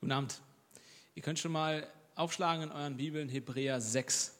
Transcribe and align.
Guten 0.00 0.12
Abend. 0.12 0.40
Ihr 1.14 1.22
könnt 1.22 1.38
schon 1.38 1.52
mal 1.52 1.86
aufschlagen 2.14 2.62
in 2.62 2.72
euren 2.72 2.96
Bibeln 2.96 3.28
Hebräer 3.28 3.82
6. 3.82 4.34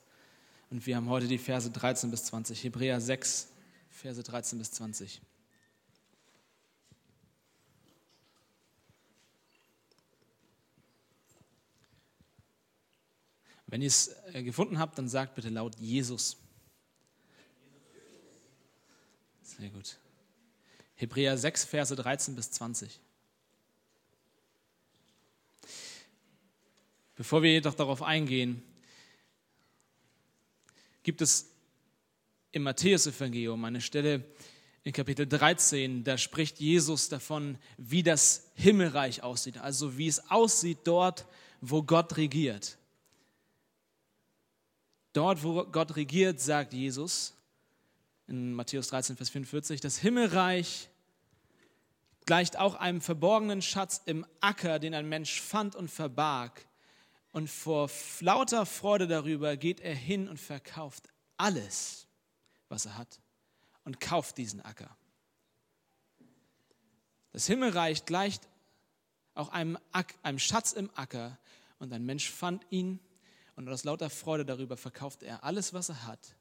Und 0.70 0.86
wir 0.86 0.96
haben 0.96 1.10
heute 1.10 1.28
die 1.28 1.36
Verse 1.36 1.70
13 1.70 2.10
bis 2.10 2.24
20. 2.24 2.64
Hebräer 2.64 2.98
6, 2.98 3.52
Verse 3.90 4.22
13 4.22 4.58
bis 4.58 4.70
20. 4.72 5.20
Wenn 13.66 13.82
ihr 13.82 13.88
es 13.88 14.16
äh, 14.32 14.42
gefunden 14.42 14.78
habt, 14.78 14.96
dann 14.96 15.10
sagt 15.10 15.34
bitte 15.34 15.50
laut 15.50 15.76
Jesus. 15.78 16.38
Sehr 19.42 19.68
gut. 19.68 19.98
Hebräer 20.94 21.36
6, 21.36 21.64
Verse 21.66 21.94
13 21.94 22.34
bis 22.34 22.50
20. 22.50 22.98
Bevor 27.20 27.42
wir 27.42 27.52
jedoch 27.52 27.74
darauf 27.74 28.02
eingehen, 28.02 28.62
gibt 31.02 31.20
es 31.20 31.50
im 32.50 32.62
Matthäusevangelium 32.62 33.62
eine 33.62 33.82
Stelle 33.82 34.24
in 34.84 34.94
Kapitel 34.94 35.26
13, 35.26 36.02
da 36.02 36.16
spricht 36.16 36.60
Jesus 36.60 37.10
davon, 37.10 37.58
wie 37.76 38.02
das 38.02 38.50
Himmelreich 38.54 39.22
aussieht, 39.22 39.58
also 39.58 39.98
wie 39.98 40.08
es 40.08 40.30
aussieht 40.30 40.78
dort, 40.84 41.26
wo 41.60 41.82
Gott 41.82 42.16
regiert. 42.16 42.78
Dort, 45.12 45.42
wo 45.42 45.66
Gott 45.66 45.96
regiert, 45.96 46.40
sagt 46.40 46.72
Jesus 46.72 47.34
in 48.28 48.54
Matthäus 48.54 48.88
13, 48.88 49.18
Vers 49.18 49.28
44, 49.28 49.82
das 49.82 49.98
Himmelreich 49.98 50.88
gleicht 52.24 52.58
auch 52.58 52.76
einem 52.76 53.02
verborgenen 53.02 53.60
Schatz 53.60 54.00
im 54.06 54.24
Acker, 54.40 54.78
den 54.78 54.94
ein 54.94 55.06
Mensch 55.06 55.42
fand 55.42 55.76
und 55.76 55.90
verbarg. 55.90 56.66
Und 57.32 57.48
vor 57.48 57.90
lauter 58.20 58.66
Freude 58.66 59.06
darüber 59.06 59.56
geht 59.56 59.80
er 59.80 59.94
hin 59.94 60.28
und 60.28 60.38
verkauft 60.38 61.08
alles, 61.36 62.06
was 62.68 62.86
er 62.86 62.98
hat, 62.98 63.20
und 63.84 64.00
kauft 64.00 64.36
diesen 64.38 64.60
Acker. 64.60 64.96
Das 67.32 67.46
Himmelreich 67.46 68.04
gleicht 68.04 68.48
auch 69.34 69.48
einem, 69.50 69.78
einem 70.22 70.38
Schatz 70.38 70.72
im 70.72 70.90
Acker, 70.96 71.38
und 71.78 71.92
ein 71.92 72.04
Mensch 72.04 72.30
fand 72.30 72.66
ihn, 72.70 73.00
und 73.56 73.68
aus 73.68 73.84
lauter 73.84 74.10
Freude 74.10 74.44
darüber 74.44 74.76
verkauft 74.76 75.22
er 75.22 75.44
alles, 75.44 75.72
was 75.72 75.88
er 75.90 76.06
hat, 76.06 76.36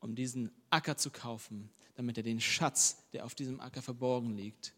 um 0.00 0.14
diesen 0.14 0.50
Acker 0.70 0.96
zu 0.96 1.10
kaufen, 1.10 1.70
damit 1.94 2.16
er 2.16 2.22
den 2.22 2.40
Schatz, 2.40 2.98
der 3.12 3.24
auf 3.24 3.34
diesem 3.34 3.60
Acker 3.60 3.82
verborgen 3.82 4.36
liegt, 4.36 4.74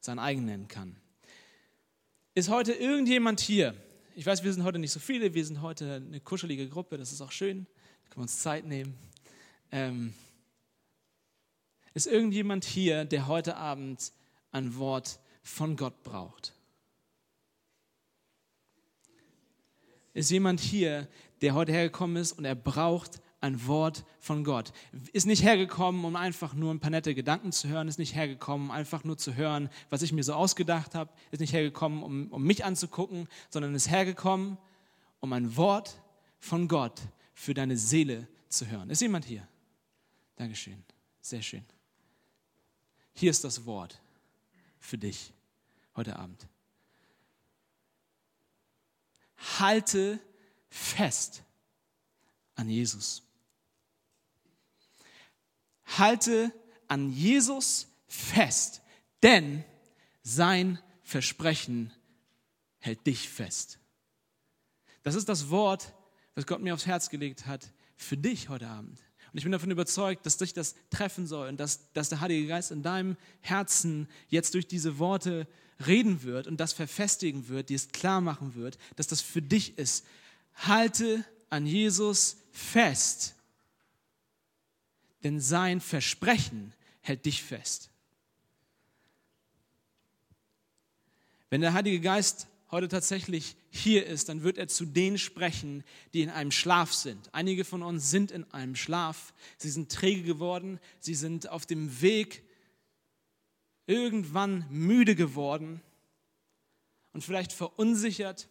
sein 0.00 0.18
eigen 0.18 0.44
nennen 0.44 0.68
kann. 0.68 0.96
Ist 2.34 2.48
heute 2.48 2.72
irgendjemand 2.72 3.40
hier, 3.40 3.74
ich 4.18 4.26
weiß, 4.26 4.42
wir 4.42 4.52
sind 4.52 4.64
heute 4.64 4.80
nicht 4.80 4.90
so 4.90 4.98
viele, 4.98 5.32
wir 5.32 5.44
sind 5.46 5.62
heute 5.62 6.02
eine 6.04 6.18
kuschelige 6.18 6.68
Gruppe, 6.68 6.98
das 6.98 7.12
ist 7.12 7.20
auch 7.20 7.30
schön, 7.30 7.68
da 8.02 8.08
können 8.08 8.16
wir 8.16 8.22
uns 8.22 8.40
Zeit 8.40 8.64
nehmen. 8.64 8.98
Ähm, 9.70 10.12
ist 11.94 12.08
irgendjemand 12.08 12.64
hier, 12.64 13.04
der 13.04 13.28
heute 13.28 13.56
Abend 13.56 14.12
ein 14.50 14.76
Wort 14.76 15.20
von 15.44 15.76
Gott 15.76 16.02
braucht? 16.02 16.52
Ist 20.14 20.32
jemand 20.32 20.58
hier, 20.58 21.06
der 21.40 21.54
heute 21.54 21.70
hergekommen 21.70 22.16
ist 22.16 22.32
und 22.32 22.44
er 22.44 22.56
braucht 22.56 23.20
ein 23.40 23.66
Wort 23.66 24.04
von 24.18 24.42
Gott. 24.42 24.72
Ist 25.12 25.26
nicht 25.26 25.44
hergekommen, 25.44 26.04
um 26.04 26.16
einfach 26.16 26.54
nur 26.54 26.72
ein 26.72 26.80
paar 26.80 26.90
nette 26.90 27.14
Gedanken 27.14 27.52
zu 27.52 27.68
hören, 27.68 27.86
ist 27.86 27.98
nicht 27.98 28.14
hergekommen, 28.14 28.68
um 28.68 28.70
einfach 28.70 29.04
nur 29.04 29.16
zu 29.16 29.34
hören, 29.34 29.68
was 29.90 30.02
ich 30.02 30.12
mir 30.12 30.24
so 30.24 30.34
ausgedacht 30.34 30.94
habe, 30.94 31.12
ist 31.30 31.40
nicht 31.40 31.52
hergekommen, 31.52 32.02
um, 32.02 32.28
um 32.32 32.42
mich 32.42 32.64
anzugucken, 32.64 33.28
sondern 33.48 33.74
ist 33.74 33.90
hergekommen, 33.90 34.58
um 35.20 35.32
ein 35.32 35.56
Wort 35.56 36.00
von 36.38 36.66
Gott 36.66 37.00
für 37.32 37.54
deine 37.54 37.76
Seele 37.76 38.26
zu 38.48 38.66
hören. 38.66 38.90
Ist 38.90 39.02
jemand 39.02 39.24
hier? 39.24 39.46
Dankeschön. 40.36 40.82
Sehr 41.20 41.42
schön. 41.42 41.64
Hier 43.12 43.30
ist 43.30 43.44
das 43.44 43.66
Wort 43.66 44.00
für 44.80 44.98
dich 44.98 45.32
heute 45.94 46.16
Abend. 46.18 46.46
Halte 49.58 50.18
fest 50.68 51.42
an 52.54 52.68
Jesus. 52.68 53.27
Halte 55.96 56.52
an 56.86 57.10
Jesus 57.10 57.88
fest, 58.06 58.82
denn 59.22 59.64
sein 60.22 60.78
Versprechen 61.02 61.92
hält 62.78 63.06
dich 63.06 63.28
fest. 63.28 63.78
Das 65.02 65.14
ist 65.14 65.28
das 65.28 65.50
Wort, 65.50 65.94
was 66.34 66.46
Gott 66.46 66.60
mir 66.60 66.74
aufs 66.74 66.86
Herz 66.86 67.08
gelegt 67.08 67.46
hat 67.46 67.72
für 67.96 68.16
dich 68.16 68.48
heute 68.48 68.68
Abend. 68.68 69.00
Und 69.32 69.38
ich 69.38 69.42
bin 69.44 69.52
davon 69.52 69.70
überzeugt, 69.70 70.24
dass 70.24 70.38
dich 70.38 70.52
das 70.52 70.74
treffen 70.90 71.26
soll 71.26 71.48
und 71.48 71.58
dass, 71.58 71.92
dass 71.92 72.08
der 72.08 72.20
Heilige 72.20 72.46
Geist 72.46 72.70
in 72.70 72.82
deinem 72.82 73.16
Herzen 73.40 74.08
jetzt 74.28 74.54
durch 74.54 74.66
diese 74.66 74.98
Worte 74.98 75.46
reden 75.86 76.22
wird 76.22 76.46
und 76.46 76.58
das 76.58 76.72
verfestigen 76.72 77.48
wird, 77.48 77.68
dir 77.68 77.76
es 77.76 77.88
klar 77.88 78.20
machen 78.20 78.54
wird, 78.54 78.78
dass 78.96 79.06
das 79.06 79.20
für 79.20 79.42
dich 79.42 79.78
ist. 79.78 80.04
Halte 80.54 81.24
an 81.50 81.66
Jesus 81.66 82.38
fest 82.52 83.34
denn 85.24 85.40
sein 85.40 85.80
Versprechen 85.80 86.72
hält 87.00 87.24
dich 87.24 87.42
fest. 87.42 87.90
Wenn 91.50 91.60
der 91.60 91.72
Heilige 91.72 92.00
Geist 92.00 92.46
heute 92.70 92.88
tatsächlich 92.88 93.56
hier 93.70 94.06
ist, 94.06 94.28
dann 94.28 94.42
wird 94.42 94.58
er 94.58 94.68
zu 94.68 94.84
denen 94.84 95.18
sprechen, 95.18 95.82
die 96.12 96.20
in 96.22 96.30
einem 96.30 96.50
Schlaf 96.50 96.92
sind. 96.92 97.32
Einige 97.32 97.64
von 97.64 97.82
uns 97.82 98.10
sind 98.10 98.30
in 98.30 98.44
einem 98.52 98.76
Schlaf. 98.76 99.32
Sie 99.56 99.70
sind 99.70 99.90
träge 99.90 100.22
geworden. 100.22 100.78
Sie 101.00 101.14
sind 101.14 101.48
auf 101.48 101.64
dem 101.64 102.02
Weg 102.02 102.42
irgendwann 103.86 104.66
müde 104.68 105.14
geworden 105.14 105.80
und 107.12 107.24
vielleicht 107.24 107.52
verunsichert 107.52 108.48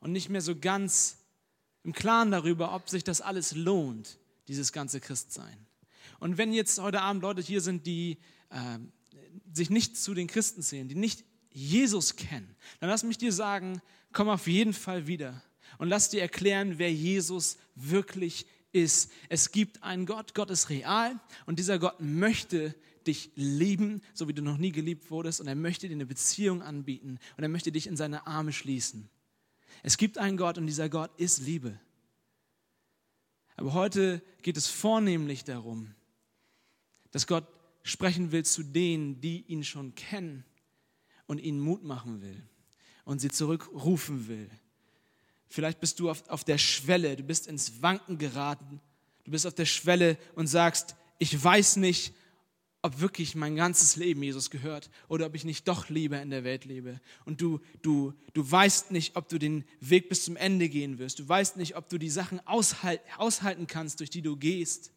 und 0.00 0.12
nicht 0.12 0.28
mehr 0.28 0.40
so 0.40 0.56
ganz 0.56 1.18
im 1.82 1.92
Klaren 1.92 2.30
darüber, 2.30 2.74
ob 2.74 2.88
sich 2.88 3.02
das 3.02 3.20
alles 3.20 3.54
lohnt, 3.54 4.17
dieses 4.48 4.72
ganze 4.72 5.00
Christsein. 5.00 5.66
Und 6.18 6.38
wenn 6.38 6.52
jetzt 6.52 6.80
heute 6.80 7.02
Abend 7.02 7.22
Leute 7.22 7.42
hier 7.42 7.60
sind, 7.60 7.86
die 7.86 8.18
äh, 8.50 8.78
sich 9.52 9.70
nicht 9.70 9.96
zu 9.96 10.14
den 10.14 10.26
Christen 10.26 10.62
zählen, 10.62 10.88
die 10.88 10.94
nicht 10.94 11.24
Jesus 11.50 12.16
kennen, 12.16 12.56
dann 12.80 12.90
lass 12.90 13.04
mich 13.04 13.18
dir 13.18 13.32
sagen, 13.32 13.80
komm 14.12 14.28
auf 14.28 14.46
jeden 14.46 14.72
Fall 14.72 15.06
wieder 15.06 15.42
und 15.78 15.88
lass 15.88 16.10
dir 16.10 16.20
erklären, 16.20 16.78
wer 16.78 16.92
Jesus 16.92 17.58
wirklich 17.74 18.46
ist. 18.72 19.10
Es 19.28 19.52
gibt 19.52 19.82
einen 19.82 20.06
Gott, 20.06 20.34
Gott 20.34 20.50
ist 20.50 20.70
real 20.70 21.18
und 21.46 21.58
dieser 21.58 21.78
Gott 21.78 22.00
möchte 22.00 22.74
dich 23.06 23.30
lieben, 23.34 24.02
so 24.12 24.28
wie 24.28 24.34
du 24.34 24.42
noch 24.42 24.58
nie 24.58 24.72
geliebt 24.72 25.10
wurdest 25.10 25.40
und 25.40 25.46
er 25.46 25.54
möchte 25.54 25.88
dir 25.88 25.94
eine 25.94 26.06
Beziehung 26.06 26.62
anbieten 26.62 27.18
und 27.36 27.42
er 27.42 27.48
möchte 27.48 27.72
dich 27.72 27.86
in 27.86 27.96
seine 27.96 28.26
Arme 28.26 28.52
schließen. 28.52 29.08
Es 29.82 29.96
gibt 29.96 30.18
einen 30.18 30.36
Gott 30.36 30.58
und 30.58 30.66
dieser 30.66 30.88
Gott 30.88 31.10
ist 31.18 31.40
Liebe. 31.40 31.78
Aber 33.58 33.72
heute 33.72 34.22
geht 34.42 34.56
es 34.56 34.68
vornehmlich 34.68 35.42
darum, 35.42 35.92
dass 37.10 37.26
Gott 37.26 37.44
sprechen 37.82 38.30
will 38.30 38.44
zu 38.44 38.62
denen, 38.62 39.20
die 39.20 39.42
ihn 39.48 39.64
schon 39.64 39.96
kennen 39.96 40.44
und 41.26 41.38
ihnen 41.38 41.58
Mut 41.58 41.82
machen 41.82 42.22
will 42.22 42.40
und 43.04 43.18
sie 43.18 43.30
zurückrufen 43.30 44.28
will. 44.28 44.48
Vielleicht 45.48 45.80
bist 45.80 45.98
du 45.98 46.08
auf, 46.08 46.28
auf 46.28 46.44
der 46.44 46.56
Schwelle, 46.56 47.16
du 47.16 47.24
bist 47.24 47.48
ins 47.48 47.82
Wanken 47.82 48.16
geraten, 48.16 48.80
du 49.24 49.32
bist 49.32 49.44
auf 49.44 49.54
der 49.54 49.66
Schwelle 49.66 50.18
und 50.36 50.46
sagst, 50.46 50.94
ich 51.18 51.42
weiß 51.42 51.78
nicht, 51.78 52.14
ob 52.88 53.00
wirklich 53.00 53.34
mein 53.34 53.54
ganzes 53.54 53.96
Leben 53.96 54.22
Jesus 54.22 54.48
gehört 54.48 54.88
oder 55.08 55.26
ob 55.26 55.34
ich 55.34 55.44
nicht 55.44 55.68
doch 55.68 55.90
lieber 55.90 56.22
in 56.22 56.30
der 56.30 56.42
Welt 56.42 56.64
lebe. 56.64 57.02
Und 57.26 57.42
du, 57.42 57.60
du, 57.82 58.14
du 58.32 58.50
weißt 58.50 58.92
nicht, 58.92 59.14
ob 59.14 59.28
du 59.28 59.38
den 59.38 59.64
Weg 59.80 60.08
bis 60.08 60.24
zum 60.24 60.36
Ende 60.36 60.70
gehen 60.70 60.98
wirst. 60.98 61.18
Du 61.18 61.28
weißt 61.28 61.58
nicht, 61.58 61.76
ob 61.76 61.90
du 61.90 61.98
die 61.98 62.08
Sachen 62.08 62.44
aushalten, 62.46 63.06
aushalten 63.18 63.66
kannst, 63.66 64.00
durch 64.00 64.08
die 64.08 64.22
du 64.22 64.38
gehst. 64.38 64.90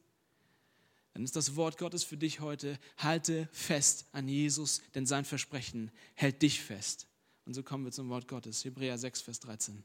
Dann 1.13 1.25
ist 1.25 1.35
das 1.35 1.57
Wort 1.57 1.77
Gottes 1.77 2.05
für 2.05 2.15
dich 2.15 2.39
heute, 2.39 2.79
halte 2.95 3.49
fest 3.51 4.05
an 4.13 4.29
Jesus, 4.29 4.81
denn 4.95 5.05
sein 5.05 5.25
Versprechen 5.25 5.91
hält 6.13 6.41
dich 6.41 6.61
fest. 6.61 7.07
Und 7.45 7.55
so 7.55 7.61
kommen 7.61 7.83
wir 7.83 7.91
zum 7.91 8.07
Wort 8.07 8.29
Gottes, 8.29 8.63
Hebräer 8.63 8.97
6, 8.97 9.19
Vers 9.19 9.41
13. 9.41 9.83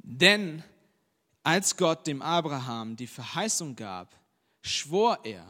Denn 0.00 0.62
als 1.42 1.78
Gott 1.78 2.06
dem 2.06 2.20
Abraham 2.20 2.96
die 2.96 3.06
Verheißung 3.06 3.74
gab, 3.74 4.14
schwor 4.68 5.20
er, 5.24 5.46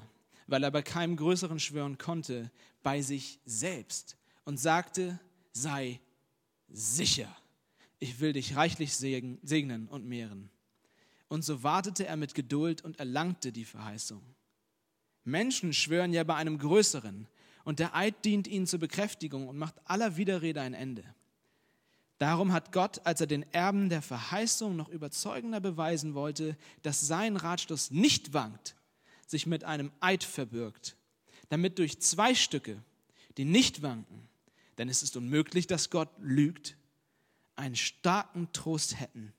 weil 0.47 0.63
er 0.63 0.71
bei 0.71 0.83
keinem 0.83 1.17
größeren 1.17 1.59
schwören 1.59 1.99
konnte, 1.99 2.51
bei 2.83 3.03
sich 3.03 3.41
selbst 3.45 4.17
und 4.45 4.59
sagte, 4.59 5.19
sei 5.53 6.01
sicher, 6.69 7.35
ich 7.99 8.21
will 8.21 8.33
dich 8.33 8.57
reichlich 8.57 8.95
segnen 8.95 9.89
und 9.89 10.07
mehren. 10.07 10.51
Und 11.29 11.45
so 11.45 11.63
wartete 11.63 12.07
er 12.07 12.17
mit 12.17 12.35
Geduld 12.35 12.85
und 12.85 12.99
erlangte 12.99 13.53
die 13.53 13.65
Verheißung. 13.65 14.23
Menschen 15.25 15.73
schwören 15.73 16.13
ja 16.13 16.23
bei 16.25 16.37
einem 16.37 16.59
größeren 16.59 17.27
Und 17.65 17.81
der 17.81 17.97
Eid 17.97 18.25
dient 18.25 18.47
ihnen 18.47 18.69
zur 18.69 18.79
Bekräftigung 18.79 19.49
und 19.49 19.59
macht 19.59 19.75
aller 19.85 20.17
Widerrede 20.17 20.61
ein 20.61 20.73
Ende. 20.73 21.03
Darum 22.19 22.53
hat 22.53 22.71
Gott, 22.71 23.01
als 23.05 23.21
er 23.21 23.27
den 23.27 23.43
Erben 23.53 23.89
der 23.89 24.03
Verheißung 24.03 24.77
noch 24.77 24.89
überzeugender 24.89 25.61
beweisen 25.61 26.15
wollte, 26.15 26.57
dass 26.83 27.07
sein 27.07 27.37
Ratschluss 27.37 27.91
nicht 27.91 28.33
wankt, 28.33 28.77
sich 29.27 29.47
mit 29.47 29.65
einem 29.65 29.93
Eid 30.01 30.25
verbirgt, 30.25 30.97
damit 31.49 31.79
durch 31.79 32.01
zwei 32.01 32.35
Stücke, 32.35 32.83
die 33.37 33.45
nicht 33.45 33.83
wanken, 33.83 34.29
denn 34.79 34.89
es 34.89 35.03
ist 35.03 35.17
unmöglich, 35.17 35.67
dass 35.67 35.91
Gott 35.91 36.11
lügt, 36.19 36.77
einen 37.57 37.77
starken 37.77 38.53
Trost 38.53 39.01
hätten, 39.01 39.33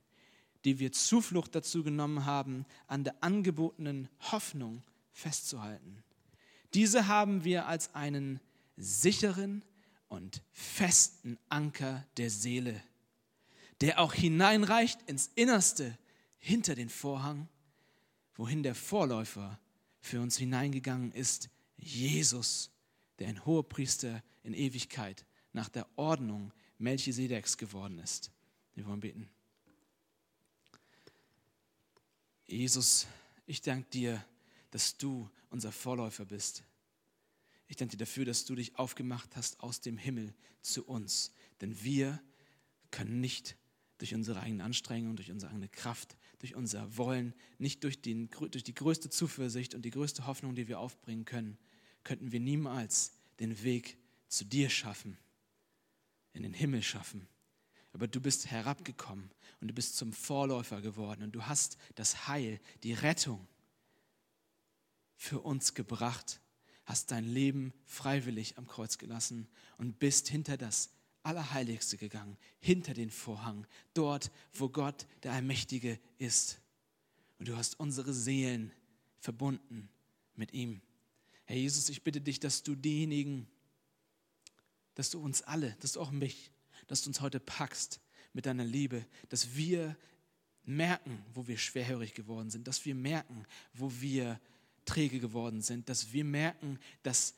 die 0.65 0.79
wir 0.79 0.91
Zuflucht 0.91 1.55
dazu 1.55 1.83
genommen 1.83 2.25
haben, 2.25 2.65
an 2.87 3.03
der 3.03 3.15
angebotenen 3.23 4.09
Hoffnung 4.31 4.83
festzuhalten. 5.11 6.03
Diese 6.73 7.07
haben 7.07 7.43
wir 7.43 7.67
als 7.67 7.93
einen 7.95 8.39
sicheren 8.75 9.63
und 10.09 10.41
festen 10.51 11.37
Anker 11.49 12.05
der 12.17 12.29
Seele, 12.29 12.81
der 13.81 13.99
auch 13.99 14.13
hineinreicht 14.13 14.99
ins 15.07 15.31
Innerste 15.35 15.97
hinter 16.39 16.75
den 16.75 16.89
Vorhang, 16.89 17.47
wohin 18.35 18.63
der 18.63 18.75
Vorläufer 18.75 19.59
für 20.07 20.21
uns 20.21 20.37
hineingegangen 20.37 21.11
ist, 21.11 21.49
Jesus, 21.77 22.71
der 23.19 23.27
ein 23.27 23.45
Hohepriester 23.45 24.23
in 24.43 24.53
Ewigkeit 24.53 25.25
nach 25.53 25.69
der 25.69 25.87
Ordnung 25.97 26.53
Melchisedeks 26.79 27.57
geworden 27.57 27.99
ist. 27.99 28.31
Wir 28.73 28.85
wollen 28.85 28.99
beten. 28.99 29.29
Jesus, 32.45 33.07
ich 33.45 33.61
danke 33.61 33.89
dir, 33.89 34.25
dass 34.71 34.97
du 34.97 35.29
unser 35.49 35.71
Vorläufer 35.71 36.25
bist. 36.25 36.63
Ich 37.67 37.75
danke 37.75 37.97
dir 37.97 38.05
dafür, 38.05 38.25
dass 38.25 38.45
du 38.45 38.55
dich 38.55 38.77
aufgemacht 38.77 39.35
hast 39.35 39.59
aus 39.59 39.81
dem 39.81 39.97
Himmel 39.97 40.33
zu 40.61 40.85
uns. 40.85 41.33
Denn 41.59 41.83
wir 41.83 42.21
können 42.91 43.19
nicht 43.19 43.57
durch 43.97 44.13
unsere 44.13 44.39
eigene 44.39 44.63
Anstrengung, 44.63 45.15
durch 45.15 45.31
unsere 45.31 45.51
eigene 45.51 45.67
Kraft, 45.67 46.15
durch 46.39 46.55
unser 46.55 46.97
Wollen, 46.97 47.33
nicht 47.57 47.83
durch, 47.83 48.01
den, 48.01 48.29
durch 48.29 48.63
die 48.63 48.73
größte 48.73 49.09
Zuversicht 49.09 49.75
und 49.75 49.83
die 49.83 49.91
größte 49.91 50.27
Hoffnung, 50.27 50.55
die 50.55 50.67
wir 50.67 50.79
aufbringen 50.79 51.25
können, 51.25 51.57
könnten 52.03 52.31
wir 52.31 52.39
niemals 52.39 53.13
den 53.39 53.63
Weg 53.63 53.97
zu 54.27 54.45
dir 54.45 54.69
schaffen, 54.69 55.17
in 56.33 56.43
den 56.43 56.53
Himmel 56.53 56.83
schaffen. 56.83 57.27
Aber 57.93 58.07
du 58.07 58.21
bist 58.21 58.51
herabgekommen 58.51 59.31
und 59.59 59.69
du 59.69 59.73
bist 59.73 59.97
zum 59.97 60.13
Vorläufer 60.13 60.81
geworden 60.81 61.23
und 61.23 61.31
du 61.31 61.45
hast 61.47 61.77
das 61.95 62.27
Heil, 62.27 62.59
die 62.83 62.93
Rettung 62.93 63.47
für 65.15 65.39
uns 65.39 65.73
gebracht, 65.73 66.39
hast 66.85 67.11
dein 67.11 67.25
Leben 67.25 67.73
freiwillig 67.85 68.57
am 68.57 68.67
Kreuz 68.67 68.97
gelassen 68.97 69.47
und 69.77 69.99
bist 69.99 70.29
hinter 70.29 70.57
das 70.57 70.91
Allerheiligste 71.27 71.97
gegangen, 71.97 72.37
hinter 72.59 72.93
den 72.93 73.09
Vorhang, 73.09 73.67
dort, 73.93 74.31
wo 74.53 74.69
Gott 74.69 75.05
der 75.23 75.33
Allmächtige 75.33 75.99
ist. 76.17 76.61
Und 77.37 77.49
du 77.49 77.57
hast 77.57 77.79
unsere 77.79 78.13
Seelen 78.13 78.71
verbunden 79.19 79.89
mit 80.35 80.53
ihm. 80.53 80.81
Herr 81.45 81.57
Jesus, 81.57 81.89
ich 81.89 82.01
bitte 82.01 82.21
dich, 82.21 82.39
dass 82.39 82.63
du 82.63 82.75
diejenigen, 82.75 83.45
dass 84.95 85.09
du 85.09 85.19
uns 85.19 85.41
alle, 85.41 85.75
dass 85.81 85.93
du 85.93 86.01
auch 86.01 86.11
mich, 86.11 86.51
dass 86.87 87.01
du 87.01 87.09
uns 87.09 87.19
heute 87.19 87.41
packst 87.41 87.99
mit 88.31 88.45
deiner 88.45 88.65
Liebe, 88.65 89.05
dass 89.27 89.55
wir 89.55 89.97
merken, 90.63 91.23
wo 91.33 91.45
wir 91.47 91.57
schwerhörig 91.57 92.13
geworden 92.13 92.49
sind, 92.49 92.67
dass 92.67 92.85
wir 92.85 92.95
merken, 92.95 93.45
wo 93.73 93.91
wir 93.99 94.39
träge 94.85 95.19
geworden 95.19 95.61
sind, 95.61 95.89
dass 95.89 96.13
wir 96.13 96.23
merken, 96.23 96.79
dass, 97.03 97.35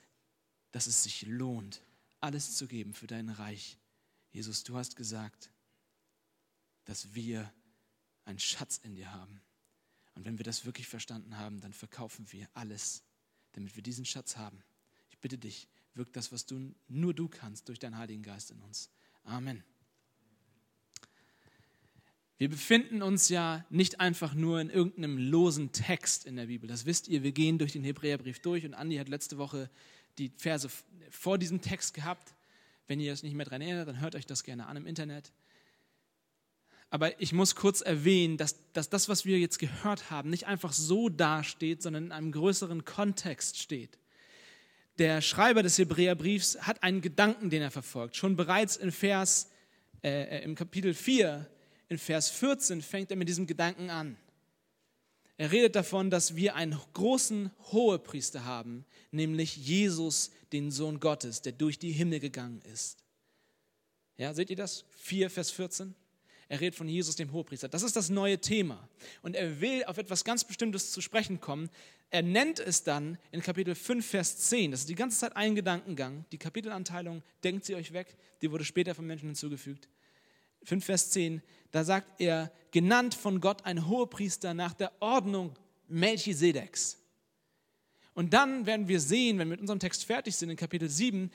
dass 0.71 0.85
es 0.85 1.03
sich 1.03 1.23
lohnt, 1.23 1.81
alles 2.21 2.55
zu 2.55 2.67
geben 2.67 2.93
für 2.93 3.07
dein 3.07 3.29
Reich. 3.29 3.78
Jesus, 4.31 4.63
du 4.63 4.77
hast 4.77 4.95
gesagt, 4.95 5.49
dass 6.85 7.13
wir 7.13 7.51
einen 8.25 8.39
Schatz 8.39 8.77
in 8.83 8.95
dir 8.95 9.11
haben. 9.11 9.41
Und 10.15 10.25
wenn 10.25 10.37
wir 10.37 10.43
das 10.43 10.65
wirklich 10.65 10.87
verstanden 10.87 11.37
haben, 11.37 11.61
dann 11.61 11.73
verkaufen 11.73 12.31
wir 12.31 12.47
alles, 12.53 13.03
damit 13.53 13.75
wir 13.75 13.83
diesen 13.83 14.05
Schatz 14.05 14.37
haben. 14.37 14.63
Ich 15.09 15.17
bitte 15.19 15.37
dich, 15.37 15.67
wirk 15.93 16.11
das, 16.13 16.31
was 16.31 16.45
du 16.45 16.73
nur 16.87 17.13
du 17.13 17.27
kannst, 17.27 17.69
durch 17.69 17.79
deinen 17.79 17.97
Heiligen 17.97 18.23
Geist 18.23 18.51
in 18.51 18.59
uns. 18.59 18.89
Amen. 19.23 19.63
Wir 22.37 22.49
befinden 22.49 23.01
uns 23.01 23.27
ja 23.27 23.65
nicht 23.69 23.99
einfach 23.99 24.33
nur 24.33 24.61
in 24.61 24.69
irgendeinem 24.69 25.17
losen 25.17 25.73
Text 25.73 26.25
in 26.25 26.37
der 26.37 26.45
Bibel. 26.45 26.69
Das 26.69 26.85
wisst 26.85 27.09
ihr, 27.09 27.21
wir 27.21 27.33
gehen 27.33 27.57
durch 27.57 27.73
den 27.73 27.83
Hebräerbrief 27.83 28.39
durch 28.39 28.65
und 28.65 28.73
Andi 28.73 28.95
hat 28.95 29.09
letzte 29.09 29.37
Woche 29.37 29.69
die 30.17 30.31
Verse 30.37 30.69
vor 31.09 31.37
diesem 31.37 31.61
Text 31.61 31.93
gehabt. 31.93 32.33
Wenn 32.89 32.99
ihr 32.99 33.13
es 33.13 33.21
nicht 33.21 33.35
mehr 33.35 33.45
daran 33.45 33.61
erinnert, 33.61 33.87
dann 33.87 34.01
hört 34.01 34.15
euch 34.15 34.25
das 34.25 34.43
gerne 34.43 34.65
an 34.65 34.75
im 34.75 34.87
Internet. 34.87 35.31
Aber 36.89 37.21
ich 37.21 37.33
muss 37.33 37.55
kurz 37.55 37.81
erwähnen, 37.81 38.35
dass, 38.37 38.55
dass 38.73 38.89
das, 38.89 39.07
was 39.07 39.25
wir 39.25 39.37
jetzt 39.37 39.59
gehört 39.59 40.09
haben, 40.09 40.31
nicht 40.31 40.47
einfach 40.47 40.73
so 40.73 41.07
dasteht, 41.07 41.83
sondern 41.83 42.05
in 42.05 42.11
einem 42.11 42.31
größeren 42.31 42.85
Kontext 42.85 43.59
steht. 43.59 43.99
Der 44.97 45.21
Schreiber 45.21 45.61
des 45.61 45.77
Hebräerbriefs 45.77 46.61
hat 46.61 46.81
einen 46.81 47.01
Gedanken, 47.01 47.51
den 47.51 47.61
er 47.61 47.69
verfolgt. 47.69 48.15
Schon 48.15 48.35
bereits 48.35 48.75
in 48.75 48.91
Vers, 48.91 49.51
äh, 50.03 50.39
äh 50.39 50.43
im 50.43 50.55
Kapitel 50.55 50.95
4 50.95 51.47
in 51.89 51.99
Vers 51.99 52.31
14 52.31 52.81
fängt 52.81 53.11
er 53.11 53.17
mit 53.17 53.29
diesem 53.29 53.45
Gedanken 53.45 53.91
an. 53.91 54.17
Er 55.39 55.53
redet 55.53 55.77
davon, 55.77 56.09
dass 56.09 56.35
wir 56.35 56.55
einen 56.55 56.77
großen 56.93 57.49
Hohepriester 57.71 58.43
haben, 58.43 58.83
nämlich 59.09 59.55
Jesus, 59.55 60.31
den 60.51 60.69
Sohn 60.69 60.99
Gottes, 60.99 61.41
der 61.41 61.53
durch 61.53 61.79
die 61.79 61.93
Himmel 61.93 62.19
gegangen 62.19 62.61
ist. 62.73 62.97
Ja, 64.17 64.33
seht 64.33 64.49
ihr 64.49 64.57
das? 64.57 64.83
4, 64.97 65.29
Vers 65.29 65.51
14. 65.51 65.95
Er 66.49 66.59
redet 66.59 66.75
von 66.75 66.89
Jesus, 66.89 67.15
dem 67.15 67.31
Hohepriester. 67.31 67.69
Das 67.69 67.83
ist 67.83 67.95
das 67.95 68.09
neue 68.09 68.39
Thema. 68.41 68.89
Und 69.21 69.37
er 69.37 69.61
will 69.61 69.85
auf 69.85 69.97
etwas 69.97 70.25
ganz 70.25 70.43
Bestimmtes 70.43 70.91
zu 70.91 70.99
sprechen 70.99 71.39
kommen. 71.39 71.69
Er 72.09 72.21
nennt 72.21 72.59
es 72.59 72.83
dann 72.83 73.17
in 73.31 73.41
Kapitel 73.41 73.75
5, 73.75 74.05
Vers 74.05 74.39
10. 74.49 74.71
Das 74.71 74.81
ist 74.81 74.89
die 74.89 74.95
ganze 74.95 75.19
Zeit 75.19 75.37
ein 75.37 75.55
Gedankengang. 75.55 76.25
Die 76.33 76.37
Kapitelanteilung, 76.37 77.23
denkt 77.45 77.63
sie 77.63 77.75
euch 77.75 77.93
weg, 77.93 78.17
die 78.41 78.51
wurde 78.51 78.65
später 78.65 78.93
von 78.93 79.07
Menschen 79.07 79.29
hinzugefügt. 79.29 79.87
5, 80.63 80.85
Vers 80.85 81.11
10, 81.11 81.41
da 81.71 81.83
sagt 81.83 82.19
er, 82.21 82.51
genannt 82.71 83.15
von 83.15 83.41
Gott 83.41 83.65
ein 83.65 83.87
Hohepriester 83.87 84.53
nach 84.53 84.73
der 84.73 84.91
Ordnung 85.01 85.57
Melchisedeks. 85.87 86.97
Und 88.13 88.33
dann 88.33 88.65
werden 88.65 88.87
wir 88.87 88.99
sehen, 88.99 89.37
wenn 89.37 89.47
wir 89.47 89.53
mit 89.53 89.61
unserem 89.61 89.79
Text 89.79 90.05
fertig 90.05 90.35
sind, 90.35 90.49
in 90.49 90.57
Kapitel 90.57 90.89
7, 90.89 91.31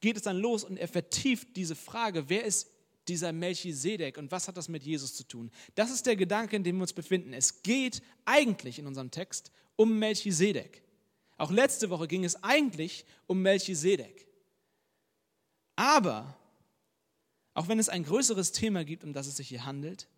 geht 0.00 0.16
es 0.16 0.22
dann 0.22 0.36
los 0.36 0.64
und 0.64 0.76
er 0.76 0.88
vertieft 0.88 1.56
diese 1.56 1.74
Frage, 1.74 2.28
wer 2.28 2.44
ist 2.44 2.68
dieser 3.08 3.32
Melchisedek 3.32 4.18
und 4.18 4.30
was 4.30 4.46
hat 4.46 4.56
das 4.56 4.68
mit 4.68 4.82
Jesus 4.82 5.14
zu 5.14 5.24
tun? 5.24 5.50
Das 5.74 5.90
ist 5.90 6.06
der 6.06 6.16
Gedanke, 6.16 6.56
in 6.56 6.62
dem 6.62 6.76
wir 6.76 6.82
uns 6.82 6.92
befinden. 6.92 7.32
Es 7.32 7.62
geht 7.62 8.02
eigentlich 8.24 8.78
in 8.78 8.86
unserem 8.86 9.10
Text 9.10 9.50
um 9.76 9.98
Melchisedek. 9.98 10.82
Auch 11.36 11.50
letzte 11.50 11.90
Woche 11.90 12.06
ging 12.06 12.24
es 12.24 12.42
eigentlich 12.44 13.06
um 13.26 13.40
Melchisedek. 13.42 14.26
Aber 15.74 16.36
auch 17.54 17.68
wenn 17.68 17.78
es 17.78 17.88
ein 17.88 18.04
größeres 18.04 18.52
Thema 18.52 18.84
gibt, 18.84 19.04
um 19.04 19.12
das 19.12 19.26
es 19.26 19.36
sich 19.36 19.48
hier 19.48 19.64
handelt, 19.64 20.08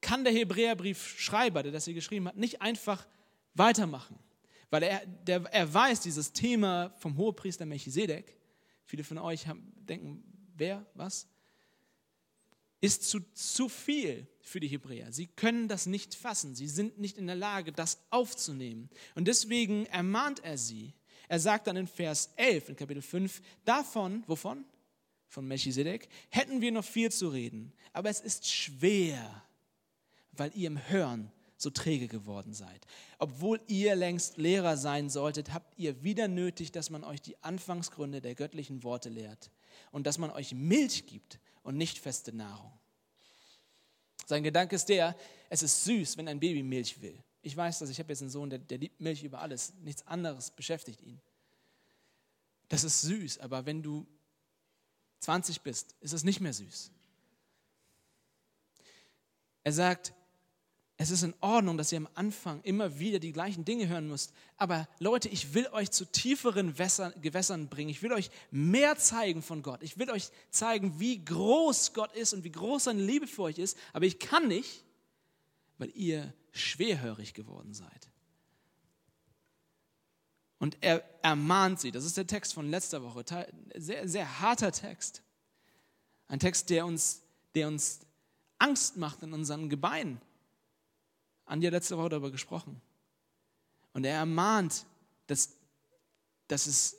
kann 0.00 0.24
der 0.24 0.32
Hebräerbriefschreiber, 0.32 1.62
der 1.62 1.72
das 1.72 1.84
hier 1.84 1.94
geschrieben 1.94 2.28
hat, 2.28 2.36
nicht 2.36 2.62
einfach 2.62 3.06
weitermachen. 3.54 4.18
Weil 4.70 4.84
er, 4.84 5.06
der, 5.06 5.42
er 5.52 5.72
weiß, 5.72 6.00
dieses 6.00 6.32
Thema 6.32 6.94
vom 6.98 7.16
Hohepriester 7.16 7.66
Melchisedek, 7.66 8.36
viele 8.84 9.04
von 9.04 9.18
euch 9.18 9.46
haben, 9.46 9.72
denken, 9.76 10.22
wer, 10.56 10.86
was? 10.94 11.28
Ist 12.80 13.08
zu, 13.08 13.20
zu 13.34 13.68
viel 13.68 14.26
für 14.40 14.60
die 14.60 14.68
Hebräer. 14.68 15.12
Sie 15.12 15.26
können 15.26 15.68
das 15.68 15.86
nicht 15.86 16.14
fassen. 16.14 16.54
Sie 16.54 16.68
sind 16.68 16.98
nicht 16.98 17.18
in 17.18 17.26
der 17.26 17.36
Lage, 17.36 17.72
das 17.72 18.00
aufzunehmen. 18.10 18.88
Und 19.14 19.28
deswegen 19.28 19.86
ermahnt 19.86 20.42
er 20.42 20.56
sie. 20.56 20.94
Er 21.28 21.40
sagt 21.40 21.66
dann 21.66 21.76
in 21.76 21.86
Vers 21.86 22.32
11 22.36 22.70
in 22.70 22.76
Kapitel 22.76 23.02
5, 23.02 23.42
davon, 23.64 24.24
wovon? 24.26 24.64
Von 25.30 25.46
Melchisedek, 25.46 26.08
hätten 26.28 26.60
wir 26.60 26.72
noch 26.72 26.84
viel 26.84 27.10
zu 27.10 27.28
reden. 27.28 27.72
Aber 27.92 28.10
es 28.10 28.20
ist 28.20 28.46
schwer, 28.46 29.42
weil 30.32 30.50
ihr 30.54 30.66
im 30.66 30.88
Hören 30.90 31.32
so 31.56 31.70
träge 31.70 32.08
geworden 32.08 32.52
seid. 32.52 32.86
Obwohl 33.18 33.60
ihr 33.68 33.94
längst 33.94 34.38
Lehrer 34.38 34.76
sein 34.76 35.08
solltet, 35.08 35.52
habt 35.52 35.78
ihr 35.78 36.02
wieder 36.02 36.26
nötig, 36.26 36.72
dass 36.72 36.90
man 36.90 37.04
euch 37.04 37.22
die 37.22 37.40
Anfangsgründe 37.42 38.20
der 38.20 38.34
göttlichen 38.34 38.82
Worte 38.82 39.08
lehrt 39.08 39.50
und 39.92 40.06
dass 40.06 40.18
man 40.18 40.30
euch 40.30 40.52
Milch 40.54 41.06
gibt 41.06 41.38
und 41.62 41.76
nicht 41.76 41.98
feste 41.98 42.34
Nahrung. 42.34 42.72
Sein 44.26 44.42
Gedanke 44.42 44.76
ist 44.76 44.88
der, 44.88 45.16
es 45.48 45.62
ist 45.62 45.84
süß, 45.84 46.16
wenn 46.16 46.28
ein 46.28 46.40
Baby 46.40 46.62
Milch 46.62 47.00
will. 47.00 47.22
Ich 47.42 47.56
weiß 47.56 47.78
dass 47.78 47.90
ich 47.90 47.98
habe 47.98 48.12
jetzt 48.12 48.22
einen 48.22 48.30
Sohn, 48.30 48.50
der, 48.50 48.58
der 48.58 48.78
liebt 48.78 49.00
Milch 49.00 49.22
über 49.22 49.40
alles. 49.40 49.74
Nichts 49.82 50.06
anderes 50.06 50.50
beschäftigt 50.50 51.02
ihn. 51.02 51.20
Das 52.68 52.84
ist 52.84 53.02
süß, 53.02 53.38
aber 53.38 53.66
wenn 53.66 53.82
du 53.82 54.06
20 55.20 55.60
bist, 55.62 55.94
ist 56.00 56.12
es 56.12 56.24
nicht 56.24 56.40
mehr 56.40 56.52
süß. 56.52 56.90
Er 59.62 59.72
sagt, 59.72 60.14
es 60.96 61.10
ist 61.10 61.22
in 61.22 61.34
Ordnung, 61.40 61.78
dass 61.78 61.92
ihr 61.92 61.98
am 61.98 62.08
Anfang 62.14 62.60
immer 62.62 62.98
wieder 62.98 63.20
die 63.20 63.32
gleichen 63.32 63.64
Dinge 63.64 63.88
hören 63.88 64.06
müsst. 64.06 64.34
Aber 64.58 64.86
Leute, 64.98 65.30
ich 65.30 65.54
will 65.54 65.66
euch 65.68 65.90
zu 65.90 66.04
tieferen 66.04 66.74
Gewässern 66.74 67.68
bringen. 67.70 67.88
Ich 67.88 68.02
will 68.02 68.12
euch 68.12 68.30
mehr 68.50 68.96
zeigen 68.96 69.40
von 69.40 69.62
Gott. 69.62 69.82
Ich 69.82 69.98
will 69.98 70.10
euch 70.10 70.28
zeigen, 70.50 71.00
wie 71.00 71.24
groß 71.24 71.94
Gott 71.94 72.12
ist 72.12 72.34
und 72.34 72.44
wie 72.44 72.52
groß 72.52 72.84
seine 72.84 73.02
Liebe 73.02 73.26
für 73.26 73.44
euch 73.44 73.58
ist. 73.58 73.78
Aber 73.94 74.04
ich 74.04 74.18
kann 74.18 74.48
nicht, 74.48 74.84
weil 75.78 75.90
ihr 75.94 76.34
schwerhörig 76.52 77.32
geworden 77.32 77.72
seid. 77.72 78.09
Und 80.60 80.76
er 80.80 81.02
ermahnt 81.22 81.80
sie. 81.80 81.90
Das 81.90 82.04
ist 82.04 82.16
der 82.16 82.26
Text 82.26 82.54
von 82.54 82.70
letzter 82.70 83.02
Woche. 83.02 83.24
Sehr, 83.74 84.06
sehr 84.06 84.40
harter 84.40 84.70
Text. 84.70 85.22
Ein 86.28 86.38
Text, 86.38 86.70
der 86.70 86.86
uns, 86.86 87.22
der 87.56 87.66
uns 87.66 88.00
Angst 88.58 88.96
macht 88.96 89.24
in 89.24 89.32
unseren 89.32 89.68
Gebeinen 89.68 90.20
Anja 91.50 91.70
letzte 91.70 91.98
Woche 91.98 92.10
darüber 92.10 92.30
gesprochen. 92.30 92.80
Und 93.92 94.04
er 94.04 94.14
ermahnt, 94.14 94.86
dass, 95.26 95.56
dass, 96.46 96.68
es, 96.68 96.96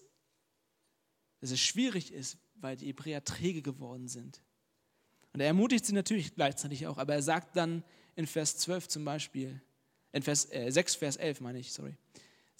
dass 1.39 1.51
es 1.51 1.59
schwierig 1.59 2.11
ist, 2.11 2.37
weil 2.55 2.75
die 2.75 2.87
Hebräer 2.87 3.23
träge 3.23 3.61
geworden 3.61 4.09
sind. 4.09 4.41
Und 5.31 5.39
er 5.39 5.47
ermutigt 5.47 5.85
sie 5.85 5.93
natürlich 5.93 6.35
gleichzeitig 6.35 6.85
auch, 6.87 6.97
aber 6.97 7.13
er 7.13 7.21
sagt 7.21 7.55
dann 7.55 7.83
in 8.15 8.27
Vers 8.27 8.57
12 8.57 8.89
zum 8.89 9.05
Beispiel, 9.05 9.61
in 10.11 10.21
Vers, 10.21 10.51
äh, 10.51 10.69
6 10.69 10.95
Vers 10.95 11.15
11 11.15 11.39
meine 11.39 11.59
ich, 11.59 11.71
sorry, 11.71 11.95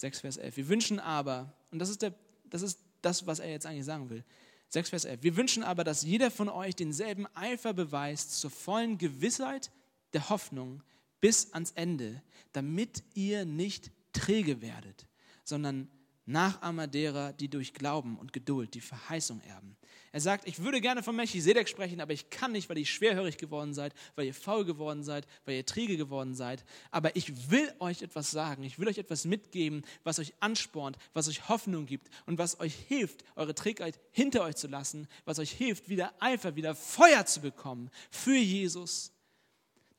6 0.02 0.20
Vers 0.22 0.38
11. 0.38 0.58
Wir 0.58 0.68
wünschen 0.68 1.00
aber, 1.00 1.54
und 1.72 1.80
das 1.80 1.90
ist, 1.90 2.02
der, 2.02 2.14
das 2.50 2.64
ist 2.64 2.80
das, 3.02 3.26
was 3.28 3.40
er 3.40 3.52
jetzt 3.52 3.66
eigentlich 3.66 3.86
sagen 3.86 4.10
will, 4.10 4.24
6 4.70 4.90
Vers 4.90 5.06
11. 5.06 5.24
Wir 5.24 5.38
wünschen 5.38 5.64
aber, 5.64 5.84
dass 5.84 6.04
jeder 6.04 6.32
von 6.32 6.50
euch 6.50 6.76
denselben 6.76 7.28
Eifer 7.36 7.74
beweist 7.74 8.40
zur 8.40 8.52
vollen 8.52 8.98
Gewissheit 8.98 9.72
der 10.14 10.30
Hoffnung, 10.30 10.84
bis 11.20 11.54
ans 11.54 11.72
Ende, 11.72 12.22
damit 12.52 13.04
ihr 13.14 13.46
nicht 13.46 13.92
träge 14.12 14.62
werdet, 14.62 15.06
sondern 15.44 15.88
Nachahmer 16.26 16.88
derer, 16.88 17.34
die 17.34 17.48
durch 17.48 17.74
Glauben 17.74 18.18
und 18.18 18.34
Geduld 18.34 18.74
die 18.74 18.82
Verheißung 18.82 19.40
erben. 19.42 19.78
Er 20.14 20.20
sagt, 20.20 20.48
ich 20.48 20.60
würde 20.62 20.82
gerne 20.82 21.04
von 21.04 21.16
Melchisedek 21.16 21.70
sprechen, 21.70 22.02
aber 22.02 22.12
ich 22.12 22.30
kann 22.30 22.52
nicht, 22.52 22.70
weil 22.70 22.78
ihr 22.78 22.86
schwerhörig 22.86 23.38
geworden 23.38 23.74
seid, 23.74 23.94
weil 24.16 24.26
ihr 24.26 24.34
faul 24.34 24.66
geworden 24.66 25.04
seid, 25.04 25.26
weil 25.46 25.56
ihr 25.56 25.66
träge 25.66 25.96
geworden 25.96 26.36
seid. 26.36 26.66
Aber 26.90 27.16
ich 27.16 27.50
will 27.50 27.74
euch 27.80 28.02
etwas 28.02 28.30
sagen, 28.30 28.64
ich 28.64 28.78
will 28.78 28.90
euch 28.90 28.98
etwas 28.98 29.26
mitgeben, 29.26 29.84
was 30.04 30.20
euch 30.20 30.34
anspornt, 30.42 30.98
was 31.14 31.30
euch 31.30 31.48
Hoffnung 31.48 31.86
gibt 31.86 32.10
und 32.26 32.38
was 32.38 32.60
euch 32.60 32.76
hilft, 32.76 33.24
eure 33.36 33.56
Trägheit 33.56 34.00
hinter 34.12 34.44
euch 34.44 34.58
zu 34.58 34.68
lassen, 34.68 35.08
was 35.24 35.40
euch 35.40 35.52
hilft, 35.52 35.88
wieder 35.88 36.14
Eifer, 36.20 36.56
wieder 36.56 36.76
Feuer 36.76 37.26
zu 37.26 37.40
bekommen 37.40 37.90
für 38.10 38.36
Jesus 38.36 39.14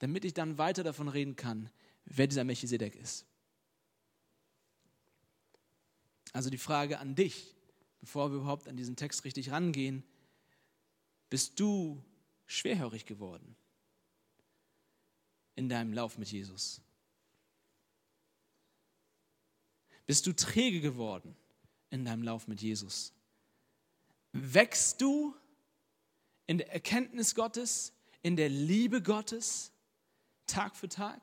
damit 0.03 0.25
ich 0.25 0.35
dann 0.35 0.59
weiter 0.59 0.83
davon 0.83 1.07
reden 1.07 1.37
kann, 1.37 1.71
wer 2.07 2.27
dieser 2.27 2.43
Melchisedek 2.43 2.97
ist. 2.97 3.25
Also 6.33 6.51
die 6.51 6.59
Frage 6.59 6.99
an 6.99 7.15
dich, 7.15 7.55
bevor 8.03 8.31
wir 8.31 8.39
überhaupt 8.39 8.69
an 8.69 8.77
diesen 8.77 8.97
Text 8.97 9.25
richtig 9.25 9.53
rangehen, 9.53 10.03
bist 11.31 11.59
du 11.59 12.05
schwerhörig 12.47 13.07
geworden 13.07 13.57
in 15.55 15.69
deinem 15.69 15.95
Lauf 15.95 16.19
mit 16.19 16.31
Jesus? 16.31 16.83
Bist 20.05 20.27
du 20.27 20.35
träge 20.35 20.81
geworden 20.81 21.37
in 21.91 22.05
deinem 22.05 22.25
Lauf 22.25 22.49
mit 22.49 22.61
Jesus? 22.61 23.15
Wächst 24.33 25.01
du 25.01 25.35
in 26.47 26.59
der 26.59 26.73
Erkenntnis 26.73 27.37
Gottes, 27.37 27.93
in 28.23 28.35
der 28.37 28.49
Liebe 28.49 29.01
Gottes? 29.01 29.71
Tag 30.47 30.77
für 30.77 30.89
Tag? 30.89 31.23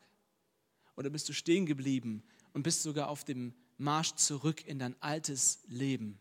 Oder 0.95 1.09
bist 1.09 1.27
du 1.27 1.33
stehen 1.33 1.65
geblieben 1.65 2.23
und 2.53 2.63
bist 2.63 2.83
sogar 2.83 3.09
auf 3.09 3.25
dem 3.25 3.53
Marsch 3.77 4.15
zurück 4.15 4.65
in 4.65 4.79
dein 4.79 4.99
altes 5.01 5.59
Leben? 5.67 6.17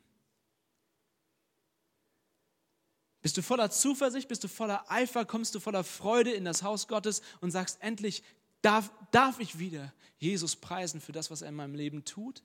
Bist 3.20 3.36
du 3.36 3.42
voller 3.42 3.70
Zuversicht, 3.70 4.28
bist 4.28 4.44
du 4.44 4.48
voller 4.48 4.90
Eifer, 4.90 5.24
kommst 5.24 5.54
du 5.54 5.60
voller 5.60 5.84
Freude 5.84 6.32
in 6.32 6.44
das 6.44 6.62
Haus 6.62 6.86
Gottes 6.86 7.22
und 7.40 7.50
sagst, 7.50 7.78
endlich 7.82 8.22
darf, 8.62 8.92
darf 9.10 9.40
ich 9.40 9.58
wieder 9.58 9.92
Jesus 10.18 10.56
preisen 10.56 11.00
für 11.00 11.12
das, 11.12 11.30
was 11.30 11.42
er 11.42 11.48
in 11.48 11.54
meinem 11.54 11.74
Leben 11.74 12.04
tut? 12.04 12.42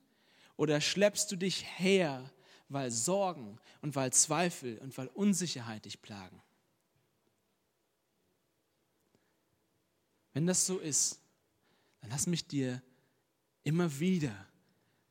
Oder 0.58 0.82
schleppst 0.82 1.32
du 1.32 1.36
dich 1.36 1.66
her, 1.78 2.30
weil 2.70 2.92
Sorgen 2.92 3.60
und 3.82 3.96
weil 3.96 4.12
Zweifel 4.14 4.78
und 4.80 4.98
weil 4.98 5.08
Unsicherheit 5.08 5.86
dich 5.86 6.02
plagen? 6.02 6.42
Wenn 10.34 10.48
das 10.48 10.66
so 10.66 10.80
ist, 10.80 11.20
dann 12.02 12.10
lass 12.10 12.26
mich 12.26 12.48
dir 12.48 12.82
immer 13.64 14.00
wieder 14.00 14.36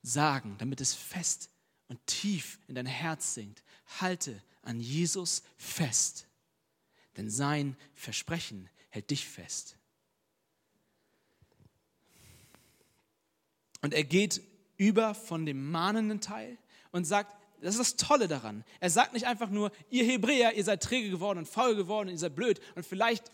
sagen, 0.03 0.57
damit 0.59 0.81
es 0.81 0.95
fest 0.95 1.49
und 1.89 2.05
tief 2.07 2.59
in 2.67 2.75
dein 2.75 2.87
Herz 2.87 3.35
sinkt. 3.35 3.63
Halte 4.01 4.43
an 4.63 4.81
Jesus 4.81 5.43
fest, 5.57 6.27
denn 7.17 7.31
sein 7.31 7.77
Versprechen 7.95 8.69
hält 8.89 9.11
dich 9.11 9.27
fest. 9.27 9.77
Und 13.81 13.95
er 13.95 14.05
geht 14.05 14.41
über 14.77 15.15
von 15.15 15.45
dem 15.45 15.71
mahnenden 15.71 16.21
Teil 16.21 16.57
und 16.93 17.05
sagt, 17.05 17.37
das 17.61 17.77
ist 17.77 17.81
das 18.01 18.09
Tolle 18.09 18.27
daran. 18.27 18.65
Er 18.81 18.91
sagt 18.91 19.13
nicht 19.13 19.27
einfach 19.27 19.51
nur, 19.51 19.71
ihr 19.91 20.05
Hebräer, 20.05 20.55
ihr 20.55 20.65
seid 20.65 20.83
träge 20.83 21.11
geworden 21.11 21.39
und 21.39 21.49
faul 21.49 21.77
geworden 21.77 22.09
und 22.09 22.15
ihr 22.15 22.19
seid 22.19 22.35
blöd 22.35 22.61
und 22.75 22.85
vielleicht 22.85 23.31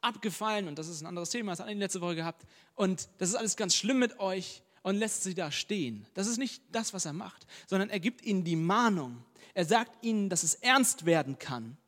abgefallen 0.00 0.68
und 0.68 0.78
das 0.78 0.88
ist 0.88 1.02
ein 1.02 1.06
anderes 1.06 1.30
Thema, 1.30 1.52
das 1.52 1.60
hatten 1.60 1.70
wir 1.70 1.76
letzte 1.76 2.00
Woche 2.00 2.14
gehabt. 2.14 2.46
Und 2.74 3.08
das 3.18 3.30
ist 3.30 3.34
alles 3.34 3.56
ganz 3.56 3.74
schlimm 3.74 3.98
mit 3.98 4.18
euch 4.18 4.62
und 4.82 4.96
lässt 4.96 5.24
sie 5.24 5.34
da 5.34 5.50
stehen. 5.50 6.06
Das 6.14 6.26
ist 6.26 6.38
nicht 6.38 6.62
das, 6.72 6.94
was 6.94 7.04
er 7.04 7.12
macht, 7.12 7.46
sondern 7.66 7.90
er 7.90 8.00
gibt 8.00 8.24
ihnen 8.24 8.44
die 8.44 8.56
Mahnung. 8.56 9.24
Er 9.56 9.64
sagt 9.64 10.04
ihnen, 10.04 10.28
dass 10.28 10.42
es 10.42 10.56
ernst 10.56 11.06
werden 11.06 11.38
kann. 11.38 11.78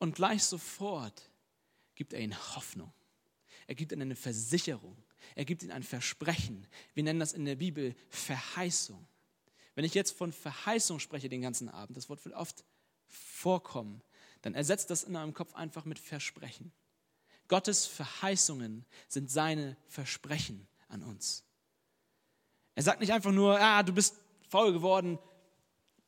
Und 0.00 0.16
gleich 0.16 0.42
sofort 0.42 1.30
gibt 1.94 2.12
er 2.12 2.18
ihnen 2.18 2.36
Hoffnung. 2.56 2.92
Er 3.68 3.76
gibt 3.76 3.92
ihnen 3.92 4.02
eine 4.02 4.16
Versicherung. 4.16 4.96
Er 5.36 5.44
gibt 5.44 5.62
ihnen 5.62 5.70
ein 5.70 5.84
Versprechen. 5.84 6.66
Wir 6.92 7.04
nennen 7.04 7.20
das 7.20 7.34
in 7.34 7.44
der 7.44 7.54
Bibel 7.54 7.94
Verheißung. 8.08 9.06
Wenn 9.76 9.84
ich 9.84 9.94
jetzt 9.94 10.10
von 10.10 10.32
Verheißung 10.32 10.98
spreche 10.98 11.28
den 11.28 11.40
ganzen 11.40 11.68
Abend, 11.68 11.96
das 11.96 12.08
Wort 12.08 12.24
wird 12.24 12.34
oft 12.34 12.64
vorkommen, 13.06 14.02
dann 14.42 14.54
ersetzt 14.54 14.90
das 14.90 15.04
in 15.04 15.14
eurem 15.14 15.34
Kopf 15.34 15.54
einfach 15.54 15.84
mit 15.84 16.00
Versprechen. 16.00 16.72
Gottes 17.46 17.86
Verheißungen 17.86 18.84
sind 19.06 19.30
seine 19.30 19.76
Versprechen 19.86 20.66
an 20.88 21.04
uns. 21.04 21.44
Er 22.74 22.82
sagt 22.82 22.98
nicht 22.98 23.12
einfach 23.12 23.30
nur, 23.30 23.60
ah, 23.60 23.84
du 23.84 23.92
bist 23.92 24.16
faul 24.48 24.72
geworden, 24.72 25.20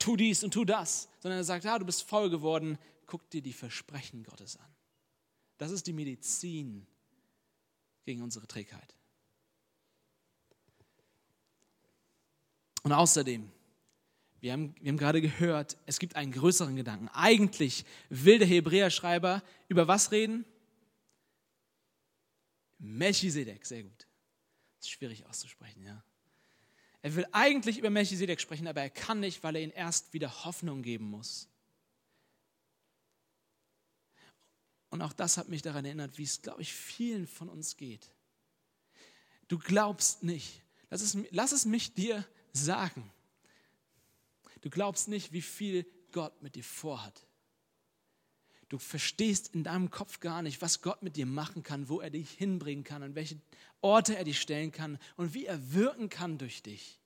tu 0.00 0.16
dies 0.16 0.42
und 0.42 0.52
tu 0.52 0.64
das, 0.64 1.08
sondern 1.20 1.38
er 1.38 1.44
sagt, 1.44 1.64
ah, 1.66 1.78
du 1.78 1.86
bist 1.86 2.02
faul 2.02 2.28
geworden, 2.30 2.78
guck 3.06 3.28
dir 3.30 3.42
die 3.42 3.52
Versprechen 3.52 4.24
Gottes 4.24 4.56
an. 4.56 4.74
Das 5.58 5.70
ist 5.70 5.86
die 5.86 5.92
Medizin 5.92 6.86
gegen 8.04 8.22
unsere 8.22 8.46
Trägheit. 8.46 8.96
Und 12.82 12.92
außerdem, 12.92 13.50
wir 14.40 14.52
haben, 14.52 14.74
wir 14.80 14.90
haben 14.90 14.96
gerade 14.96 15.20
gehört, 15.20 15.76
es 15.84 15.98
gibt 15.98 16.16
einen 16.16 16.32
größeren 16.32 16.74
Gedanken. 16.74 17.08
Eigentlich 17.08 17.84
will 18.08 18.38
der 18.38 18.48
Hebräerschreiber 18.48 19.42
über 19.68 19.86
was 19.86 20.12
reden? 20.12 20.46
Melchisedek, 22.78 23.66
sehr 23.66 23.82
gut. 23.82 24.06
Das 24.78 24.86
ist 24.86 24.92
schwierig 24.92 25.26
auszusprechen, 25.26 25.82
ja. 25.84 26.02
Er 27.02 27.14
will 27.14 27.26
eigentlich 27.32 27.78
über 27.78 27.90
Melchisedek 27.90 28.40
sprechen, 28.40 28.66
aber 28.66 28.82
er 28.82 28.90
kann 28.90 29.20
nicht, 29.20 29.42
weil 29.42 29.56
er 29.56 29.62
ihn 29.62 29.70
erst 29.70 30.12
wieder 30.12 30.44
Hoffnung 30.44 30.82
geben 30.82 31.06
muss. 31.06 31.48
Und 34.90 35.02
auch 35.02 35.12
das 35.12 35.36
hat 35.36 35.48
mich 35.48 35.62
daran 35.62 35.84
erinnert, 35.84 36.18
wie 36.18 36.24
es, 36.24 36.42
glaube 36.42 36.62
ich, 36.62 36.72
vielen 36.72 37.26
von 37.26 37.48
uns 37.48 37.76
geht. 37.76 38.12
Du 39.48 39.58
glaubst 39.58 40.22
nicht. 40.22 40.62
Lass 40.90 41.00
es, 41.00 41.16
lass 41.30 41.52
es 41.52 41.64
mich 41.64 41.94
dir 41.94 42.26
sagen. 42.52 43.10
Du 44.60 44.68
glaubst 44.68 45.08
nicht, 45.08 45.32
wie 45.32 45.42
viel 45.42 45.86
Gott 46.12 46.42
mit 46.42 46.56
dir 46.56 46.64
vorhat. 46.64 47.26
Du 48.68 48.78
verstehst 48.78 49.54
in 49.54 49.64
deinem 49.64 49.90
Kopf 49.90 50.20
gar 50.20 50.42
nicht, 50.42 50.60
was 50.62 50.80
Gott 50.82 51.02
mit 51.02 51.16
dir 51.16 51.26
machen 51.26 51.62
kann, 51.62 51.88
wo 51.88 52.00
er 52.00 52.10
dich 52.10 52.30
hinbringen 52.30 52.84
kann, 52.84 53.02
an 53.02 53.14
welche 53.14 53.40
Orte 53.82 54.16
er 54.16 54.24
dich 54.24 54.40
stellen 54.40 54.72
kann 54.72 54.98
und 55.16 55.34
wie 55.34 55.46
er 55.46 55.72
wirken 55.72 56.08
kann 56.08 56.38
durch 56.38 56.62
dich. 56.62 56.98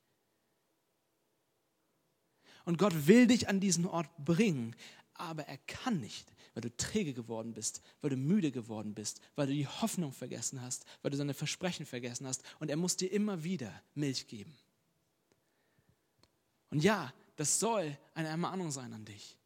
Und 2.64 2.78
Gott 2.78 3.06
will 3.06 3.26
dich 3.26 3.48
an 3.48 3.60
diesen 3.60 3.86
Ort 3.86 4.08
bringen, 4.18 4.74
aber 5.14 5.44
er 5.44 5.58
kann 5.58 6.00
nicht, 6.00 6.32
weil 6.54 6.62
du 6.62 6.76
träge 6.76 7.12
geworden 7.12 7.52
bist, 7.52 7.82
weil 8.00 8.10
du 8.10 8.16
müde 8.16 8.50
geworden 8.50 8.94
bist, 8.94 9.20
weil 9.34 9.46
du 9.46 9.52
die 9.52 9.66
Hoffnung 9.66 10.12
vergessen 10.12 10.62
hast, 10.62 10.84
weil 11.02 11.10
du 11.10 11.16
seine 11.16 11.34
Versprechen 11.34 11.86
vergessen 11.86 12.26
hast. 12.26 12.42
Und 12.58 12.70
er 12.70 12.76
muss 12.76 12.96
dir 12.96 13.10
immer 13.12 13.44
wieder 13.44 13.82
Milch 13.94 14.26
geben. 14.26 14.56
Und 16.70 16.82
ja, 16.82 17.12
das 17.36 17.60
soll 17.60 17.96
eine 18.14 18.28
Ermahnung 18.28 18.70
sein 18.70 18.92
an 18.92 19.04
dich. 19.04 19.36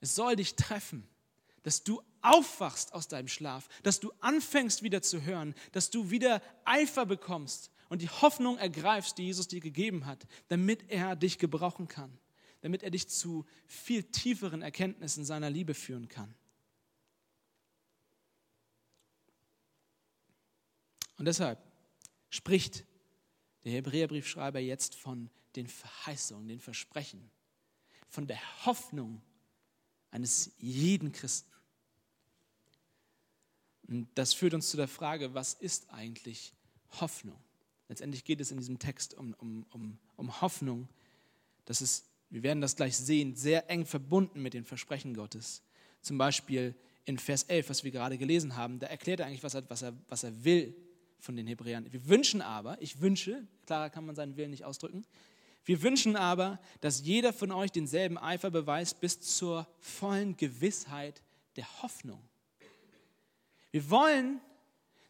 Es 0.00 0.14
soll 0.14 0.36
dich 0.36 0.54
treffen. 0.54 1.06
Dass 1.62 1.84
du 1.84 2.02
aufwachst 2.20 2.92
aus 2.92 3.08
deinem 3.08 3.28
Schlaf, 3.28 3.68
dass 3.82 4.00
du 4.00 4.12
anfängst 4.20 4.82
wieder 4.82 5.02
zu 5.02 5.22
hören, 5.22 5.54
dass 5.72 5.90
du 5.90 6.10
wieder 6.10 6.42
Eifer 6.64 7.06
bekommst 7.06 7.70
und 7.88 8.02
die 8.02 8.08
Hoffnung 8.08 8.58
ergreifst, 8.58 9.18
die 9.18 9.24
Jesus 9.24 9.48
dir 9.48 9.60
gegeben 9.60 10.06
hat, 10.06 10.26
damit 10.48 10.90
er 10.90 11.16
dich 11.16 11.38
gebrauchen 11.38 11.88
kann, 11.88 12.16
damit 12.60 12.82
er 12.82 12.90
dich 12.90 13.08
zu 13.08 13.44
viel 13.66 14.02
tieferen 14.02 14.62
Erkenntnissen 14.62 15.24
seiner 15.24 15.50
Liebe 15.50 15.74
führen 15.74 16.08
kann. 16.08 16.34
Und 21.18 21.26
deshalb 21.26 21.62
spricht 22.30 22.84
der 23.64 23.72
Hebräerbriefschreiber 23.72 24.58
jetzt 24.58 24.94
von 24.94 25.30
den 25.54 25.66
Verheißungen, 25.66 26.48
den 26.48 26.60
Versprechen, 26.60 27.30
von 28.08 28.26
der 28.26 28.40
Hoffnung 28.64 29.22
eines 30.10 30.50
jeden 30.58 31.12
Christen. 31.12 31.51
Und 33.88 34.08
das 34.14 34.32
führt 34.32 34.54
uns 34.54 34.70
zu 34.70 34.76
der 34.76 34.88
Frage, 34.88 35.34
was 35.34 35.54
ist 35.54 35.90
eigentlich 35.90 36.52
Hoffnung? 37.00 37.38
Letztendlich 37.88 38.24
geht 38.24 38.40
es 38.40 38.50
in 38.50 38.58
diesem 38.58 38.78
Text 38.78 39.14
um, 39.14 39.34
um, 39.34 39.66
um, 39.70 39.98
um 40.16 40.40
Hoffnung. 40.40 40.88
Das 41.64 41.82
ist, 41.82 42.06
wir 42.30 42.42
werden 42.42 42.60
das 42.60 42.76
gleich 42.76 42.96
sehen, 42.96 43.34
sehr 43.34 43.68
eng 43.70 43.84
verbunden 43.84 44.40
mit 44.40 44.54
den 44.54 44.64
Versprechen 44.64 45.14
Gottes. 45.14 45.62
Zum 46.00 46.16
Beispiel 46.18 46.74
in 47.04 47.18
Vers 47.18 47.44
11, 47.44 47.70
was 47.70 47.84
wir 47.84 47.90
gerade 47.90 48.16
gelesen 48.16 48.56
haben, 48.56 48.78
da 48.78 48.86
erklärt 48.86 49.20
er 49.20 49.26
eigentlich, 49.26 49.42
was 49.42 49.54
er, 49.54 49.68
was 49.68 49.82
er, 49.82 49.92
was 50.08 50.24
er 50.24 50.44
will 50.44 50.74
von 51.18 51.36
den 51.36 51.46
Hebräern. 51.46 51.92
Wir 51.92 52.06
wünschen 52.08 52.40
aber, 52.40 52.80
ich 52.80 53.00
wünsche, 53.00 53.46
klarer 53.66 53.90
kann 53.90 54.06
man 54.06 54.14
seinen 54.14 54.36
Willen 54.36 54.50
nicht 54.50 54.64
ausdrücken, 54.64 55.04
wir 55.64 55.82
wünschen 55.82 56.16
aber, 56.16 56.58
dass 56.80 57.02
jeder 57.02 57.32
von 57.32 57.52
euch 57.52 57.70
denselben 57.70 58.18
Eifer 58.18 58.50
beweist 58.50 59.00
bis 59.00 59.20
zur 59.20 59.68
vollen 59.78 60.36
Gewissheit 60.36 61.22
der 61.56 61.82
Hoffnung. 61.82 62.20
Wir 63.72 63.90
wollen, 63.90 64.40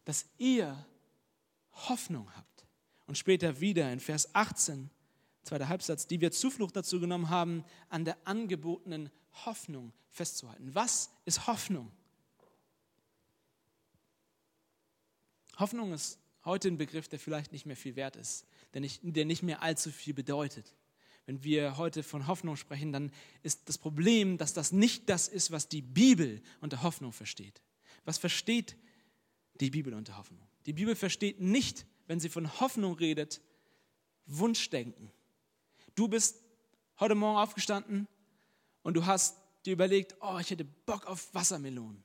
dass 0.05 0.27
ihr 0.39 0.87
Hoffnung 1.73 2.35
habt. 2.35 2.67
Und 3.07 3.19
später 3.19 3.61
wieder 3.61 3.93
in 3.93 4.01
Vers 4.01 4.35
18, 4.35 4.89
zweiter 5.43 5.69
Halbsatz, 5.69 6.07
die 6.07 6.21
wir 6.21 6.31
Zuflucht 6.31 6.77
dazu 6.77 7.01
genommen 7.01 7.29
haben, 7.29 7.65
an 7.89 8.05
der 8.05 8.17
angebotenen 8.25 9.11
Hoffnung 9.45 9.93
festzuhalten. 10.11 10.75
Was 10.75 11.11
ist 11.25 11.47
Hoffnung? 11.47 11.91
Hoffnung 15.59 15.93
ist 15.93 16.19
heute 16.45 16.69
ein 16.69 16.79
Begriff, 16.79 17.09
der 17.09 17.19
vielleicht 17.19 17.53
nicht 17.53 17.67
mehr 17.67 17.77
viel 17.77 17.97
wert 17.97 18.17
ist, 18.17 18.47
der 18.75 18.81
nicht, 18.81 19.01
der 19.03 19.25
nicht 19.25 19.43
mehr 19.43 19.63
allzu 19.63 19.91
viel 19.91 20.15
bedeutet. 20.15 20.75
Wenn 21.27 21.45
wir 21.45 21.77
heute 21.77 22.03
von 22.03 22.27
Hoffnung 22.27 22.57
sprechen, 22.57 22.93
dann 22.93 23.13
ist 23.43 23.69
das 23.69 23.79
Problem, 23.79 24.39
dass 24.39 24.55
das 24.55 24.73
nicht 24.73 25.09
das 25.09 25.29
ist, 25.29 25.51
was 25.51 25.69
die 25.69 25.83
Bibel 25.83 26.43
unter 26.61 26.83
Hoffnung 26.83 27.13
versteht. 27.13 27.63
Was 28.05 28.19
versteht 28.19 28.77
die 29.55 29.71
Bibel 29.71 29.95
unter 29.95 30.17
Hoffnung? 30.17 30.47
Die 30.67 30.73
Bibel 30.73 30.95
versteht 30.97 31.41
nicht, 31.41 31.87
wenn 32.07 32.21
sie 32.21 32.29
von 32.29 32.61
Hoffnung 32.61 32.95
redet, 32.95 33.41
Wunschdenken. 34.27 35.11
Du 35.95 36.09
bist 36.09 36.37
heute 37.01 37.15
Morgen 37.15 37.39
aufgestanden 37.39 38.09
und 38.83 38.95
du 38.95 39.07
hast 39.07 39.37
dir 39.65 39.73
überlegt, 39.73 40.17
oh, 40.21 40.39
ich 40.39 40.51
hätte 40.51 40.65
Bock 40.65 41.07
auf 41.07 41.33
Wassermelonen. 41.35 42.03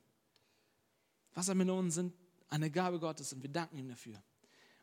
Wassermelonen 1.34 1.90
sind 1.90 2.14
eine 2.48 2.70
Gabe 2.70 2.98
Gottes 2.98 3.32
und 3.32 3.42
wir 3.42 3.50
danken 3.50 3.78
ihm 3.78 3.88
dafür. 3.88 4.22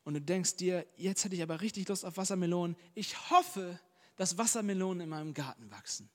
Und 0.04 0.14
du 0.14 0.22
denkst 0.22 0.58
dir, 0.58 0.86
jetzt 0.98 1.26
hätte 1.26 1.36
ich 1.36 1.42
aber 1.42 1.62
richtig 1.62 1.88
Lust 1.88 2.06
auf 2.06 2.18
Wassermelonen. 2.18 2.76
Ich 2.94 3.30
hoffe, 3.30 3.80
dass 4.16 4.38
Wassermelonen 4.38 5.02
in 5.02 5.10
meinem 5.10 5.34
Garten 5.34 5.70
wachsen. 5.72 6.10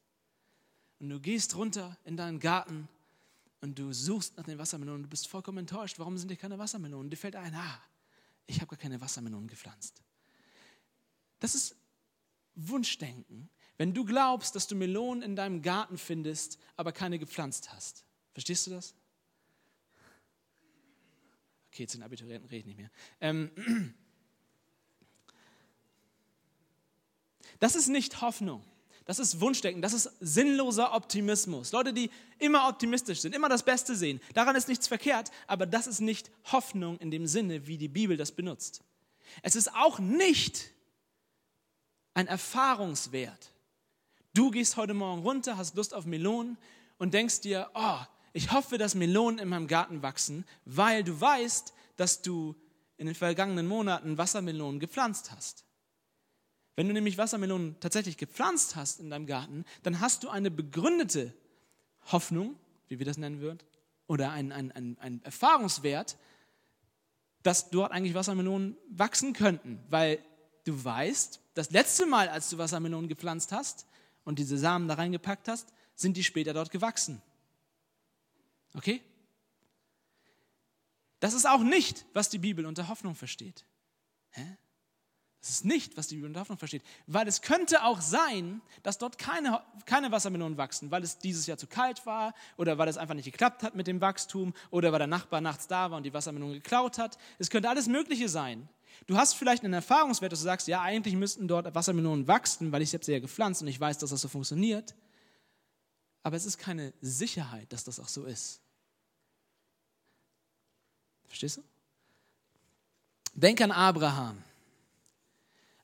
Und 1.01 1.11
du 1.11 1.21
gehst 1.21 1.57
runter 1.57 1.99
in 2.05 2.17
deinen 2.17 2.39
Garten 2.39 2.89
und 3.61 3.79
du 3.79 3.93
suchst 3.93 4.37
nach 4.37 4.45
den 4.45 4.59
Wassermelonen. 4.59 5.03
Du 5.03 5.09
bist 5.09 5.29
vollkommen 5.29 5.59
enttäuscht. 5.59 5.99
Warum 5.99 6.17
sind 6.17 6.29
hier 6.29 6.37
keine 6.37 6.59
Wassermelonen? 6.59 7.11
Dir 7.11 7.17
fällt 7.17 7.37
ein, 7.37 7.55
ah, 7.55 7.83
ich 8.47 8.57
habe 8.57 8.67
gar 8.69 8.79
keine 8.79 9.01
Wassermelonen 9.01 9.49
gepflanzt. 9.49 10.03
Das 11.39 11.55
ist 11.55 11.77
Wunschdenken, 12.55 13.49
wenn 13.79 13.95
du 13.95 14.05
glaubst, 14.05 14.55
dass 14.55 14.67
du 14.67 14.75
Melonen 14.75 15.23
in 15.23 15.37
deinem 15.37 15.63
Garten 15.63 15.97
findest, 15.97 16.59
aber 16.77 16.93
keine 16.93 17.19
gepflanzt 17.19 17.73
hast. 17.73 18.05
Verstehst 18.33 18.67
du 18.67 18.71
das? 18.71 18.95
Okay, 21.69 21.87
zu 21.87 21.97
den 21.97 22.03
Abiturienten 22.03 22.49
rede 22.49 22.61
ich 22.61 22.67
nicht 22.67 22.79
mehr. 22.79 22.91
Ähm, 23.21 23.51
das 27.59 27.77
ist 27.77 27.89
nicht 27.89 28.21
Hoffnung. 28.21 28.65
Das 29.07 29.19
ist 29.19 29.41
Wunschdenken, 29.41 29.83
das 29.83 29.93
ist 29.93 30.11
sinnloser 30.21 30.95
Optimismus. 30.95 31.73
Leute, 31.73 31.93
die 31.93 32.11
immer 32.39 32.69
optimistisch 32.69 33.21
sind, 33.21 33.35
immer 33.35 33.49
das 33.49 33.65
Beste 33.65 33.97
sehen. 33.97 34.21
Daran 34.35 34.55
ist 34.57 34.69
nichts 34.69 34.87
verkehrt, 34.87 35.31
aber 35.47 35.67
das 35.67 35.87
ist 35.87 36.01
nicht 36.01 36.31
Hoffnung 36.53 36.99
in 36.99 37.11
dem 37.11 37.27
Sinne, 37.27 37.67
wie 37.67 37.79
die 37.79 37.89
Bibel 37.89 38.17
das 38.17 38.33
benutzt. 38.33 38.83
Es 39.43 39.57
ist 39.57 39.75
auch 39.75 39.99
nicht 39.99 40.71
ein 42.15 42.27
Erfahrungswert. 42.27 43.51
Du 44.35 44.51
gehst 44.51 44.77
heute 44.77 44.95
Morgen 44.95 45.23
runter, 45.23 45.57
hast 45.57 45.75
Lust 45.75 45.95
auf 45.95 46.05
Melonen 46.05 46.57
und 46.99 47.15
denkst 47.15 47.41
dir, 47.41 47.71
oh, 47.75 47.99
ich 48.33 48.53
hoffe, 48.53 48.79
dass 48.79 48.95
Melonen 48.95 49.41
in 49.41 49.49
meinem 49.49 49.67
Garten 49.67 50.03
wachsen, 50.03 50.45
weil 50.65 51.03
du 51.03 51.21
weißt, 51.21 51.73
dass 51.97 52.23
du 52.23 52.55
in 52.97 53.07
den 53.07 53.15
vergangenen 53.15 53.67
Monaten 53.67 54.19
Wassermelonen 54.19 54.79
gepflanzt 54.79 55.33
hast. 55.33 55.65
Wenn 56.81 56.89
du 56.89 56.95
nämlich 56.95 57.19
Wassermelonen 57.19 57.79
tatsächlich 57.81 58.17
gepflanzt 58.17 58.75
hast 58.75 59.01
in 59.01 59.11
deinem 59.11 59.27
Garten, 59.27 59.67
dann 59.83 60.01
hast 60.01 60.25
du 60.25 60.31
eine 60.31 60.51
begründete 60.51 61.35
Hoffnung, 62.11 62.57
wie 62.89 62.99
wir 62.99 63.05
das 63.05 63.19
nennen 63.19 63.43
würden, 63.43 63.59
oder 64.07 64.31
einen 64.31 64.51
ein, 64.51 64.97
ein 64.99 65.23
Erfahrungswert, 65.23 66.17
dass 67.43 67.69
dort 67.69 67.93
eigentlich 67.93 68.15
Wassermelonen 68.15 68.79
wachsen 68.89 69.35
könnten, 69.35 69.79
weil 69.91 70.25
du 70.65 70.83
weißt, 70.83 71.41
das 71.53 71.71
letzte 71.71 72.07
Mal, 72.07 72.31
als 72.31 72.49
du 72.49 72.57
Wassermelonen 72.57 73.11
gepflanzt 73.11 73.53
hast 73.53 73.87
und 74.25 74.39
diese 74.39 74.57
Samen 74.57 74.89
da 74.89 74.95
reingepackt 74.95 75.49
hast, 75.49 75.75
sind 75.95 76.17
die 76.17 76.25
später 76.25 76.55
dort 76.55 76.71
gewachsen. 76.71 77.21
Okay? 78.75 79.03
Das 81.19 81.35
ist 81.35 81.47
auch 81.47 81.63
nicht, 81.63 82.07
was 82.15 82.31
die 82.31 82.39
Bibel 82.39 82.65
unter 82.65 82.89
Hoffnung 82.89 83.17
versteht. 83.17 83.67
Hä? 84.31 84.57
Das 85.41 85.49
ist 85.51 85.65
nicht, 85.65 85.97
was 85.97 86.07
die 86.09 86.17
Bibel 86.17 86.29
unter 86.29 86.41
Hoffnung 86.41 86.59
versteht. 86.59 86.83
Weil 87.07 87.27
es 87.27 87.41
könnte 87.41 87.83
auch 87.85 88.03
sein, 88.03 88.61
dass 88.83 88.99
dort 88.99 89.17
keine, 89.17 89.63
keine 89.87 90.13
Wassermelonen 90.13 90.59
wachsen, 90.59 90.91
weil 90.91 91.03
es 91.03 91.19
dieses 91.19 91.47
Jahr 91.47 91.57
zu 91.57 91.67
kalt 91.67 92.05
war 92.05 92.35
oder 92.59 92.77
weil 92.77 92.89
es 92.89 92.99
einfach 92.99 93.15
nicht 93.15 93.25
geklappt 93.25 93.63
hat 93.63 93.75
mit 93.75 93.87
dem 93.87 94.03
Wachstum 94.03 94.53
oder 94.71 94.93
weil 94.93 94.99
der 94.99 95.07
Nachbar 95.07 95.41
nachts 95.41 95.67
da 95.67 95.91
war 95.91 95.97
und 95.97 96.03
die 96.03 96.13
Wassermelonen 96.13 96.57
geklaut 96.57 96.99
hat. 96.99 97.17
Es 97.39 97.49
könnte 97.49 97.71
alles 97.71 97.89
Mögliche 97.89 98.29
sein. 98.29 98.69
Du 99.07 99.17
hast 99.17 99.33
vielleicht 99.35 99.65
einen 99.65 99.73
Erfahrungswert, 99.73 100.31
dass 100.31 100.41
du 100.41 100.45
sagst, 100.45 100.69
ja, 100.69 100.83
eigentlich 100.83 101.15
müssten 101.15 101.49
dort 101.49 101.75
Wassermelonen 101.75 102.29
wachsen, 102.29 102.71
weil 102.71 102.83
ich 102.83 102.93
habe 102.93 103.05
sie 103.05 103.13
ja 103.13 103.19
gepflanzt 103.19 103.63
und 103.63 103.69
ich 103.69 103.81
weiß, 103.81 103.97
dass 103.97 104.11
das 104.11 104.21
so 104.21 104.29
funktioniert. 104.29 104.95
Aber 106.23 106.37
es 106.37 106.45
ist 106.45 106.59
keine 106.59 106.93
Sicherheit, 107.01 107.73
dass 107.73 107.85
das 107.85 107.99
auch 107.99 108.09
so 108.09 108.25
ist. 108.25 108.61
Verstehst 111.29 111.57
du? 111.57 111.63
Denk 113.33 113.63
an 113.63 113.71
Abraham. 113.71 114.43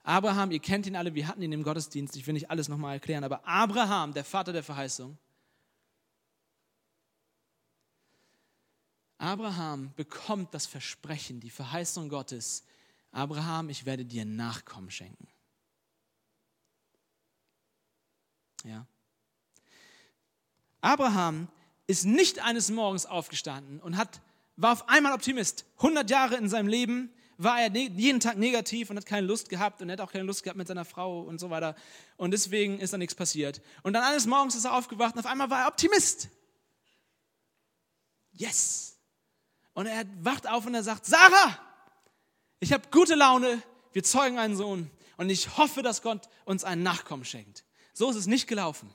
Abraham, 0.07 0.53
ihr 0.53 0.61
kennt 0.61 0.87
ihn 0.87 0.95
alle, 0.95 1.17
wir 1.17 1.27
hatten 1.27 1.43
ihn 1.43 1.51
im 1.51 1.65
Gottesdienst, 1.65 2.15
ich 2.15 2.25
will 2.29 2.35
nicht 2.35 2.49
alles 2.49 2.69
nochmal 2.69 2.95
erklären, 2.95 3.25
aber 3.25 3.45
Abraham, 3.45 4.15
der 4.15 4.25
Vater 4.25 4.53
der 4.53 4.63
Verheißung, 4.63 5.19
Abraham 9.19 9.93
bekommt 9.97 10.55
das 10.55 10.65
Versprechen, 10.65 11.41
die 11.41 11.51
Verheißung 11.51 12.09
Gottes, 12.09 12.65
Abraham, 13.11 13.69
ich 13.69 13.85
werde 13.85 14.05
dir 14.05 14.25
Nachkommen 14.25 14.93
schenken. 14.93 15.27
Ja. 18.63 18.87
Abraham 20.83 21.49
ist 21.89 22.05
nicht 22.05 22.39
eines 22.39 22.71
Morgens 22.71 23.07
aufgestanden 23.07 23.81
und 23.81 23.97
hat 23.97 24.21
war 24.57 24.73
auf 24.73 24.89
einmal 24.89 25.13
Optimist. 25.13 25.67
100 25.79 26.09
Jahre 26.09 26.37
in 26.37 26.49
seinem 26.49 26.69
Leben 26.69 27.13
war 27.39 27.61
er 27.61 27.71
ne-, 27.71 27.91
jeden 27.91 28.21
Tag 28.21 28.37
negativ 28.37 28.91
und 28.91 28.97
hat 28.97 29.07
keine 29.07 29.27
Lust 29.27 29.49
gehabt 29.49 29.83
und 29.83 29.91
hat 29.91 30.01
auch 30.01 30.13
keine 30.13 30.25
Lust 30.25 30.43
gehabt 30.43 30.57
mit 30.57 30.69
seiner 30.69 30.85
Frau 30.85 31.21
und 31.21 31.39
so 31.39 31.51
weiter. 31.51 31.75
Und 32.17 32.31
deswegen 32.31 32.79
ist 32.79 32.93
da 32.93 32.99
nichts 32.99 33.15
passiert. 33.15 33.61
Und 33.83 33.93
dann 33.93 34.03
eines 34.03 34.27
Morgens 34.27 34.55
ist 34.55 34.65
er 34.65 34.75
aufgewacht 34.75 35.15
und 35.15 35.21
auf 35.21 35.27
einmal 35.27 35.51
war 35.51 35.63
er 35.63 35.69
Optimist. 35.69 36.29
Yes. 38.33 38.97
Und 39.75 39.87
er 39.87 40.05
wacht 40.21 40.49
auf 40.49 40.67
und 40.67 40.75
er 40.75 40.83
sagt, 40.83 41.07
Sarah, 41.07 41.59
ich 42.61 42.73
habe 42.73 42.89
gute 42.91 43.15
Laune, 43.15 43.63
wir 43.93 44.03
zeugen 44.03 44.39
einen 44.39 44.57
Sohn 44.57 44.91
und 45.17 45.31
ich 45.31 45.57
hoffe, 45.57 45.83
dass 45.83 46.03
Gott 46.03 46.29
uns 46.45 46.65
einen 46.65 46.83
Nachkommen 46.83 47.25
schenkt. 47.25 47.65
So 47.93 48.11
ist 48.11 48.17
es 48.17 48.27
nicht 48.27 48.47
gelaufen. 48.47 48.95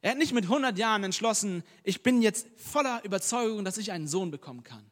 Er 0.00 0.12
hat 0.12 0.18
nicht 0.18 0.32
mit 0.32 0.44
100 0.44 0.78
Jahren 0.78 1.04
entschlossen, 1.04 1.64
ich 1.82 2.02
bin 2.02 2.22
jetzt 2.22 2.46
voller 2.56 3.02
Überzeugung, 3.04 3.64
dass 3.64 3.78
ich 3.78 3.92
einen 3.92 4.08
Sohn 4.08 4.30
bekommen 4.30 4.62
kann. 4.62 4.90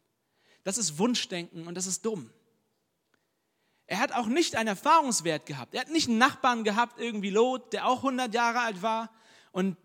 Das 0.65 0.77
ist 0.77 0.99
Wunschdenken 0.99 1.67
und 1.67 1.75
das 1.77 1.87
ist 1.87 2.05
dumm. 2.05 2.31
Er 3.87 3.99
hat 3.99 4.13
auch 4.13 4.27
nicht 4.27 4.57
einen 4.57 4.69
Erfahrungswert 4.69 5.47
gehabt. 5.47 5.75
Er 5.75 5.83
hat 5.83 5.91
nicht 5.91 6.09
einen 6.09 6.19
Nachbarn 6.19 6.65
gehabt, 6.65 6.99
irgendwie 6.99 7.31
Lot, 7.31 7.73
der 7.73 7.87
auch 7.87 7.99
100 7.99 8.35
Jahre 8.35 8.61
alt 8.61 8.83
war 8.83 9.11
und 9.53 9.77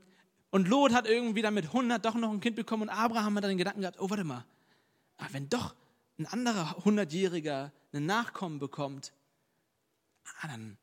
Und 0.52 0.68
Lot 0.68 0.94
hat 0.94 1.06
irgendwie 1.06 1.44
dann 1.44 1.54
mit 1.54 1.66
100 1.66 2.04
doch 2.04 2.16
noch 2.16 2.32
ein 2.32 2.40
Kind 2.40 2.56
bekommen 2.56 2.84
und 2.84 2.90
Abraham 2.90 3.36
hat 3.36 3.44
dann 3.44 3.52
den 3.52 3.60
Gedanken 3.60 3.82
gehabt, 3.82 4.00
oh 4.00 4.10
warte 4.10 4.24
mal, 4.24 4.46
wenn 5.32 5.48
doch 5.48 5.76
ein 6.18 6.26
anderer 6.26 6.76
100-Jähriger 6.84 7.72
einen 7.94 8.06
Nachkommen 8.08 8.58
bekommt, 8.58 9.14
ah, 10.42 10.48
dann, 10.48 10.78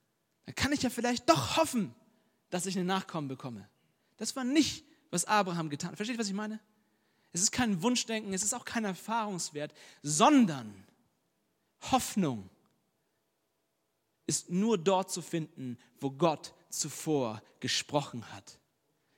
dann 0.45 0.55
kann 0.55 0.73
ich 0.73 0.83
ja 0.83 0.91
vielleicht 0.91 1.29
doch 1.29 1.57
hoffen, 1.57 1.95
dass 2.51 2.67
ich 2.67 2.77
einen 2.77 2.87
Nachkommen 2.87 3.27
bekomme. 3.27 3.69
Das 4.19 4.37
war 4.37 4.45
nicht, 4.45 4.85
was 5.11 5.25
Abraham 5.25 5.69
getan 5.69 5.91
hat. 5.91 5.97
Versteht, 5.97 6.19
was 6.19 6.29
ich 6.29 6.35
meine? 6.35 6.61
Es 7.37 7.43
ist 7.43 7.53
kein 7.53 7.83
Wunschdenken, 7.83 8.33
es 8.33 8.43
ist 8.43 8.55
auch 8.55 8.65
kein 8.65 8.87
Erfahrungswert, 8.87 9.75
sondern 10.03 10.87
Hoffnung 11.91 12.49
ist 14.27 14.49
nur 14.49 14.79
dort 14.79 15.11
zu 15.11 15.21
finden, 15.21 15.77
wo 16.01 16.11
Gott 16.11 16.55
zuvor 16.71 17.43
gesprochen 17.61 18.33
hat. 18.33 18.59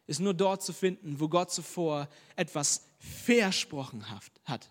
Ist 0.08 0.18
nur 0.18 0.34
dort 0.34 0.64
zu 0.64 0.72
finden, 0.72 1.20
wo 1.20 1.28
Gott 1.28 1.52
zuvor 1.52 2.08
etwas 2.34 2.88
versprochen 2.98 4.04
hat. 4.10 4.68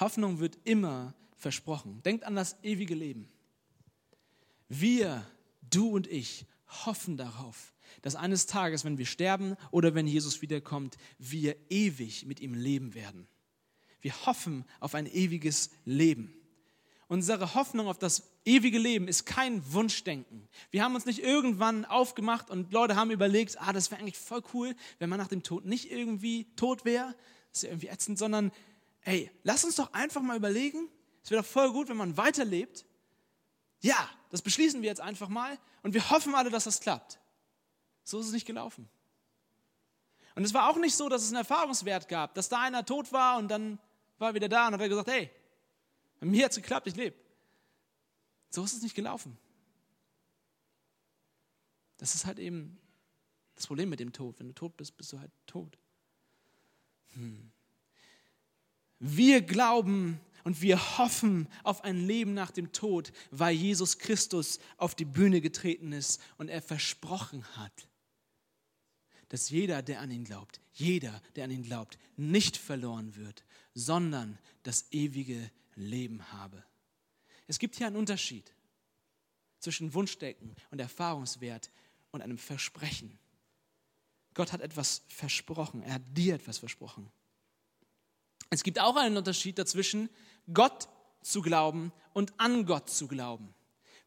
Hoffnung 0.00 0.40
wird 0.40 0.58
immer 0.64 1.14
versprochen. 1.36 2.02
Denkt 2.02 2.24
an 2.24 2.34
das 2.34 2.56
ewige 2.64 2.96
Leben. 2.96 3.28
Wir, 4.68 5.24
du 5.70 5.90
und 5.90 6.08
ich, 6.08 6.44
hoffen 6.66 7.16
darauf, 7.16 7.72
dass 8.02 8.16
eines 8.16 8.46
Tages, 8.46 8.84
wenn 8.84 8.98
wir 8.98 9.06
sterben 9.06 9.56
oder 9.70 9.94
wenn 9.94 10.06
Jesus 10.06 10.42
wiederkommt, 10.42 10.96
wir 11.18 11.56
ewig 11.70 12.26
mit 12.26 12.40
ihm 12.40 12.54
leben 12.54 12.94
werden. 12.94 13.28
Wir 14.00 14.26
hoffen 14.26 14.64
auf 14.80 14.94
ein 14.94 15.06
ewiges 15.06 15.70
Leben. 15.84 16.32
Unsere 17.08 17.54
Hoffnung 17.54 17.86
auf 17.86 17.98
das 17.98 18.24
ewige 18.44 18.78
Leben 18.78 19.06
ist 19.06 19.26
kein 19.26 19.72
Wunschdenken. 19.72 20.48
Wir 20.70 20.82
haben 20.82 20.94
uns 20.94 21.06
nicht 21.06 21.22
irgendwann 21.22 21.84
aufgemacht 21.84 22.50
und 22.50 22.72
Leute 22.72 22.96
haben 22.96 23.10
überlegt, 23.10 23.60
ah, 23.60 23.72
das 23.72 23.90
wäre 23.90 24.00
eigentlich 24.00 24.18
voll 24.18 24.42
cool, 24.54 24.74
wenn 24.98 25.08
man 25.08 25.18
nach 25.18 25.28
dem 25.28 25.42
Tod 25.42 25.64
nicht 25.64 25.90
irgendwie 25.90 26.46
tot 26.56 26.84
wäre. 26.84 27.14
Das 27.50 27.58
ist 27.58 27.62
ja 27.62 27.68
irgendwie 27.70 27.88
ätzend, 27.88 28.18
sondern 28.18 28.50
ey, 29.02 29.30
lass 29.44 29.64
uns 29.64 29.76
doch 29.76 29.92
einfach 29.92 30.20
mal 30.20 30.36
überlegen, 30.36 30.88
es 31.22 31.30
wäre 31.30 31.42
doch 31.42 31.48
voll 31.48 31.72
gut, 31.72 31.88
wenn 31.88 31.96
man 31.96 32.16
weiterlebt. 32.16 32.84
Ja, 33.82 34.10
das 34.30 34.42
beschließen 34.42 34.82
wir 34.82 34.88
jetzt 34.88 35.00
einfach 35.00 35.28
mal 35.28 35.58
und 35.82 35.94
wir 35.94 36.10
hoffen 36.10 36.34
alle, 36.34 36.50
dass 36.50 36.64
das 36.64 36.80
klappt. 36.80 37.20
So 38.06 38.20
ist 38.20 38.26
es 38.26 38.32
nicht 38.32 38.46
gelaufen. 38.46 38.88
Und 40.36 40.44
es 40.44 40.54
war 40.54 40.70
auch 40.70 40.76
nicht 40.76 40.94
so, 40.94 41.08
dass 41.08 41.22
es 41.22 41.28
einen 41.28 41.38
Erfahrungswert 41.38 42.08
gab, 42.08 42.34
dass 42.34 42.48
da 42.48 42.60
einer 42.60 42.86
tot 42.86 43.12
war 43.12 43.36
und 43.36 43.48
dann 43.48 43.80
war 44.18 44.30
er 44.30 44.34
wieder 44.34 44.48
da 44.48 44.68
und 44.68 44.74
hat 44.74 44.80
er 44.80 44.88
gesagt, 44.88 45.08
hey, 45.08 45.28
bei 46.20 46.26
mir 46.26 46.44
hat 46.44 46.52
es 46.52 46.56
geklappt, 46.56 46.86
ich 46.86 46.94
lebe. 46.94 47.16
So 48.50 48.62
ist 48.62 48.74
es 48.74 48.82
nicht 48.82 48.94
gelaufen. 48.94 49.36
Das 51.96 52.14
ist 52.14 52.26
halt 52.26 52.38
eben 52.38 52.78
das 53.56 53.66
Problem 53.66 53.88
mit 53.88 53.98
dem 53.98 54.12
Tod. 54.12 54.38
Wenn 54.38 54.46
du 54.46 54.54
tot 54.54 54.76
bist, 54.76 54.96
bist 54.96 55.12
du 55.12 55.18
halt 55.18 55.32
tot. 55.46 55.76
Hm. 57.14 57.50
Wir 59.00 59.42
glauben 59.42 60.20
und 60.44 60.62
wir 60.62 60.98
hoffen 60.98 61.48
auf 61.64 61.82
ein 61.82 62.06
Leben 62.06 62.34
nach 62.34 62.52
dem 62.52 62.70
Tod, 62.70 63.12
weil 63.32 63.52
Jesus 63.52 63.98
Christus 63.98 64.60
auf 64.76 64.94
die 64.94 65.04
Bühne 65.04 65.40
getreten 65.40 65.92
ist 65.92 66.22
und 66.38 66.48
er 66.48 66.62
versprochen 66.62 67.44
hat, 67.56 67.88
dass 69.28 69.50
jeder, 69.50 69.82
der 69.82 70.00
an 70.00 70.10
ihn 70.10 70.24
glaubt, 70.24 70.60
jeder, 70.72 71.20
der 71.34 71.44
an 71.44 71.50
ihn 71.50 71.62
glaubt, 71.62 71.98
nicht 72.16 72.56
verloren 72.56 73.16
wird, 73.16 73.44
sondern 73.74 74.38
das 74.62 74.86
ewige 74.90 75.50
Leben 75.74 76.32
habe. 76.32 76.62
Es 77.46 77.58
gibt 77.58 77.76
hier 77.76 77.86
einen 77.86 77.96
Unterschied 77.96 78.52
zwischen 79.58 79.94
Wunschdenken 79.94 80.54
und 80.70 80.80
Erfahrungswert 80.80 81.70
und 82.10 82.22
einem 82.22 82.38
Versprechen. 82.38 83.18
Gott 84.34 84.52
hat 84.52 84.60
etwas 84.60 85.02
versprochen, 85.08 85.82
er 85.82 85.94
hat 85.94 86.02
dir 86.12 86.34
etwas 86.34 86.58
versprochen. 86.58 87.10
Es 88.50 88.62
gibt 88.62 88.78
auch 88.78 88.96
einen 88.96 89.16
Unterschied 89.16 89.58
dazwischen, 89.58 90.08
Gott 90.52 90.88
zu 91.22 91.42
glauben 91.42 91.92
und 92.12 92.32
an 92.38 92.66
Gott 92.66 92.90
zu 92.90 93.08
glauben. 93.08 93.54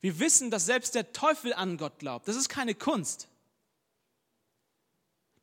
Wir 0.01 0.19
wissen, 0.19 0.49
dass 0.49 0.65
selbst 0.65 0.95
der 0.95 1.11
Teufel 1.11 1.53
an 1.53 1.77
Gott 1.77 1.99
glaubt. 1.99 2.27
Das 2.27 2.37
ist 2.37 2.47
keine 2.47 2.73
Kunst. 2.73 3.27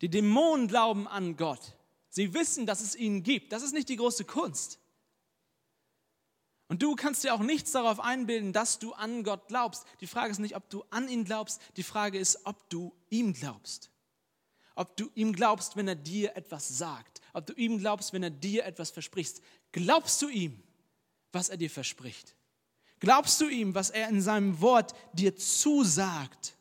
Die 0.01 0.09
Dämonen 0.09 0.69
glauben 0.69 1.09
an 1.09 1.37
Gott. 1.37 1.75
Sie 2.09 2.35
wissen, 2.35 2.67
dass 2.67 2.81
es 2.81 2.95
ihn 2.95 3.23
gibt. 3.23 3.53
Das 3.53 3.63
ist 3.63 3.73
nicht 3.73 3.89
die 3.89 3.97
große 3.97 4.25
Kunst. 4.25 4.79
Und 6.69 6.83
du 6.83 6.97
kannst 6.97 7.23
dir 7.23 7.35
auch 7.35 7.41
nichts 7.41 7.73
darauf 7.73 8.01
einbilden, 8.01 8.53
dass 8.53 8.79
du 8.79 8.93
an 8.93 9.23
Gott 9.23 9.49
glaubst. 9.49 9.85
Die 10.01 10.07
Frage 10.07 10.33
ist 10.33 10.39
nicht, 10.39 10.57
ob 10.57 10.69
du 10.69 10.85
an 10.91 11.09
ihn 11.09 11.25
glaubst, 11.25 11.61
die 11.77 11.83
Frage 11.83 12.19
ist, 12.19 12.45
ob 12.45 12.69
du 12.71 12.93
ihm 13.09 13.33
glaubst. 13.35 13.91
Ob 14.75 14.97
du 14.97 15.11
ihm 15.15 15.33
glaubst, 15.33 15.77
wenn 15.77 15.89
er 15.89 15.95
dir 15.95 16.37
etwas 16.37 16.77
sagt. 16.77 17.21
Ob 17.33 17.47
du 17.47 17.53
ihm 17.55 17.79
glaubst, 17.79 18.13
wenn 18.13 18.23
er 18.23 18.31
dir 18.31 18.65
etwas 18.65 18.91
verspricht. 18.91 19.41
Glaubst 19.73 20.21
du 20.23 20.29
ihm, 20.29 20.63
was 21.33 21.49
er 21.49 21.57
dir 21.57 21.71
verspricht? 21.71 22.35
Glaubst 22.99 23.41
du 23.41 23.49
ihm, 23.49 23.75
was 23.75 23.91
er 23.91 24.09
in 24.09 24.21
seinem 24.21 24.61
Wort 24.61 24.95
dir 25.13 25.37
zusagt? 25.37 26.56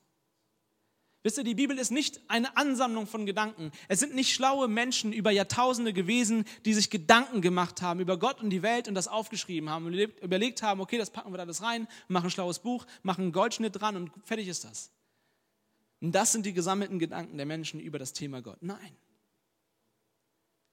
Wisst 1.25 1.39
ihr, 1.39 1.43
die 1.43 1.55
Bibel 1.55 1.79
ist 1.79 1.89
nicht 1.89 2.21
eine 2.27 2.55
Ansammlung 2.55 3.07
von 3.07 3.25
Gedanken. 3.25 3.71
Es 3.87 3.99
sind 3.99 4.13
nicht 4.13 4.31
schlaue 4.31 4.67
Menschen 4.67 5.11
über 5.11 5.31
Jahrtausende 5.31 5.91
gewesen, 5.91 6.45
die 6.65 6.73
sich 6.75 6.91
Gedanken 6.91 7.41
gemacht 7.41 7.81
haben 7.81 7.99
über 7.99 8.19
Gott 8.19 8.41
und 8.43 8.51
die 8.51 8.61
Welt 8.61 8.87
und 8.87 8.93
das 8.93 9.07
aufgeschrieben 9.07 9.71
haben 9.71 9.87
und 9.87 9.95
überlegt 9.95 10.61
haben, 10.61 10.81
okay, 10.81 10.99
das 10.99 11.09
packen 11.09 11.33
wir 11.33 11.37
da 11.37 11.43
alles 11.43 11.63
rein, 11.63 11.87
machen 12.09 12.25
ein 12.27 12.29
schlaues 12.29 12.59
Buch, 12.59 12.85
machen 13.01 13.23
einen 13.23 13.31
Goldschnitt 13.31 13.81
dran 13.81 13.95
und 13.95 14.11
fertig 14.23 14.47
ist 14.47 14.65
das. 14.65 14.91
Und 15.99 16.11
das 16.11 16.31
sind 16.31 16.45
die 16.45 16.53
gesammelten 16.53 16.99
Gedanken 16.99 17.37
der 17.37 17.47
Menschen 17.47 17.79
über 17.79 17.97
das 17.97 18.13
Thema 18.13 18.43
Gott. 18.43 18.61
Nein. 18.61 18.95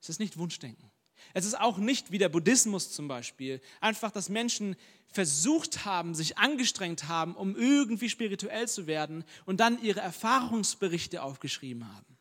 Es 0.03 0.11
ist 0.11 0.21
nicht 0.21 0.37
Wunschdenken. 0.37 0.92
Es 1.35 1.45
ist 1.45 1.59
auch 1.59 1.79
nicht 1.79 2.13
wie 2.13 2.19
der 2.19 2.29
Buddhismus 2.29 2.93
zum 2.93 3.09
Beispiel, 3.09 3.61
einfach, 3.81 4.11
dass 4.11 4.29
Menschen 4.29 4.77
versucht 5.09 5.85
haben, 5.85 6.15
sich 6.15 6.39
angestrengt 6.39 7.09
haben, 7.09 7.35
um 7.35 7.57
irgendwie 7.57 8.09
spirituell 8.09 8.69
zu 8.69 8.87
werden 8.87 9.25
und 9.45 9.61
dann 9.61 9.83
ihre 9.83 10.01
Erfahrungsberichte 10.01 11.23
aufgeschrieben 11.23 11.87
haben. 11.95 12.19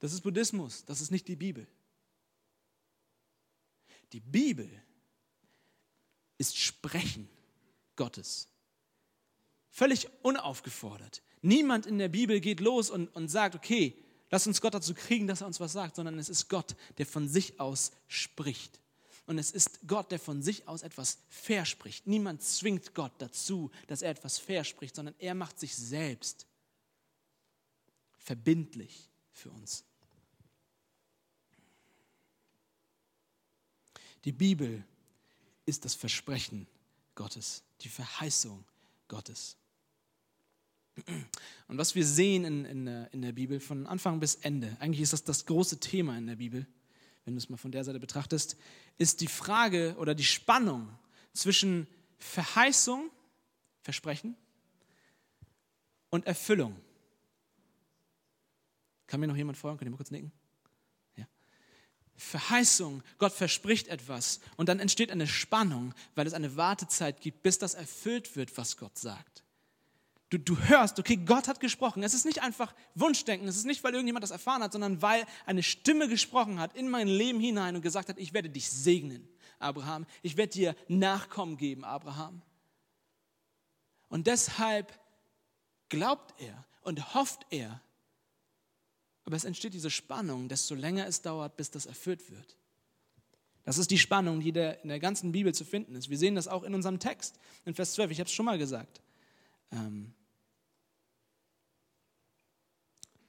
Das 0.00 0.12
ist 0.12 0.22
Buddhismus, 0.22 0.84
das 0.84 1.00
ist 1.00 1.12
nicht 1.12 1.28
die 1.28 1.36
Bibel. 1.36 1.66
Die 4.12 4.20
Bibel 4.20 4.68
ist 6.38 6.58
Sprechen 6.58 7.28
Gottes. 7.94 8.48
Völlig 9.70 10.08
unaufgefordert. 10.22 11.22
Niemand 11.40 11.86
in 11.86 11.98
der 11.98 12.08
Bibel 12.08 12.40
geht 12.40 12.60
los 12.60 12.90
und, 12.90 13.08
und 13.14 13.28
sagt, 13.28 13.54
okay, 13.54 13.96
Lass 14.32 14.46
uns 14.46 14.62
Gott 14.62 14.72
dazu 14.72 14.94
kriegen, 14.94 15.26
dass 15.26 15.42
er 15.42 15.46
uns 15.46 15.60
was 15.60 15.72
sagt, 15.72 15.96
sondern 15.96 16.18
es 16.18 16.30
ist 16.30 16.48
Gott, 16.48 16.74
der 16.96 17.04
von 17.04 17.28
sich 17.28 17.60
aus 17.60 17.92
spricht. 18.08 18.80
Und 19.26 19.36
es 19.36 19.50
ist 19.50 19.86
Gott, 19.86 20.10
der 20.10 20.18
von 20.18 20.42
sich 20.42 20.66
aus 20.66 20.82
etwas 20.82 21.18
verspricht. 21.28 22.06
Niemand 22.06 22.42
zwingt 22.42 22.94
Gott 22.94 23.12
dazu, 23.18 23.70
dass 23.88 24.00
er 24.00 24.10
etwas 24.10 24.38
verspricht, 24.38 24.96
sondern 24.96 25.14
er 25.18 25.34
macht 25.34 25.60
sich 25.60 25.76
selbst 25.76 26.46
verbindlich 28.16 29.10
für 29.32 29.50
uns. 29.50 29.84
Die 34.24 34.32
Bibel 34.32 34.82
ist 35.66 35.84
das 35.84 35.94
Versprechen 35.94 36.66
Gottes, 37.14 37.64
die 37.82 37.90
Verheißung 37.90 38.64
Gottes. 39.08 39.58
Und 41.68 41.78
was 41.78 41.94
wir 41.94 42.04
sehen 42.04 42.44
in, 42.44 42.64
in, 42.64 42.86
in, 42.86 43.22
der 43.22 43.32
Bibel 43.32 43.60
von 43.60 43.86
Anfang 43.86 44.20
bis 44.20 44.34
Ende, 44.36 44.76
eigentlich 44.78 45.00
ist 45.00 45.12
das 45.12 45.24
das 45.24 45.46
große 45.46 45.80
Thema 45.80 46.18
in 46.18 46.26
der 46.26 46.36
Bibel, 46.36 46.66
wenn 47.24 47.34
du 47.34 47.38
es 47.38 47.48
mal 47.48 47.56
von 47.56 47.72
der 47.72 47.84
Seite 47.84 48.00
betrachtest, 48.00 48.56
ist 48.98 49.20
die 49.20 49.28
Frage 49.28 49.94
oder 49.98 50.14
die 50.14 50.24
Spannung 50.24 50.88
zwischen 51.32 51.86
Verheißung, 52.18 53.10
Versprechen 53.80 54.36
und 56.10 56.26
Erfüllung. 56.26 56.76
Kann 59.06 59.20
mir 59.20 59.28
noch 59.28 59.36
jemand 59.36 59.56
folgen? 59.56 59.78
Könnt 59.78 59.88
ihr 59.88 59.92
mal 59.92 59.96
kurz 59.96 60.10
nicken? 60.10 60.32
Ja. 61.16 61.26
Verheißung, 62.16 63.02
Gott 63.18 63.32
verspricht 63.32 63.88
etwas 63.88 64.40
und 64.56 64.68
dann 64.68 64.78
entsteht 64.78 65.10
eine 65.10 65.26
Spannung, 65.26 65.94
weil 66.14 66.26
es 66.26 66.34
eine 66.34 66.56
Wartezeit 66.56 67.20
gibt, 67.20 67.42
bis 67.42 67.58
das 67.58 67.74
erfüllt 67.74 68.36
wird, 68.36 68.56
was 68.58 68.76
Gott 68.76 68.98
sagt. 68.98 69.42
Du, 70.32 70.38
du 70.38 70.56
hörst, 70.56 70.98
okay, 70.98 71.16
Gott 71.16 71.46
hat 71.46 71.60
gesprochen. 71.60 72.02
Es 72.02 72.14
ist 72.14 72.24
nicht 72.24 72.40
einfach 72.40 72.74
Wunschdenken, 72.94 73.46
es 73.46 73.56
ist 73.58 73.66
nicht, 73.66 73.84
weil 73.84 73.92
irgendjemand 73.92 74.22
das 74.22 74.30
erfahren 74.30 74.62
hat, 74.62 74.72
sondern 74.72 75.02
weil 75.02 75.26
eine 75.44 75.62
Stimme 75.62 76.08
gesprochen 76.08 76.58
hat 76.58 76.74
in 76.74 76.88
mein 76.88 77.06
Leben 77.06 77.38
hinein 77.38 77.76
und 77.76 77.82
gesagt 77.82 78.08
hat, 78.08 78.16
ich 78.16 78.32
werde 78.32 78.48
dich 78.48 78.70
segnen, 78.70 79.28
Abraham. 79.58 80.06
Ich 80.22 80.38
werde 80.38 80.54
dir 80.54 80.76
Nachkommen 80.88 81.58
geben, 81.58 81.84
Abraham. 81.84 82.40
Und 84.08 84.26
deshalb 84.26 84.98
glaubt 85.90 86.40
er 86.40 86.64
und 86.80 87.14
hofft 87.14 87.44
er. 87.50 87.82
Aber 89.24 89.36
es 89.36 89.44
entsteht 89.44 89.74
diese 89.74 89.90
Spannung, 89.90 90.48
desto 90.48 90.74
länger 90.74 91.06
es 91.06 91.20
dauert, 91.20 91.58
bis 91.58 91.70
das 91.70 91.84
erfüllt 91.84 92.30
wird. 92.30 92.56
Das 93.64 93.76
ist 93.76 93.90
die 93.90 93.98
Spannung, 93.98 94.40
die 94.40 94.48
in 94.48 94.88
der 94.88 94.98
ganzen 94.98 95.30
Bibel 95.30 95.52
zu 95.52 95.66
finden 95.66 95.94
ist. 95.94 96.08
Wir 96.08 96.16
sehen 96.16 96.36
das 96.36 96.48
auch 96.48 96.62
in 96.62 96.74
unserem 96.74 96.98
Text, 96.98 97.38
in 97.66 97.74
Vers 97.74 97.92
12. 97.92 98.12
Ich 98.12 98.18
habe 98.18 98.28
es 98.28 98.32
schon 98.32 98.46
mal 98.46 98.56
gesagt. 98.56 99.02
Ähm, 99.70 100.14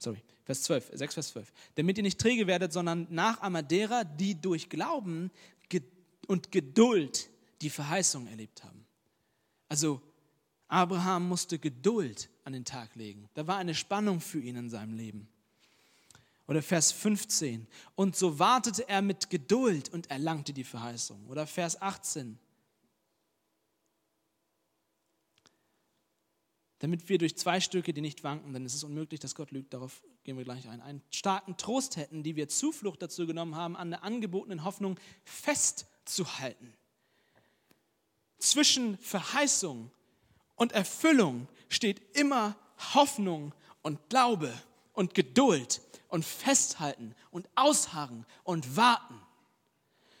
sorry, 0.04 0.22
Vers 0.44 0.62
12, 0.62 0.90
6 0.94 1.14
Vers 1.14 1.28
12. 1.28 1.52
Damit 1.74 1.96
ihr 1.96 2.02
nicht 2.02 2.20
träge 2.20 2.46
werdet, 2.46 2.72
sondern 2.72 3.06
Nachahmer 3.10 3.62
derer, 3.62 4.04
die 4.04 4.40
durch 4.40 4.68
Glauben 4.68 5.30
und 6.26 6.52
Geduld 6.52 7.28
die 7.60 7.70
Verheißung 7.70 8.26
erlebt 8.26 8.64
haben. 8.64 8.84
Also 9.68 10.00
Abraham 10.68 11.28
musste 11.28 11.58
Geduld 11.58 12.28
an 12.44 12.52
den 12.52 12.64
Tag 12.64 12.94
legen. 12.94 13.28
Da 13.34 13.46
war 13.46 13.56
eine 13.58 13.74
Spannung 13.74 14.20
für 14.20 14.40
ihn 14.40 14.56
in 14.56 14.70
seinem 14.70 14.94
Leben. 14.94 15.28
Oder 16.46 16.62
Vers 16.62 16.92
15. 16.92 17.66
Und 17.94 18.16
so 18.16 18.38
wartete 18.38 18.88
er 18.88 19.02
mit 19.02 19.30
Geduld 19.30 19.88
und 19.90 20.10
erlangte 20.10 20.52
die 20.52 20.64
Verheißung. 20.64 21.26
Oder 21.28 21.46
Vers 21.46 21.80
18. 21.80 22.38
Damit 26.80 27.08
wir 27.08 27.18
durch 27.18 27.36
zwei 27.36 27.60
Stücke, 27.60 27.92
die 27.92 28.00
nicht 28.00 28.24
wanken, 28.24 28.52
denn 28.52 28.64
es 28.66 28.74
ist 28.74 28.84
unmöglich, 28.84 29.20
dass 29.20 29.34
Gott 29.34 29.52
lügt, 29.52 29.72
darauf 29.72 30.02
gehen 30.24 30.36
wir 30.36 30.44
gleich 30.44 30.68
ein, 30.68 30.80
einen 30.80 31.02
starken 31.10 31.56
Trost 31.56 31.96
hätten, 31.96 32.22
die 32.22 32.36
wir 32.36 32.48
Zuflucht 32.48 33.00
dazu 33.00 33.26
genommen 33.26 33.54
haben, 33.54 33.76
an 33.76 33.90
der 33.90 34.02
angebotenen 34.02 34.64
Hoffnung 34.64 34.98
festzuhalten. 35.22 36.74
Zwischen 38.38 38.98
Verheißung 38.98 39.90
und 40.56 40.72
Erfüllung 40.72 41.48
steht 41.68 42.16
immer 42.16 42.56
Hoffnung 42.94 43.54
und 43.82 44.08
Glaube 44.08 44.52
und 44.92 45.14
Geduld 45.14 45.80
und 46.08 46.24
Festhalten 46.24 47.14
und 47.30 47.48
Ausharren 47.54 48.26
und 48.42 48.76
Warten. 48.76 49.20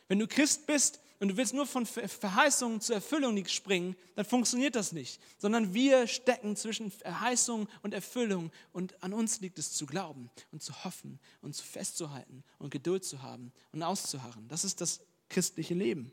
Wenn 0.08 0.18
du 0.18 0.26
Christ 0.26 0.66
bist 0.66 1.00
und 1.24 1.28
du 1.28 1.36
willst 1.38 1.54
nur 1.54 1.66
von 1.66 1.86
Verheißung 1.86 2.82
zur 2.82 2.96
Erfüllung 2.96 3.46
springen, 3.46 3.96
dann 4.14 4.26
funktioniert 4.26 4.76
das 4.76 4.92
nicht. 4.92 5.22
Sondern 5.38 5.72
wir 5.72 6.06
stecken 6.06 6.54
zwischen 6.54 6.90
Verheißung 6.90 7.66
und 7.82 7.94
Erfüllung 7.94 8.52
und 8.74 9.02
an 9.02 9.14
uns 9.14 9.40
liegt 9.40 9.58
es 9.58 9.72
zu 9.72 9.86
glauben 9.86 10.30
und 10.52 10.62
zu 10.62 10.84
hoffen 10.84 11.18
und 11.40 11.54
zu 11.54 11.64
festzuhalten 11.64 12.44
und 12.58 12.68
Geduld 12.68 13.06
zu 13.06 13.22
haben 13.22 13.54
und 13.72 13.82
auszuharren. 13.82 14.46
Das 14.48 14.64
ist 14.64 14.82
das 14.82 15.00
christliche 15.30 15.72
Leben. 15.72 16.12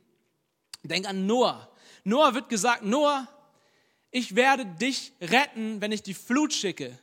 Denk 0.83 1.05
an 1.05 1.25
Noah. 1.25 1.69
Noah 2.05 2.33
wird 2.33 2.47
gesagt, 2.47 2.85
Noah, 2.85 3.27
ich 4.11 4.33
werde 4.35 4.65
dich 4.65 5.11
retten, 5.19 5.81
wenn 5.81 5.91
ich 5.91 6.03
die 6.03 6.13
Flut 6.13 6.53
schicke. 6.53 6.97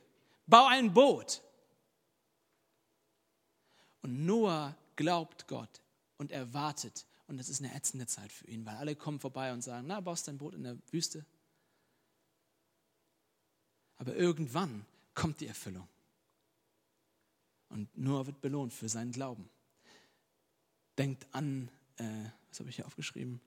Bau 0.47 0.65
ein 0.65 0.95
Boot. 0.95 1.43
Und 4.01 4.25
Noah 4.25 4.75
glaubt 4.97 5.47
Gott 5.47 5.83
und 6.17 6.33
erwartet. 6.33 7.05
Und 7.29 7.39
es 7.39 7.51
ist 7.51 7.63
eine 7.63 7.75
ätzende 7.75 8.07
Zeit 8.07 8.33
für 8.33 8.47
ihn, 8.49 8.65
weil 8.65 8.77
alle 8.77 8.97
kommen 8.97 9.21
vorbei 9.21 9.53
und 9.53 9.63
sagen, 9.63 9.87
na, 9.87 10.01
baust 10.01 10.27
dein 10.27 10.39
Boot 10.39 10.55
in 10.55 10.63
der 10.63 10.79
Wüste. 10.91 11.25
Aber 13.99 14.17
irgendwann 14.17 14.87
kommt 15.15 15.41
die 15.41 15.47
Erfüllung. 15.47 15.87
Und 17.69 17.95
Noah 17.97 18.27
wird 18.27 18.41
belohnt 18.41 18.73
für 18.73 18.89
seinen 18.89 19.13
Glauben. 19.13 19.51
Denkt 20.97 21.27
an, 21.33 21.71
äh, 21.99 22.31
was 22.49 22.61
habe 22.61 22.71
ich 22.71 22.77
hier 22.77 22.87
aufgeschrieben? 22.87 23.41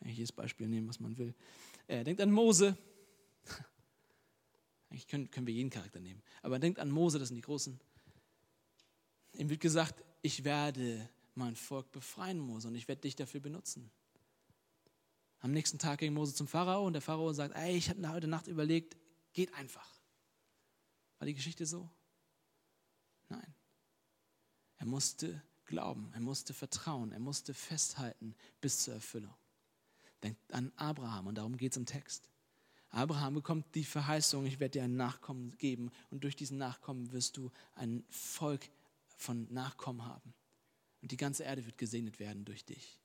Kann 0.00 0.08
ich 0.08 0.16
jedes 0.16 0.32
Beispiel 0.32 0.66
nehmen, 0.66 0.88
was 0.88 0.98
man 0.98 1.16
will. 1.16 1.32
Äh, 1.86 2.02
denkt 2.02 2.20
an 2.20 2.32
Mose. 2.32 2.76
Eigentlich 4.90 5.06
können, 5.06 5.30
können 5.30 5.46
wir 5.46 5.54
jeden 5.54 5.70
Charakter 5.70 6.00
nehmen. 6.00 6.22
Aber 6.42 6.58
denkt 6.58 6.80
an 6.80 6.90
Mose, 6.90 7.20
das 7.20 7.28
sind 7.28 7.36
die 7.36 7.42
Großen. 7.42 7.78
Ihm 9.34 9.48
wird 9.48 9.60
gesagt, 9.60 10.02
ich 10.22 10.42
werde 10.42 11.08
mein 11.34 11.56
Volk 11.56 11.90
befreien, 11.92 12.38
Mose, 12.38 12.68
und 12.68 12.74
ich 12.74 12.88
werde 12.88 13.02
dich 13.02 13.16
dafür 13.16 13.40
benutzen. 13.40 13.90
Am 15.40 15.50
nächsten 15.50 15.78
Tag 15.78 15.98
ging 15.98 16.14
Mose 16.14 16.34
zum 16.34 16.46
Pharao 16.46 16.86
und 16.86 16.92
der 16.92 17.02
Pharao 17.02 17.32
sagt, 17.32 17.56
ey, 17.56 17.76
ich 17.76 17.90
habe 17.90 18.08
heute 18.10 18.28
Nacht 18.28 18.46
überlegt, 18.46 18.96
geht 19.32 19.52
einfach. 19.54 19.88
War 21.18 21.26
die 21.26 21.34
Geschichte 21.34 21.66
so? 21.66 21.90
Nein. 23.28 23.54
Er 24.76 24.86
musste 24.86 25.42
glauben, 25.64 26.10
er 26.12 26.20
musste 26.20 26.54
vertrauen, 26.54 27.12
er 27.12 27.20
musste 27.20 27.54
festhalten 27.54 28.34
bis 28.60 28.84
zur 28.84 28.94
Erfüllung. 28.94 29.34
Denkt 30.22 30.52
an 30.52 30.72
Abraham 30.76 31.28
und 31.28 31.36
darum 31.36 31.56
geht 31.56 31.72
es 31.72 31.76
im 31.76 31.86
Text. 31.86 32.28
Abraham 32.90 33.34
bekommt 33.34 33.74
die 33.74 33.84
Verheißung, 33.84 34.44
ich 34.44 34.60
werde 34.60 34.78
dir 34.78 34.84
einen 34.84 34.96
Nachkommen 34.96 35.56
geben 35.56 35.90
und 36.10 36.24
durch 36.24 36.36
diesen 36.36 36.58
Nachkommen 36.58 37.10
wirst 37.12 37.36
du 37.36 37.50
ein 37.74 38.04
Volk 38.10 38.68
von 39.16 39.52
Nachkommen 39.52 40.04
haben. 40.04 40.34
Und 41.02 41.12
die 41.12 41.16
ganze 41.16 41.42
Erde 41.42 41.66
wird 41.66 41.76
gesegnet 41.76 42.18
werden 42.18 42.44
durch 42.44 42.64
dich. 42.64 42.98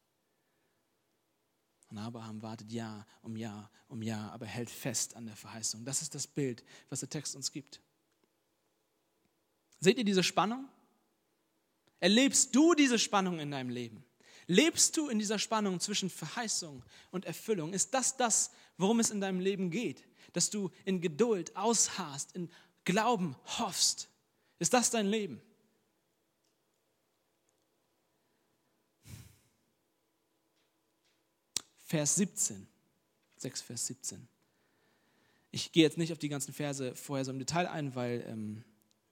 Und 1.89 1.97
Abraham 1.97 2.41
wartet 2.41 2.71
Jahr 2.71 3.05
um 3.21 3.35
Jahr 3.35 3.71
um 3.87 4.01
Jahr, 4.01 4.31
aber 4.31 4.45
hält 4.45 4.69
fest 4.69 5.15
an 5.15 5.25
der 5.25 5.35
Verheißung. 5.35 5.85
Das 5.85 6.01
ist 6.01 6.13
das 6.13 6.27
Bild, 6.27 6.63
was 6.89 6.99
der 6.99 7.09
Text 7.09 7.35
uns 7.35 7.51
gibt. 7.51 7.81
Seht 9.79 9.97
ihr 9.97 10.03
diese 10.03 10.23
Spannung? 10.23 10.67
Erlebst 11.99 12.55
du 12.55 12.73
diese 12.73 12.99
Spannung 12.99 13.39
in 13.39 13.51
deinem 13.51 13.69
Leben? 13.69 14.03
Lebst 14.47 14.95
du 14.95 15.09
in 15.09 15.19
dieser 15.19 15.39
Spannung 15.39 15.79
zwischen 15.79 16.09
Verheißung 16.09 16.83
und 17.11 17.25
Erfüllung? 17.25 17.73
Ist 17.73 17.93
das 17.93 18.17
das, 18.17 18.51
worum 18.77 18.99
es 18.99 19.09
in 19.09 19.21
deinem 19.21 19.39
Leben 19.39 19.71
geht? 19.71 20.05
Dass 20.33 20.49
du 20.49 20.71
in 20.85 21.01
Geduld 21.01 21.55
ausharrst, 21.55 22.33
in 22.33 22.49
Glauben 22.85 23.35
hoffst? 23.57 24.09
Ist 24.59 24.73
das 24.73 24.89
dein 24.89 25.07
Leben? 25.07 25.41
Vers 31.87 32.15
17. 32.15 32.67
6, 33.37 33.61
Vers 33.61 33.87
17. 33.87 34.27
Ich 35.51 35.71
gehe 35.71 35.83
jetzt 35.83 35.97
nicht 35.97 36.11
auf 36.11 36.19
die 36.19 36.27
ganzen 36.27 36.53
Verse 36.53 36.93
vorher 36.95 37.23
so 37.23 37.31
im 37.31 37.39
Detail 37.39 37.67
ein, 37.67 37.95
weil, 37.95 38.25
ähm, 38.27 38.63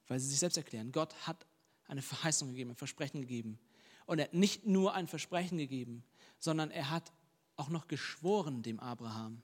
weil 0.07 0.19
sie 0.19 0.27
sich 0.27 0.39
selbst 0.39 0.57
erklären. 0.57 0.91
Gott 0.91 1.13
hat 1.25 1.45
eine 1.87 2.01
Verheißung 2.01 2.49
gegeben, 2.49 2.71
ein 2.71 2.75
Versprechen 2.75 3.21
gegeben. 3.21 3.59
Und 4.05 4.19
er 4.19 4.25
hat 4.25 4.33
nicht 4.33 4.65
nur 4.65 4.93
ein 4.93 5.07
Versprechen 5.07 5.57
gegeben, 5.57 6.03
sondern 6.39 6.69
er 6.69 6.89
hat 6.89 7.13
auch 7.55 7.69
noch 7.69 7.87
geschworen 7.87 8.61
dem 8.61 8.81
Abraham, 8.81 9.41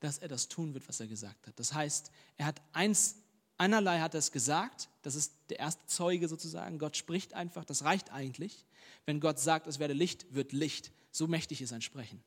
dass 0.00 0.18
er 0.18 0.28
das 0.28 0.48
tun 0.48 0.74
wird, 0.74 0.88
was 0.88 0.98
er 0.98 1.06
gesagt 1.06 1.46
hat. 1.46 1.58
Das 1.60 1.72
heißt, 1.72 2.10
er 2.38 2.46
hat 2.46 2.60
eins, 2.72 3.18
einerlei 3.56 4.00
hat 4.00 4.14
er 4.14 4.18
es 4.18 4.32
gesagt, 4.32 4.88
das 5.02 5.14
ist 5.14 5.32
der 5.48 5.60
erste 5.60 5.86
Zeuge 5.86 6.26
sozusagen, 6.26 6.80
Gott 6.80 6.96
spricht 6.96 7.34
einfach, 7.34 7.64
das 7.64 7.84
reicht 7.84 8.10
eigentlich. 8.10 8.66
Wenn 9.06 9.20
Gott 9.20 9.38
sagt, 9.38 9.68
es 9.68 9.78
werde 9.78 9.94
Licht, 9.94 10.34
wird 10.34 10.52
Licht. 10.52 10.90
So 11.12 11.28
mächtig 11.28 11.62
ist 11.62 11.72
ein 11.72 11.82
Sprechen. 11.82 12.24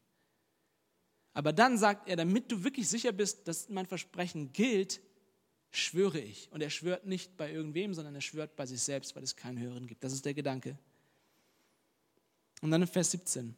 Aber 1.36 1.52
dann 1.52 1.78
sagt 1.78 2.08
er, 2.08 2.15
damit 2.15 2.50
du 2.50 2.63
wirklich 2.63 2.88
sicher 2.88 3.12
bist, 3.12 3.48
dass 3.48 3.67
mein 3.69 3.86
Versprechen 3.86 4.54
gilt, 4.54 5.02
schwöre 5.69 6.19
ich. 6.19 6.50
Und 6.52 6.62
er 6.62 6.69
schwört 6.69 7.06
nicht 7.06 7.36
bei 7.36 7.52
irgendwem, 7.52 7.93
sondern 7.93 8.15
er 8.15 8.21
schwört 8.21 8.56
bei 8.56 8.65
sich 8.65 8.82
selbst, 8.82 9.15
weil 9.15 9.24
es 9.24 9.36
keinen 9.36 9.60
Höheren 9.60 9.86
gibt. 9.86 10.04
Das 10.04 10.13
ist 10.13 10.26
der 10.26 10.34
Gedanke. 10.34 10.78
Und 12.62 12.71
dann 12.71 12.82
in 12.82 12.88
Vers 12.88 13.12
17. 13.12 13.54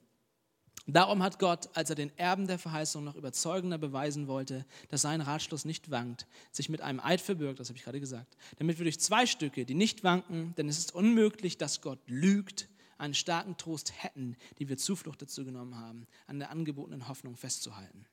Darum 0.87 1.21
hat 1.21 1.37
Gott, 1.37 1.69
als 1.75 1.91
er 1.91 1.95
den 1.95 2.17
Erben 2.17 2.47
der 2.47 2.57
Verheißung 2.57 3.03
noch 3.03 3.15
überzeugender 3.15 3.77
beweisen 3.77 4.27
wollte, 4.27 4.65
dass 4.89 5.03
sein 5.03 5.21
Ratschluss 5.21 5.63
nicht 5.63 5.91
wankt, 5.91 6.25
sich 6.51 6.69
mit 6.69 6.81
einem 6.81 6.99
Eid 6.99 7.21
verbürgt, 7.21 7.59
das 7.59 7.69
habe 7.69 7.77
ich 7.77 7.83
gerade 7.83 7.99
gesagt, 7.99 8.37
damit 8.57 8.79
wir 8.79 8.85
durch 8.85 8.99
zwei 8.99 9.27
Stücke, 9.27 9.65
die 9.65 9.75
nicht 9.75 10.03
wanken, 10.03 10.55
denn 10.57 10.67
es 10.67 10.79
ist 10.79 10.95
unmöglich, 10.95 11.57
dass 11.59 11.81
Gott 11.81 11.99
lügt, 12.07 12.69
einen 12.97 13.13
starken 13.13 13.57
Trost 13.57 14.03
hätten, 14.03 14.35
die 14.59 14.69
wir 14.69 14.77
Zuflucht 14.77 15.21
dazu 15.21 15.45
genommen 15.45 15.75
haben, 15.75 16.07
an 16.25 16.39
der 16.39 16.49
angebotenen 16.49 17.07
Hoffnung 17.07 17.35
festzuhalten. 17.35 18.05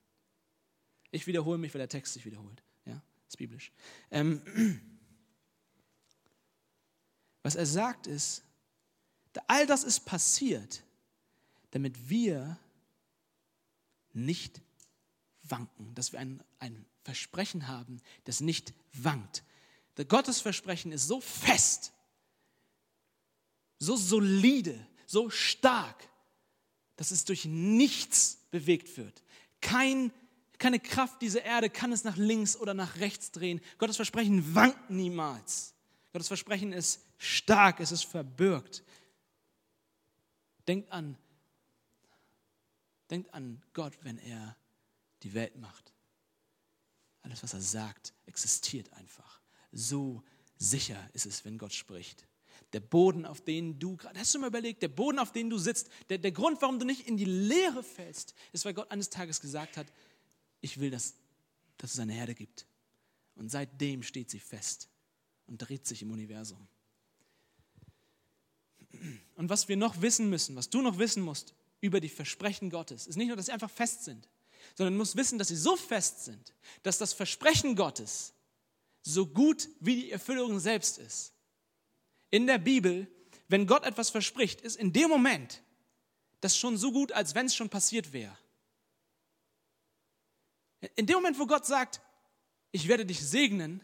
Ich 1.11 1.27
wiederhole 1.27 1.59
mich, 1.59 1.73
weil 1.75 1.79
der 1.79 1.89
Text 1.89 2.15
sich 2.15 2.25
wiederholt. 2.25 2.63
Ja, 2.87 3.01
ist 3.29 3.39
biblisch. 3.39 3.73
Ähm, 4.11 4.43
was 7.43 7.55
er 7.55 7.67
sagt 7.67 8.07
ist, 8.07 8.43
all 9.47 9.67
das 9.67 9.85
ist 9.85 10.01
passiert, 10.01 10.83
damit 11.71 12.09
wir 12.09 12.59
nicht 14.13 14.63
wanken, 15.43 15.95
dass 15.95 16.13
wir 16.13 16.21
ein, 16.21 16.43
ein 16.59 16.87
Versprechen 17.03 17.69
haben, 17.69 18.01
das 18.25 18.41
nicht 18.41 18.73
wankt. 18.93 19.45
Der 19.97 20.05
Gottesversprechen 20.05 20.93
ist 20.93 21.07
so 21.07 21.21
fest, 21.21 21.93
so 23.85 23.97
solide, 23.97 24.75
so 25.07 25.31
stark, 25.31 26.09
dass 26.97 27.11
es 27.11 27.25
durch 27.25 27.45
nichts 27.45 28.39
bewegt 28.51 28.97
wird. 28.97 29.23
Kein, 29.61 30.13
keine 30.59 30.81
Kraft 30.81 31.21
dieser 31.23 31.43
Erde 31.43 31.71
kann 31.71 31.93
es 31.93 32.05
nach 32.05 32.17
links 32.17 32.57
oder 32.57 32.75
nach 32.75 32.97
rechts 32.97 33.31
drehen. 33.31 33.61
Gottes 33.79 33.97
Versprechen 33.97 34.55
wankt 34.55 34.91
niemals. 34.91 35.75
Gottes 36.13 36.29
Versprechen 36.29 36.73
ist 36.73 37.01
stark, 37.19 37.81
es 37.81 37.93
ist 37.93 38.05
verbürgt. 38.05 38.85
Denkt 40.69 40.91
an, 40.93 41.17
denkt 43.11 43.33
an 43.35 43.63
Gott, 43.73 43.93
wenn 44.03 44.19
er 44.19 44.57
die 45.23 45.35
Welt 45.35 45.57
macht. 45.57 45.93
Alles, 47.23 47.43
was 47.43 47.55
er 47.55 47.61
sagt, 47.61 48.13
existiert 48.27 48.93
einfach. 48.93 49.41
So 49.73 50.23
sicher 50.57 51.09
ist 51.15 51.27
es, 51.27 51.45
wenn 51.45 51.59
Gott 51.59 51.73
spricht. 51.73 52.27
Der 52.75 52.81
Boden, 52.81 53.25
auf 53.25 53.41
den 53.41 53.79
du 53.79 53.97
gerade, 53.97 54.19
hast 54.19 54.35
du 54.35 54.39
mal 54.39 54.49
überlegt, 54.49 54.83
der 54.83 54.89
Boden, 54.89 55.19
auf 55.19 55.33
den 55.33 55.49
du 55.49 55.57
sitzt, 55.57 55.89
der, 56.11 56.19
der 56.19 56.33
Grund, 56.33 56.61
warum 56.61 56.79
du 56.79 56.85
nicht 56.85 57.09
in 57.09 57.17
die 57.17 57.25
Leere 57.25 57.83
fällst, 57.83 58.35
ist, 58.53 58.65
weil 58.67 58.75
Gott 58.75 58.91
eines 58.91 59.09
Tages 59.09 59.41
gesagt 59.41 59.77
hat, 59.77 59.87
ich 60.61 60.79
will, 60.81 60.91
dass 60.91 61.15
dass 61.79 61.93
es 61.93 61.99
eine 61.99 62.13
Herde 62.13 62.35
gibt. 62.35 62.67
Und 63.37 63.51
seitdem 63.51 64.03
steht 64.03 64.31
sie 64.31 64.41
fest 64.41 64.89
und 65.47 65.59
dreht 65.59 65.87
sich 65.87 66.03
im 66.03 66.11
Universum. 66.11 66.67
Und 69.35 69.49
was 69.49 69.69
wir 69.69 69.77
noch 69.77 70.01
wissen 70.01 70.31
müssen, 70.31 70.55
was 70.57 70.71
du 70.71 70.81
noch 70.81 70.99
wissen 70.99 71.23
musst 71.23 71.55
über 71.81 72.01
die 72.01 72.09
Versprechen 72.09 72.71
Gottes, 72.71 73.07
ist 73.07 73.17
nicht 73.17 73.27
nur, 73.27 73.37
dass 73.37 73.47
sie 73.47 73.53
einfach 73.53 73.71
fest 73.71 74.05
sind, 74.05 74.29
sondern 74.77 74.95
du 74.95 74.99
musst 74.99 75.17
wissen, 75.17 75.39
dass 75.39 75.49
sie 75.49 75.57
so 75.57 75.77
fest 75.77 76.25
sind, 76.25 76.55
dass 76.83 76.97
das 76.97 77.13
Versprechen 77.13 77.77
Gottes 77.77 78.33
so 79.03 79.27
gut 79.27 79.69
wie 79.81 79.97
die 79.97 80.11
Erfüllung 80.11 80.59
selbst 80.61 80.97
ist. 80.97 81.34
In 82.35 82.49
der 82.49 82.59
Bibel, 82.59 83.07
wenn 83.47 83.65
Gott 83.65 83.85
etwas 83.85 84.11
verspricht, 84.11 84.61
ist 84.61 84.75
in 84.75 84.93
dem 84.93 85.09
Moment 85.09 85.63
das 86.41 86.59
schon 86.59 86.77
so 86.77 86.91
gut, 86.91 87.13
als 87.13 87.37
wenn 87.37 87.47
es 87.47 87.55
schon 87.55 87.69
passiert 87.69 88.13
wäre. 88.13 88.37
In 90.97 91.07
dem 91.07 91.15
Moment, 91.15 91.39
wo 91.39 91.47
Gott 91.47 91.65
sagt, 91.65 92.01
ich 92.73 92.89
werde 92.89 93.07
dich 93.07 93.25
segnen, 93.25 93.81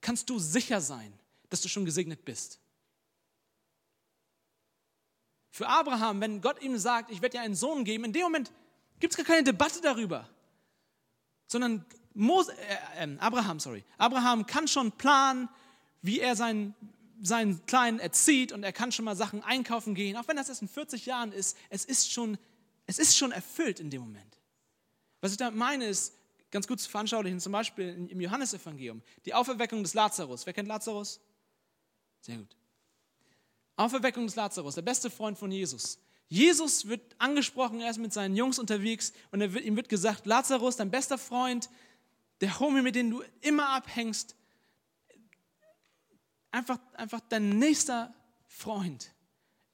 kannst 0.00 0.30
du 0.30 0.38
sicher 0.38 0.80
sein, 0.80 1.12
dass 1.48 1.62
du 1.62 1.68
schon 1.68 1.84
gesegnet 1.84 2.24
bist. 2.24 2.60
Für 5.50 5.66
Abraham, 5.66 6.20
wenn 6.20 6.40
Gott 6.40 6.62
ihm 6.62 6.78
sagt, 6.78 7.10
ich 7.10 7.20
werde 7.20 7.38
dir 7.38 7.42
einen 7.42 7.56
Sohn 7.56 7.82
geben, 7.82 8.04
in 8.04 8.12
dem 8.12 8.22
Moment 8.22 8.52
gibt 9.00 9.14
es 9.14 9.16
gar 9.16 9.26
keine 9.26 9.42
Debatte 9.42 9.80
darüber, 9.80 10.30
sondern 11.48 11.84
Mose, 12.14 12.56
äh, 12.56 13.04
äh, 13.04 13.16
Abraham, 13.18 13.58
sorry, 13.58 13.84
Abraham 13.98 14.46
kann 14.46 14.68
schon 14.68 14.92
planen, 14.92 15.48
wie 16.02 16.20
er 16.20 16.36
seinen, 16.36 16.76
seinen 17.22 17.64
Kleinen 17.66 17.98
erzieht 17.98 18.52
und 18.52 18.62
er 18.62 18.72
kann 18.72 18.92
schon 18.92 19.04
mal 19.04 19.16
Sachen 19.16 19.42
einkaufen 19.42 19.94
gehen, 19.94 20.16
auch 20.16 20.28
wenn 20.28 20.36
das 20.36 20.48
erst 20.48 20.62
in 20.62 20.68
40 20.68 21.06
Jahren 21.06 21.32
ist, 21.32 21.56
es 21.68 21.84
ist 21.84 22.12
schon, 22.12 22.38
es 22.86 22.98
ist 22.98 23.16
schon 23.16 23.32
erfüllt 23.32 23.80
in 23.80 23.90
dem 23.90 24.00
Moment. 24.02 24.38
Was 25.20 25.32
ich 25.32 25.38
damit 25.38 25.58
meine 25.58 25.86
ist, 25.86 26.14
ganz 26.50 26.66
gut 26.66 26.80
zu 26.80 26.90
veranschaulichen, 26.90 27.40
zum 27.40 27.52
Beispiel 27.52 28.08
im 28.10 28.20
Johannesevangelium, 28.20 29.02
die 29.24 29.34
Auferweckung 29.34 29.82
des 29.82 29.94
Lazarus. 29.94 30.46
Wer 30.46 30.52
kennt 30.52 30.68
Lazarus? 30.68 31.20
Sehr 32.20 32.38
gut. 32.38 32.56
Auferweckung 33.76 34.26
des 34.26 34.36
Lazarus, 34.36 34.74
der 34.74 34.82
beste 34.82 35.10
Freund 35.10 35.38
von 35.38 35.50
Jesus. 35.50 35.98
Jesus 36.28 36.86
wird 36.86 37.00
angesprochen, 37.18 37.80
er 37.80 37.90
ist 37.90 37.98
mit 37.98 38.12
seinen 38.12 38.36
Jungs 38.36 38.58
unterwegs 38.58 39.12
und 39.30 39.40
wird, 39.40 39.64
ihm 39.64 39.76
wird 39.76 39.88
gesagt, 39.88 40.26
Lazarus, 40.26 40.76
dein 40.76 40.90
bester 40.90 41.18
Freund, 41.18 41.68
der 42.40 42.60
Homie, 42.60 42.82
mit 42.82 42.94
dem 42.94 43.10
du 43.10 43.22
immer 43.40 43.70
abhängst, 43.70 44.36
einfach, 46.50 46.78
einfach 46.94 47.20
dein 47.28 47.58
nächster 47.58 48.14
Freund 48.46 49.12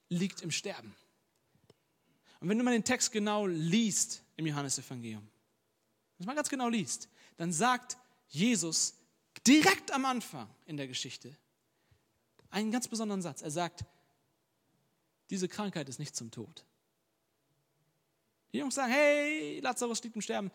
liegt 0.08 0.42
im 0.42 0.50
Sterben. 0.50 0.94
Und 2.40 2.48
wenn 2.48 2.58
du 2.58 2.64
mal 2.64 2.72
den 2.72 2.84
Text 2.84 3.12
genau 3.12 3.46
liest 3.46 4.22
im 4.36 4.46
Johannesevangelium, 4.46 5.26
das 6.18 6.26
mal 6.26 6.34
ganz 6.34 6.48
genau 6.48 6.68
liest, 6.68 7.08
dann 7.36 7.52
sagt 7.52 7.96
Jesus 8.28 8.94
direkt 9.46 9.90
am 9.92 10.04
Anfang 10.04 10.48
in 10.66 10.76
der 10.76 10.88
Geschichte 10.88 11.36
einen 12.50 12.70
ganz 12.70 12.88
besonderen 12.88 13.22
Satz. 13.22 13.42
Er 13.42 13.50
sagt, 13.50 13.84
diese 15.30 15.48
Krankheit 15.48 15.88
ist 15.88 15.98
nicht 15.98 16.14
zum 16.14 16.30
Tod. 16.30 16.64
Die 18.52 18.58
Jungs 18.58 18.74
sagen, 18.74 18.92
hey, 18.92 19.60
Lazarus 19.60 20.02
liegt 20.02 20.16
im 20.16 20.22
Sterben. 20.22 20.50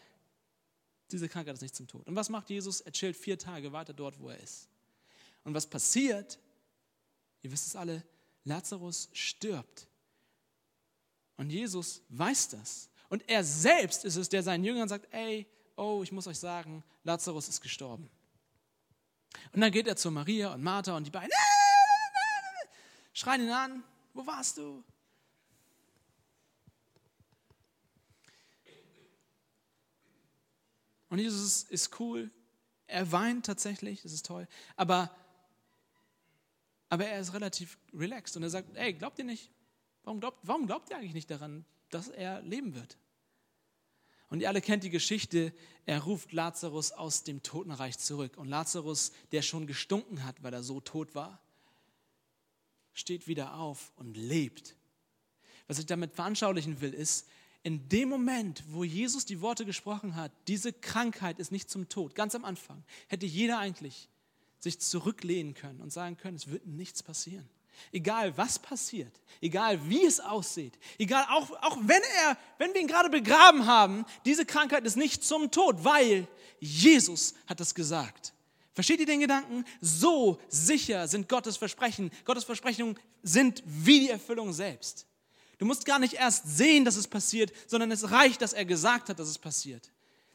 Diese 1.11 1.27
Krankheit 1.27 1.55
ist 1.55 1.61
nicht 1.61 1.75
zum 1.75 1.87
Tod. 1.87 2.07
Und 2.07 2.15
was 2.15 2.29
macht 2.29 2.49
Jesus? 2.49 2.81
Er 2.81 2.91
chillt 2.91 3.17
vier 3.17 3.37
Tage 3.37 3.71
weiter 3.73 3.93
dort, 3.93 4.19
wo 4.19 4.29
er 4.29 4.39
ist. 4.39 4.69
Und 5.43 5.53
was 5.53 5.67
passiert? 5.67 6.39
Ihr 7.41 7.51
wisst 7.51 7.67
es 7.67 7.75
alle, 7.75 8.03
Lazarus 8.43 9.09
stirbt. 9.13 9.87
Und 11.37 11.49
Jesus 11.49 12.01
weiß 12.09 12.49
das. 12.49 12.89
Und 13.09 13.27
er 13.27 13.43
selbst 13.43 14.05
ist 14.05 14.15
es, 14.15 14.29
der 14.29 14.43
seinen 14.43 14.63
Jüngern 14.63 14.87
sagt, 14.87 15.11
ey, 15.11 15.47
oh, 15.75 16.01
ich 16.03 16.11
muss 16.11 16.27
euch 16.27 16.39
sagen, 16.39 16.83
Lazarus 17.03 17.49
ist 17.49 17.61
gestorben. 17.61 18.09
Und 19.53 19.61
dann 19.61 19.71
geht 19.71 19.87
er 19.87 19.95
zu 19.95 20.11
Maria 20.11 20.53
und 20.53 20.61
Martha 20.61 20.95
und 20.95 21.05
die 21.05 21.11
beiden 21.11 21.31
schreien 23.13 23.43
ihn 23.43 23.51
an, 23.51 23.83
wo 24.13 24.25
warst 24.25 24.57
du? 24.57 24.83
Und 31.09 31.19
Jesus 31.19 31.63
ist 31.63 31.99
cool, 31.99 32.31
er 32.87 33.11
weint 33.11 33.45
tatsächlich, 33.45 34.01
das 34.01 34.13
ist 34.13 34.25
toll, 34.25 34.47
aber, 34.77 35.13
aber 36.91 37.05
er 37.05 37.21
ist 37.21 37.33
relativ 37.33 37.77
relaxed 37.93 38.35
und 38.35 38.43
er 38.43 38.49
sagt, 38.49 38.75
ey, 38.75 38.91
glaubt 38.91 39.17
ihr 39.17 39.23
nicht? 39.23 39.49
Warum 40.03 40.19
glaubt, 40.19 40.39
warum 40.43 40.67
glaubt 40.67 40.89
ihr 40.89 40.97
eigentlich 40.97 41.13
nicht 41.13 41.31
daran, 41.31 41.63
dass 41.89 42.09
er 42.09 42.41
leben 42.41 42.75
wird? 42.75 42.97
Und 44.27 44.41
ihr 44.41 44.49
alle 44.49 44.59
kennt 44.59 44.83
die 44.83 44.89
Geschichte, 44.89 45.53
er 45.85 46.01
ruft 46.01 46.33
Lazarus 46.33 46.91
aus 46.91 47.23
dem 47.23 47.43
Totenreich 47.43 47.97
zurück. 47.97 48.35
Und 48.35 48.49
Lazarus, 48.49 49.13
der 49.31 49.41
schon 49.41 49.67
gestunken 49.67 50.25
hat, 50.25 50.43
weil 50.43 50.53
er 50.53 50.63
so 50.63 50.81
tot 50.81 51.15
war, 51.15 51.41
steht 52.91 53.25
wieder 53.25 53.55
auf 53.55 53.93
und 53.95 54.17
lebt. 54.17 54.75
Was 55.67 55.79
ich 55.79 55.85
damit 55.85 56.13
veranschaulichen 56.13 56.81
will, 56.81 56.93
ist, 56.93 57.25
in 57.63 57.87
dem 57.87 58.09
Moment, 58.09 58.65
wo 58.67 58.83
Jesus 58.83 59.23
die 59.23 59.39
Worte 59.39 59.65
gesprochen 59.65 60.17
hat, 60.17 60.33
diese 60.49 60.73
Krankheit 60.73 61.39
ist 61.39 61.53
nicht 61.53 61.69
zum 61.69 61.87
Tod, 61.87 62.15
ganz 62.15 62.35
am 62.35 62.43
Anfang, 62.43 62.83
hätte 63.07 63.25
jeder 63.25 63.59
eigentlich 63.59 64.09
sich 64.61 64.79
zurücklehnen 64.79 65.53
können 65.53 65.81
und 65.81 65.91
sagen 65.91 66.15
können, 66.15 66.37
es 66.37 66.49
wird 66.49 66.65
nichts 66.65 67.03
passieren. 67.03 67.49
Egal 67.91 68.37
was 68.37 68.59
passiert, 68.59 69.11
egal 69.41 69.89
wie 69.89 70.05
es 70.05 70.19
aussieht, 70.19 70.77
egal 70.99 71.25
auch, 71.31 71.49
auch 71.63 71.77
wenn 71.81 72.01
er, 72.23 72.37
wenn 72.59 72.73
wir 72.73 72.81
ihn 72.81 72.87
gerade 72.87 73.09
begraben 73.09 73.65
haben, 73.65 74.05
diese 74.23 74.45
Krankheit 74.45 74.85
ist 74.85 74.97
nicht 74.97 75.23
zum 75.23 75.49
Tod, 75.49 75.83
weil 75.83 76.27
Jesus 76.59 77.33
hat 77.47 77.59
es 77.59 77.73
gesagt. 77.73 78.33
Versteht 78.73 78.99
ihr 78.99 79.05
den 79.07 79.19
Gedanken? 79.19 79.65
So 79.81 80.39
sicher 80.47 81.07
sind 81.07 81.27
Gottes 81.27 81.57
Versprechen. 81.57 82.11
Gottes 82.23 82.43
Versprechen 82.43 82.97
sind 83.23 83.63
wie 83.65 84.01
die 84.01 84.09
Erfüllung 84.09 84.53
selbst. 84.53 85.07
Du 85.57 85.65
musst 85.65 85.85
gar 85.85 85.99
nicht 85.99 86.13
erst 86.13 86.57
sehen, 86.57 86.85
dass 86.85 86.95
es 86.95 87.07
passiert, 87.07 87.51
sondern 87.67 87.91
es 87.91 88.11
reicht, 88.11 88.41
dass 88.41 88.53
er 88.53 88.65
gesagt 88.65 89.09
hat, 89.09 89.19
dass 89.19 89.27
es 89.27 89.37
passiert. 89.37 89.91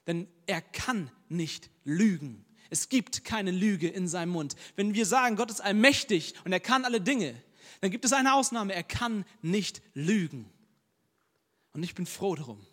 Denn 0.07 0.29
er 0.47 0.61
kann 0.61 1.11
nicht 1.29 1.71
lügen. 1.85 2.46
Es 2.71 2.89
gibt 2.89 3.25
keine 3.25 3.51
Lüge 3.51 3.89
in 3.89 4.09
seinem 4.09 4.31
Mund. 4.31 4.57
Wenn 4.75 4.95
wir 4.95 5.07
sagen, 5.07 5.37
Gott 5.37 5.51
ist 5.51 5.61
allmächtig 5.61 6.35
und 6.45 6.53
er 6.53 6.61
kann 6.61 6.85
alle 6.85 7.01
Dinge, 7.01 7.41
dann 7.81 7.91
gibt 7.91 8.05
es 8.05 8.13
eine 8.13 8.35
Ausnahme. 8.35 8.75
Er 8.75 8.83
kann 8.83 9.25
nicht 9.43 9.83
lügen. 9.95 10.51
Und 11.73 11.83
ich 11.83 11.95
bin 11.95 12.07
froh 12.07 12.35
darum. 12.35 12.65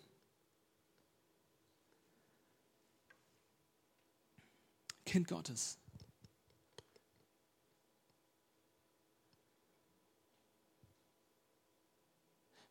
Kind 5.04 5.28
Gottes. 5.28 5.78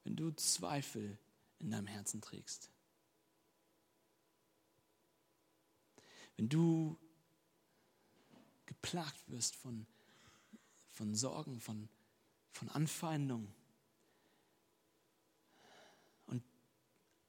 Wenn 0.03 0.15
du 0.15 0.31
Zweifel 0.31 1.17
in 1.59 1.71
deinem 1.71 1.87
Herzen 1.87 2.19
trägst, 2.19 2.69
wenn 6.35 6.49
du 6.49 6.99
geplagt 8.83 9.29
wirst 9.29 9.55
von, 9.55 9.87
von 10.91 11.15
Sorgen, 11.15 11.59
von, 11.59 11.89
von 12.51 12.69
Anfeindungen. 12.69 13.47
Und 16.27 16.43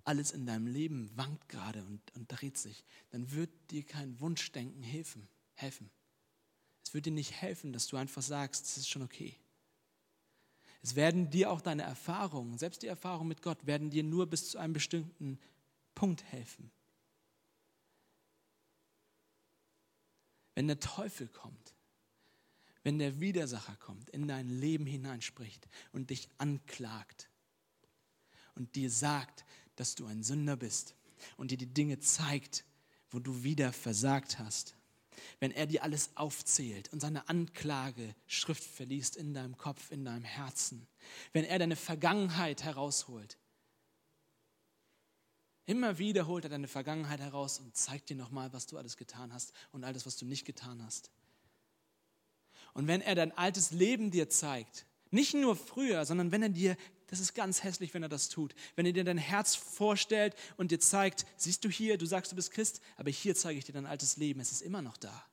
alles 0.02 0.32
in 0.32 0.46
deinem 0.46 0.66
Leben 0.66 1.10
wankt 1.14 1.48
gerade 1.48 1.82
und, 1.84 2.00
und 2.14 2.26
dreht 2.28 2.58
sich, 2.58 2.84
dann 3.10 3.30
wird 3.32 3.50
dir 3.70 3.84
kein 3.84 4.20
Wunschdenken 4.20 4.82
helfen. 4.82 5.28
helfen. 5.54 5.90
Es 6.82 6.92
wird 6.92 7.06
dir 7.06 7.12
nicht 7.12 7.40
helfen, 7.40 7.72
dass 7.72 7.86
du 7.86 7.96
einfach 7.96 8.22
sagst, 8.22 8.66
es 8.66 8.76
ist 8.76 8.88
schon 8.88 9.02
okay. 9.02 9.36
Es 10.82 10.96
werden 10.96 11.30
dir 11.30 11.50
auch 11.50 11.62
deine 11.62 11.82
Erfahrungen, 11.82 12.58
selbst 12.58 12.82
die 12.82 12.88
Erfahrungen 12.88 13.28
mit 13.28 13.40
Gott, 13.40 13.64
werden 13.64 13.90
dir 13.90 14.02
nur 14.02 14.26
bis 14.26 14.50
zu 14.50 14.58
einem 14.58 14.74
bestimmten 14.74 15.38
Punkt 15.94 16.24
helfen. 16.24 16.70
Wenn 20.54 20.66
der 20.66 20.80
Teufel 20.80 21.28
kommt, 21.28 21.74
wenn 22.82 22.98
der 22.98 23.18
Widersacher 23.18 23.76
kommt, 23.76 24.10
in 24.10 24.28
dein 24.28 24.48
Leben 24.48 24.86
hineinspricht 24.86 25.68
und 25.92 26.10
dich 26.10 26.28
anklagt 26.38 27.30
und 28.54 28.74
dir 28.76 28.90
sagt, 28.90 29.44
dass 29.76 29.94
du 29.94 30.06
ein 30.06 30.22
Sünder 30.22 30.56
bist 30.56 30.94
und 31.36 31.50
dir 31.50 31.58
die 31.58 31.72
Dinge 31.72 31.98
zeigt, 31.98 32.64
wo 33.10 33.18
du 33.18 33.42
wieder 33.42 33.72
versagt 33.72 34.38
hast, 34.38 34.76
wenn 35.40 35.50
er 35.50 35.66
dir 35.66 35.82
alles 35.82 36.10
aufzählt 36.16 36.92
und 36.92 37.00
seine 37.00 37.28
Anklage 37.28 38.14
Schrift 38.26 38.64
verliest 38.64 39.16
in 39.16 39.32
deinem 39.32 39.56
Kopf, 39.56 39.90
in 39.90 40.04
deinem 40.04 40.24
Herzen, 40.24 40.86
wenn 41.32 41.44
er 41.44 41.58
deine 41.58 41.76
Vergangenheit 41.76 42.64
herausholt, 42.64 43.38
Immer 45.66 45.98
wieder 45.98 46.26
holt 46.26 46.44
er 46.44 46.50
deine 46.50 46.68
Vergangenheit 46.68 47.20
heraus 47.20 47.58
und 47.58 47.74
zeigt 47.76 48.10
dir 48.10 48.16
nochmal, 48.16 48.52
was 48.52 48.66
du 48.66 48.76
alles 48.76 48.96
getan 48.96 49.32
hast 49.32 49.52
und 49.72 49.84
alles, 49.84 50.04
was 50.06 50.16
du 50.16 50.26
nicht 50.26 50.44
getan 50.44 50.82
hast. 50.84 51.10
Und 52.74 52.86
wenn 52.86 53.00
er 53.00 53.14
dein 53.14 53.32
altes 53.32 53.70
Leben 53.70 54.10
dir 54.10 54.28
zeigt, 54.28 54.86
Nicht 55.14 55.32
nur 55.32 55.54
früher, 55.54 56.04
sondern 56.04 56.32
wenn 56.32 56.42
er 56.42 56.48
dir, 56.48 56.76
das 57.06 57.20
ist 57.20 57.34
ganz 57.34 57.62
hässlich, 57.62 57.94
wenn 57.94 58.02
er 58.02 58.08
das 58.08 58.30
tut, 58.30 58.52
wenn 58.74 58.84
er 58.84 58.92
dir 58.92 59.04
dein 59.04 59.16
Herz 59.16 59.54
vorstellt 59.54 60.34
und 60.56 60.72
dir 60.72 60.80
zeigt, 60.80 61.24
siehst 61.36 61.64
du 61.64 61.68
hier, 61.68 61.96
du 61.98 62.04
sagst, 62.04 62.32
du 62.32 62.36
bist 62.36 62.50
Christ, 62.50 62.80
aber 62.96 63.12
hier 63.12 63.36
zeige 63.36 63.56
ich 63.56 63.64
dir 63.64 63.74
dein 63.74 63.86
altes 63.86 64.16
Leben, 64.16 64.40
es 64.40 64.50
ist 64.50 64.60
immer 64.60 64.82
noch 64.82 64.96
da. 64.96 65.24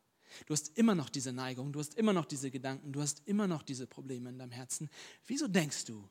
Du 0.46 0.54
hast 0.54 0.78
immer 0.78 0.94
noch 0.94 1.10
diese 1.10 1.34
Neigung, 1.34 1.74
du 1.74 1.80
hast 1.80 1.96
immer 1.96 2.14
noch 2.14 2.26
diese 2.26 2.52
Gedanken, 2.52 2.94
du 2.94 3.02
hast 3.02 3.24
immer 3.26 3.48
noch 3.48 3.64
diese 3.64 3.88
Probleme 3.88 4.30
in 4.30 4.38
deinem 4.38 4.52
Herzen. 4.52 4.88
Wieso 5.26 5.48
denkst 5.48 5.86
du, 5.86 6.08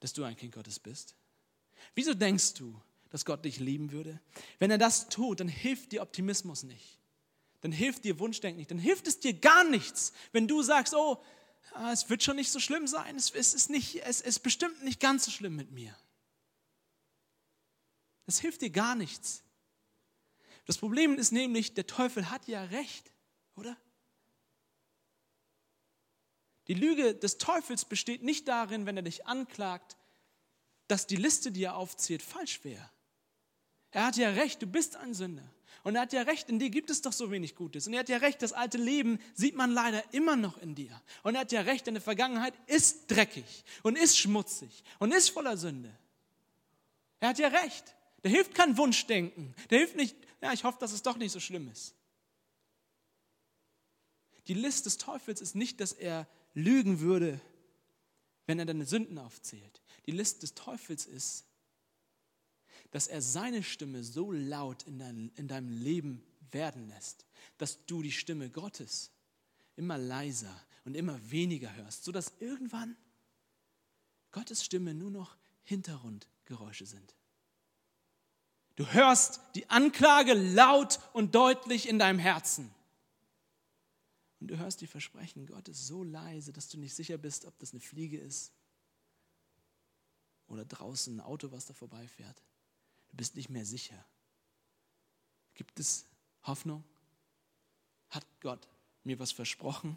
dass 0.00 0.14
du 0.14 0.24
ein 0.24 0.34
Kind 0.34 0.54
Gottes 0.54 0.80
bist? 0.80 1.16
Wieso 1.94 2.14
denkst 2.14 2.54
du, 2.54 2.80
dass 3.14 3.24
Gott 3.24 3.44
dich 3.44 3.60
lieben 3.60 3.92
würde? 3.92 4.20
Wenn 4.58 4.72
er 4.72 4.76
das 4.76 5.08
tut, 5.08 5.38
dann 5.38 5.46
hilft 5.46 5.92
dir 5.92 6.02
Optimismus 6.02 6.64
nicht. 6.64 6.98
Dann 7.60 7.70
hilft 7.70 8.02
dir 8.02 8.18
Wunschdenken 8.18 8.58
nicht. 8.58 8.72
Dann 8.72 8.78
hilft 8.78 9.06
es 9.06 9.20
dir 9.20 9.34
gar 9.34 9.62
nichts, 9.62 10.12
wenn 10.32 10.48
du 10.48 10.64
sagst, 10.64 10.96
oh, 10.96 11.22
ah, 11.74 11.92
es 11.92 12.10
wird 12.10 12.24
schon 12.24 12.34
nicht 12.34 12.50
so 12.50 12.58
schlimm 12.58 12.88
sein. 12.88 13.14
Es 13.14 13.30
ist, 13.30 13.70
nicht, 13.70 14.02
es 14.04 14.20
ist 14.20 14.40
bestimmt 14.40 14.82
nicht 14.82 14.98
ganz 14.98 15.26
so 15.26 15.30
schlimm 15.30 15.54
mit 15.54 15.70
mir. 15.70 15.96
Das 18.26 18.40
hilft 18.40 18.62
dir 18.62 18.70
gar 18.70 18.96
nichts. 18.96 19.44
Das 20.66 20.76
Problem 20.76 21.16
ist 21.16 21.30
nämlich, 21.30 21.72
der 21.72 21.86
Teufel 21.86 22.30
hat 22.30 22.48
ja 22.48 22.64
recht, 22.64 23.12
oder? 23.54 23.76
Die 26.66 26.74
Lüge 26.74 27.14
des 27.14 27.38
Teufels 27.38 27.84
besteht 27.84 28.24
nicht 28.24 28.48
darin, 28.48 28.86
wenn 28.86 28.96
er 28.96 29.04
dich 29.04 29.24
anklagt, 29.24 29.96
dass 30.88 31.06
die 31.06 31.14
Liste, 31.14 31.52
die 31.52 31.62
er 31.62 31.76
aufzählt, 31.76 32.20
falsch 32.20 32.64
wäre. 32.64 32.90
Er 33.94 34.06
hat 34.06 34.16
ja 34.16 34.30
recht, 34.30 34.60
du 34.60 34.66
bist 34.66 34.96
ein 34.96 35.14
Sünder. 35.14 35.48
Und 35.84 35.94
er 35.94 36.02
hat 36.02 36.12
ja 36.12 36.22
recht, 36.22 36.48
in 36.48 36.58
dir 36.58 36.68
gibt 36.68 36.90
es 36.90 37.00
doch 37.00 37.12
so 37.12 37.30
wenig 37.30 37.54
Gutes. 37.54 37.86
Und 37.86 37.92
er 37.92 38.00
hat 38.00 38.08
ja 38.08 38.16
recht, 38.16 38.42
das 38.42 38.52
alte 38.52 38.76
Leben 38.76 39.20
sieht 39.34 39.54
man 39.54 39.70
leider 39.70 40.02
immer 40.12 40.34
noch 40.34 40.58
in 40.58 40.74
dir. 40.74 41.00
Und 41.22 41.36
er 41.36 41.42
hat 41.42 41.52
ja 41.52 41.60
recht, 41.60 41.86
deine 41.86 42.00
Vergangenheit 42.00 42.54
ist 42.66 43.08
dreckig 43.08 43.64
und 43.84 43.96
ist 43.96 44.18
schmutzig 44.18 44.82
und 44.98 45.14
ist 45.14 45.28
voller 45.28 45.56
Sünde. 45.56 45.96
Er 47.20 47.28
hat 47.28 47.38
ja 47.38 47.46
recht. 47.48 47.94
Der 48.24 48.32
hilft 48.32 48.54
kein 48.54 48.76
Wunschdenken. 48.76 49.54
Der 49.70 49.78
hilft 49.78 49.94
nicht, 49.94 50.16
ja, 50.42 50.52
ich 50.52 50.64
hoffe, 50.64 50.78
dass 50.80 50.92
es 50.92 51.02
doch 51.02 51.16
nicht 51.16 51.30
so 51.30 51.38
schlimm 51.38 51.70
ist. 51.70 51.94
Die 54.48 54.54
List 54.54 54.86
des 54.86 54.98
Teufels 54.98 55.40
ist 55.40 55.54
nicht, 55.54 55.80
dass 55.80 55.92
er 55.92 56.26
lügen 56.52 56.98
würde, 56.98 57.40
wenn 58.46 58.58
er 58.58 58.66
deine 58.66 58.86
Sünden 58.86 59.18
aufzählt. 59.18 59.82
Die 60.06 60.10
List 60.10 60.42
des 60.42 60.54
Teufels 60.54 61.06
ist, 61.06 61.44
dass 62.94 63.08
er 63.08 63.20
seine 63.20 63.64
Stimme 63.64 64.04
so 64.04 64.30
laut 64.30 64.84
in, 64.84 65.00
dein, 65.00 65.32
in 65.34 65.48
deinem 65.48 65.82
Leben 65.82 66.22
werden 66.52 66.88
lässt, 66.88 67.26
dass 67.58 67.84
du 67.86 68.02
die 68.02 68.12
Stimme 68.12 68.50
Gottes 68.50 69.10
immer 69.74 69.98
leiser 69.98 70.54
und 70.84 70.94
immer 70.94 71.18
weniger 71.28 71.74
hörst, 71.74 72.04
sodass 72.04 72.34
irgendwann 72.38 72.96
Gottes 74.30 74.64
Stimme 74.64 74.94
nur 74.94 75.10
noch 75.10 75.36
Hintergrundgeräusche 75.64 76.86
sind. 76.86 77.16
Du 78.76 78.86
hörst 78.86 79.40
die 79.56 79.68
Anklage 79.68 80.34
laut 80.34 81.00
und 81.14 81.34
deutlich 81.34 81.88
in 81.88 81.98
deinem 81.98 82.20
Herzen. 82.20 82.72
Und 84.38 84.52
du 84.52 84.58
hörst 84.58 84.80
die 84.82 84.86
Versprechen 84.86 85.46
Gottes 85.46 85.88
so 85.88 86.04
leise, 86.04 86.52
dass 86.52 86.68
du 86.68 86.78
nicht 86.78 86.94
sicher 86.94 87.18
bist, 87.18 87.44
ob 87.44 87.58
das 87.58 87.72
eine 87.72 87.80
Fliege 87.80 88.18
ist 88.18 88.52
oder 90.46 90.64
draußen 90.64 91.16
ein 91.16 91.20
Auto, 91.20 91.50
was 91.50 91.66
da 91.66 91.74
vorbeifährt. 91.74 92.40
Du 93.14 93.18
bist 93.18 93.36
nicht 93.36 93.48
mehr 93.48 93.64
sicher. 93.64 94.04
Gibt 95.54 95.78
es 95.78 96.04
Hoffnung? 96.42 96.82
Hat 98.10 98.26
Gott 98.40 98.66
mir 99.04 99.20
was 99.20 99.30
versprochen? 99.30 99.96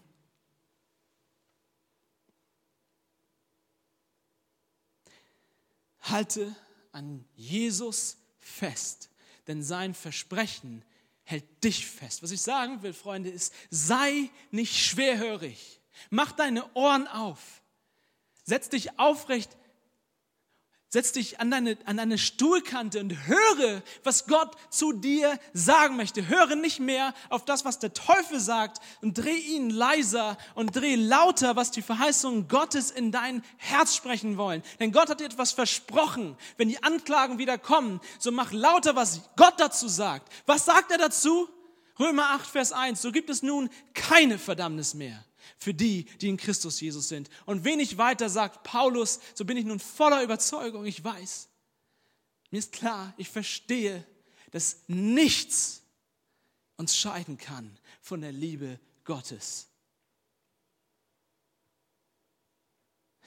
Halte 6.02 6.56
an 6.92 7.26
Jesus 7.34 8.18
fest, 8.38 9.10
denn 9.48 9.64
sein 9.64 9.96
Versprechen 9.96 10.86
hält 11.24 11.64
dich 11.64 11.88
fest. 11.88 12.22
Was 12.22 12.30
ich 12.30 12.42
sagen 12.44 12.84
will, 12.84 12.94
Freunde, 12.94 13.32
ist, 13.32 13.52
sei 13.72 14.30
nicht 14.52 14.78
schwerhörig. 14.78 15.82
Mach 16.12 16.34
deine 16.34 16.72
Ohren 16.76 17.08
auf. 17.08 17.64
Setz 18.44 18.70
dich 18.70 19.00
aufrecht 19.00 19.58
Setz 20.98 21.12
dich 21.12 21.40
an 21.40 21.52
deine, 21.52 21.78
an 21.86 21.98
deine 21.98 22.18
Stuhlkante 22.18 23.00
und 23.00 23.28
höre, 23.28 23.84
was 24.04 24.26
Gott 24.26 24.56
zu 24.72 24.94
dir 24.94 25.38
sagen 25.54 25.96
möchte. 25.96 26.28
Höre 26.28 26.56
nicht 26.56 26.80
mehr 26.80 27.14
auf 27.30 27.46
das, 27.46 27.66
was 27.66 27.78
der 27.78 27.94
Teufel 27.94 28.40
sagt 28.40 28.80
und 29.04 29.16
dreh 29.16 29.38
ihn 29.38 29.70
leiser 29.70 30.40
und 30.56 30.76
dreh 30.76 30.96
lauter, 30.96 31.56
was 31.56 31.70
die 31.70 31.84
Verheißungen 31.84 32.48
Gottes 32.48 32.90
in 32.90 33.12
dein 33.12 33.44
Herz 33.58 33.96
sprechen 33.96 34.38
wollen. 34.38 34.64
Denn 34.80 34.92
Gott 34.92 35.12
hat 35.12 35.20
dir 35.20 35.26
etwas 35.26 35.52
versprochen. 35.52 36.36
Wenn 36.58 36.68
die 36.68 36.82
Anklagen 36.82 37.38
wieder 37.38 37.60
kommen, 37.60 38.02
so 38.18 38.32
mach 38.32 38.52
lauter, 38.52 38.96
was 38.96 39.22
Gott 39.36 39.60
dazu 39.60 39.88
sagt. 39.88 40.34
Was 40.48 40.66
sagt 40.66 40.90
er 40.90 40.98
dazu? 40.98 41.48
Römer 42.00 42.32
8, 42.32 42.48
Vers 42.48 42.72
1. 42.72 43.00
So 43.00 43.12
gibt 43.12 43.30
es 43.30 43.44
nun 43.44 43.70
keine 43.94 44.40
Verdammnis 44.40 44.96
mehr 44.96 45.24
für 45.58 45.74
die, 45.74 46.06
die 46.20 46.30
in 46.30 46.38
Christus 46.38 46.80
Jesus 46.82 47.08
sind. 47.08 47.30
Und 47.46 47.64
wenig 47.64 47.98
weiter 47.98 48.30
sagt 48.30 48.64
Paulus, 48.64 49.20
so 49.34 49.46
bin 49.46 49.58
ich 49.58 49.66
nun 49.66 49.80
voller 49.80 50.24
Überzeugung, 50.24 50.86
ich 50.86 51.04
weiß, 51.04 51.50
mir 52.52 52.60
ist 52.60 52.72
klar, 52.72 53.14
ich 53.18 53.30
verstehe, 53.30 54.06
dass 54.52 54.84
nichts 54.88 55.82
uns 56.78 56.96
scheiden 56.96 57.38
kann 57.38 57.78
von 58.02 58.22
der 58.22 58.32
Liebe 58.32 58.80
Gottes. 59.04 59.68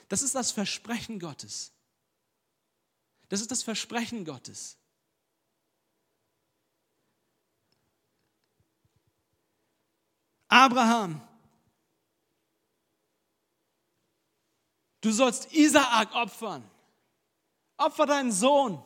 Das 0.09 0.23
ist 0.23 0.35
das 0.35 0.51
Versprechen 0.51 1.21
Gottes. 1.21 1.73
Das 3.29 3.41
ist 3.41 3.51
das 3.51 3.63
Versprechen 3.63 4.25
Gottes. 4.25 4.77
Abraham 10.49 11.23
Du 15.01 15.11
sollst 15.11 15.53
Isaak 15.53 16.15
opfern. 16.15 16.63
Opfer 17.77 18.07
deinen 18.07 18.33
Sohn. 18.33 18.83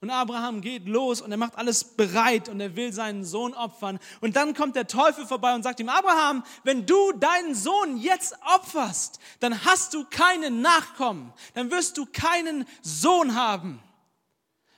Und 0.00 0.10
Abraham 0.10 0.60
geht 0.60 0.86
los 0.86 1.20
und 1.20 1.32
er 1.32 1.38
macht 1.38 1.56
alles 1.56 1.82
bereit 1.82 2.48
und 2.48 2.60
er 2.60 2.76
will 2.76 2.92
seinen 2.92 3.24
Sohn 3.24 3.52
opfern. 3.52 3.98
Und 4.20 4.36
dann 4.36 4.54
kommt 4.54 4.76
der 4.76 4.86
Teufel 4.86 5.26
vorbei 5.26 5.54
und 5.56 5.64
sagt 5.64 5.80
ihm, 5.80 5.88
Abraham, 5.88 6.44
wenn 6.62 6.86
du 6.86 7.10
deinen 7.12 7.56
Sohn 7.56 7.96
jetzt 7.96 8.36
opferst, 8.54 9.18
dann 9.40 9.64
hast 9.64 9.94
du 9.94 10.04
keinen 10.04 10.60
Nachkommen. 10.60 11.32
Dann 11.54 11.72
wirst 11.72 11.98
du 11.98 12.06
keinen 12.06 12.64
Sohn 12.80 13.34
haben. 13.34 13.82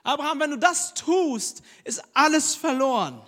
Abraham, 0.02 0.40
wenn 0.40 0.50
du 0.52 0.58
das 0.58 0.94
tust, 0.94 1.62
ist 1.84 2.02
alles 2.14 2.54
verloren. 2.54 3.20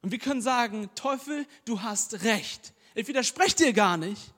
Und 0.00 0.12
wir 0.12 0.18
können 0.18 0.40
sagen, 0.40 0.88
Teufel, 0.94 1.46
du 1.66 1.82
hast 1.82 2.22
recht. 2.22 2.72
Ich 2.94 3.06
widerspreche 3.06 3.56
dir 3.56 3.72
gar 3.74 3.98
nicht. 3.98 4.32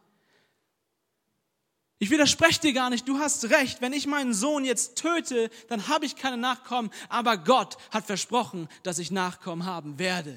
Ich 2.03 2.11
widerspreche 2.11 2.61
dir 2.61 2.73
gar 2.73 2.91
nicht, 2.91 3.07
du 3.07 3.21
hast 3.21 3.45
recht, 3.51 3.81
wenn 3.81 3.93
ich 3.93 4.09
meinen 4.09 4.35
Sohn 4.35 4.65
jetzt 4.65 4.97
töte, 4.97 5.51
dann 5.69 5.87
habe 5.87 6.05
ich 6.05 6.17
keine 6.17 6.37
Nachkommen, 6.37 6.91
aber 7.09 7.37
Gott 7.37 7.77
hat 7.93 8.07
versprochen, 8.07 8.69
dass 8.83 8.99
ich 8.99 9.13
Nachkommen 9.13 9.67
haben 9.67 10.01
werde. 10.01 10.37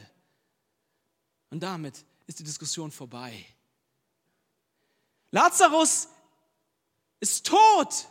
Und 1.49 1.61
damit 1.61 2.05
ist 2.27 2.37
die 2.37 2.43
Diskussion 2.43 2.91
vorbei. 2.91 3.43
Lazarus 5.31 6.07
ist 7.19 7.47
tot. 7.47 8.09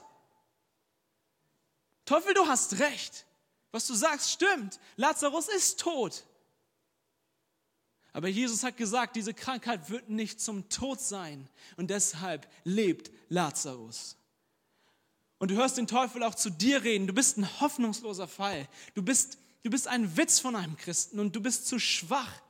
Teufel, 2.07 2.35
du 2.35 2.49
hast 2.49 2.81
recht. 2.81 3.25
Was 3.71 3.87
du 3.87 3.95
sagst, 3.95 4.33
stimmt. 4.33 4.81
Lazarus 4.97 5.47
ist 5.47 5.79
tot. 5.79 6.25
Aber 8.15 8.29
Jesus 8.29 8.63
hat 8.63 8.77
gesagt, 8.77 9.17
diese 9.17 9.35
Krankheit 9.35 9.91
wird 9.91 10.09
nicht 10.09 10.41
zum 10.41 10.69
Tod 10.69 11.01
sein. 11.01 11.49
Und 11.77 11.91
deshalb 11.91 12.49
lebt 12.63 13.11
Lazarus. 13.29 14.17
Und 15.39 15.51
du 15.51 15.57
hörst 15.57 15.79
den 15.79 15.89
Teufel 15.89 16.23
auch 16.23 16.37
zu 16.37 16.49
dir 16.49 16.85
reden. 16.85 17.09
Du 17.09 17.13
bist 17.13 17.37
ein 17.37 17.61
hoffnungsloser 17.61 18.29
Fall. 18.29 18.69
Du 18.95 19.03
bist, 19.03 19.37
du 19.65 19.71
bist 19.71 19.89
ein 19.89 20.17
Witz 20.17 20.39
von 20.39 20.55
einem 20.55 20.77
Christen 20.77 21.19
und 21.19 21.35
du 21.35 21.41
bist 21.41 21.67
zu 21.67 21.81
schwach. 21.81 22.41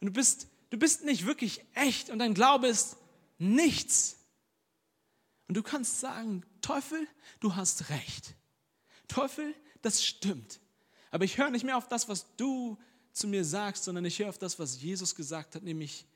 Und 0.00 0.08
du 0.08 0.12
bist, 0.12 0.48
du 0.70 0.76
bist 0.76 1.04
nicht 1.04 1.26
wirklich 1.26 1.64
echt 1.74 2.10
und 2.10 2.18
dein 2.18 2.34
Glaube 2.34 2.66
ist 2.66 2.96
nichts. 3.38 4.16
Und 5.46 5.56
du 5.56 5.62
kannst 5.62 6.00
sagen, 6.00 6.44
Teufel, 6.60 7.06
du 7.38 7.54
hast 7.54 7.88
recht. 7.90 8.34
Teufel, 9.06 9.54
das 9.80 10.04
stimmt. 10.04 10.58
Aber 11.12 11.24
ich 11.24 11.38
höre 11.38 11.50
nicht 11.50 11.64
mehr 11.64 11.76
auf 11.76 11.86
das, 11.86 12.08
was 12.08 12.34
du 12.36 12.76
zu 13.18 13.26
mir 13.28 13.44
sagst, 13.44 13.84
sondern 13.84 14.04
ich 14.04 14.18
höre 14.18 14.28
auf 14.28 14.38
das, 14.38 14.58
was 14.58 14.80
Jesus 14.80 15.14
gesagt 15.14 15.54
hat, 15.54 15.62
nämlich, 15.62 16.06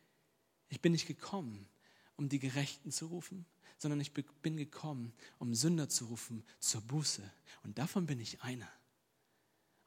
ich 0.68 0.80
bin 0.80 0.92
nicht 0.92 1.06
gekommen, 1.06 1.68
um 2.16 2.28
die 2.28 2.38
Gerechten 2.38 2.92
zu 2.92 3.06
rufen, 3.06 3.44
sondern 3.78 4.00
ich 4.00 4.12
bin 4.12 4.56
gekommen, 4.56 5.12
um 5.38 5.54
Sünder 5.54 5.88
zu 5.88 6.06
rufen, 6.06 6.44
zur 6.60 6.80
Buße. 6.82 7.22
Und 7.64 7.78
davon 7.78 8.06
bin 8.06 8.20
ich 8.20 8.42
einer. 8.42 8.70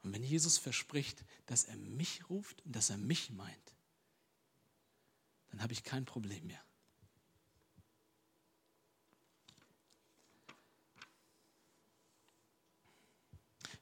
Und 0.02 0.12
wenn 0.12 0.22
Jesus 0.22 0.58
verspricht, 0.58 1.24
dass 1.46 1.64
er 1.64 1.76
mich 1.76 2.28
ruft 2.28 2.64
und 2.64 2.76
dass 2.76 2.90
er 2.90 2.98
mich 2.98 3.30
meint, 3.30 3.74
dann 5.50 5.62
habe 5.62 5.72
ich 5.72 5.82
kein 5.82 6.04
Problem 6.04 6.46
mehr. 6.46 6.62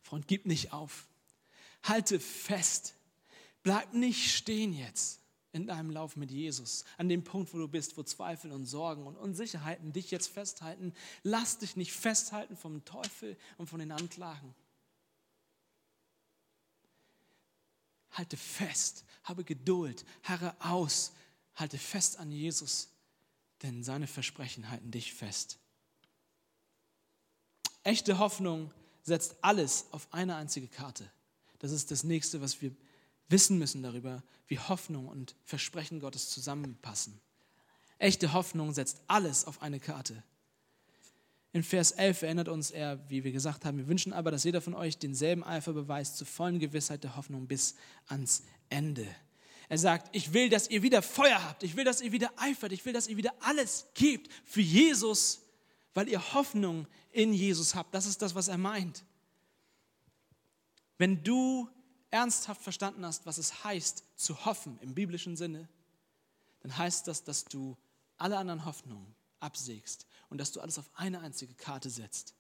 Freund, 0.03 0.28
gib 0.28 0.47
nicht 0.47 0.72
auf. 0.72 1.09
Halte 1.82 2.20
fest 2.20 2.95
Bleib 3.64 3.94
nicht 3.94 4.30
stehen 4.30 4.74
jetzt 4.74 5.20
in 5.52 5.66
deinem 5.66 5.90
Lauf 5.90 6.16
mit 6.16 6.30
Jesus, 6.30 6.84
an 6.98 7.08
dem 7.08 7.24
Punkt, 7.24 7.54
wo 7.54 7.58
du 7.58 7.66
bist, 7.66 7.96
wo 7.96 8.02
Zweifel 8.02 8.52
und 8.52 8.66
Sorgen 8.66 9.06
und 9.06 9.16
Unsicherheiten 9.16 9.92
dich 9.92 10.10
jetzt 10.10 10.26
festhalten. 10.26 10.92
Lass 11.22 11.58
dich 11.58 11.74
nicht 11.74 11.92
festhalten 11.92 12.56
vom 12.56 12.84
Teufel 12.84 13.36
und 13.56 13.66
von 13.66 13.80
den 13.80 13.90
Anklagen. 13.90 14.54
Halte 18.10 18.36
fest, 18.36 19.04
habe 19.24 19.44
Geduld, 19.44 20.04
harre 20.24 20.54
aus, 20.60 21.12
halte 21.54 21.78
fest 21.78 22.18
an 22.18 22.30
Jesus, 22.30 22.90
denn 23.62 23.82
seine 23.82 24.06
Versprechen 24.06 24.68
halten 24.68 24.90
dich 24.90 25.14
fest. 25.14 25.58
Echte 27.82 28.18
Hoffnung 28.18 28.72
setzt 29.02 29.36
alles 29.40 29.86
auf 29.90 30.06
eine 30.12 30.36
einzige 30.36 30.68
Karte. 30.68 31.10
Das 31.60 31.72
ist 31.72 31.90
das 31.90 32.04
nächste, 32.04 32.42
was 32.42 32.60
wir 32.60 32.76
wissen 33.29 33.59
müssen 33.59 33.83
darüber, 33.83 34.22
wie 34.47 34.59
Hoffnung 34.59 35.09
und 35.09 35.35
Versprechen 35.45 36.01
Gottes 36.01 36.29
zusammenpassen. 36.31 37.20
Echte 37.99 38.33
Hoffnung 38.33 38.72
setzt 38.72 39.03
alles 39.07 39.45
auf 39.45 39.62
eine 39.62 39.81
Karte. 39.81 40.22
In 41.53 41.62
Vers 41.62 41.93
11 41.93 42.22
erinnert 42.22 42.49
uns 42.49 42.72
er, 42.72 43.09
wie 43.09 43.22
wir 43.22 43.31
gesagt 43.31 43.64
haben, 43.64 43.79
wir 43.79 43.87
wünschen 43.87 44.12
aber, 44.12 44.33
dass 44.33 44.43
jeder 44.43 44.61
von 44.61 44.75
euch 44.75 44.99
denselben 44.99 45.45
Eifer 45.45 45.72
beweist 45.72 46.16
zur 46.16 46.27
vollen 46.27 46.59
Gewissheit 46.59 47.05
der 47.05 47.16
Hoffnung 47.16 47.47
bis 47.47 47.77
ans 48.09 48.43
Ende. 48.70 49.07
Er 49.68 49.79
sagt, 49.79 50.14
ich 50.14 50.33
will, 50.33 50.51
dass 50.51 50.68
ihr 50.68 50.83
wieder 50.83 51.01
Feuer 51.01 51.43
habt, 51.45 51.62
ich 51.62 51.77
will, 51.77 51.85
dass 51.85 52.01
ihr 52.01 52.12
wieder 52.12 52.33
eifert, 52.37 52.72
ich 52.72 52.85
will, 52.85 52.93
dass 52.93 53.07
ihr 53.07 53.16
wieder 53.16 53.33
alles 53.41 53.87
gebt 53.95 54.33
für 54.45 54.61
Jesus, 54.61 55.43
weil 55.95 56.09
ihr 56.09 56.35
Hoffnung 56.35 56.89
in 57.12 57.33
Jesus 57.33 57.75
habt. 57.75 57.95
Das 57.95 58.07
ist 58.07 58.20
das, 58.20 58.35
was 58.35 58.49
er 58.49 58.59
meint. 58.59 59.05
Wenn 60.99 61.22
du 61.22 61.68
ernsthaft 62.14 62.62
verstanden 62.62 63.04
hast, 63.04 63.26
was 63.26 63.38
es 63.38 63.64
heißt, 63.64 64.04
zu 64.14 64.44
hoffen 64.44 64.78
im 64.82 64.94
biblischen 64.94 65.36
Sinne, 65.36 65.68
dann 66.60 66.78
heißt 66.78 67.08
das, 67.08 67.24
dass 67.24 67.44
du 67.44 67.76
alle 68.16 68.38
anderen 68.38 68.64
Hoffnungen 68.64 69.16
absägst 69.40 70.06
und 70.30 70.38
dass 70.38 70.52
du 70.52 70.60
alles 70.60 70.78
auf 70.78 70.88
eine 70.94 71.18
einzige 71.20 71.54
Karte 71.54 71.90
setzt. 71.90 72.34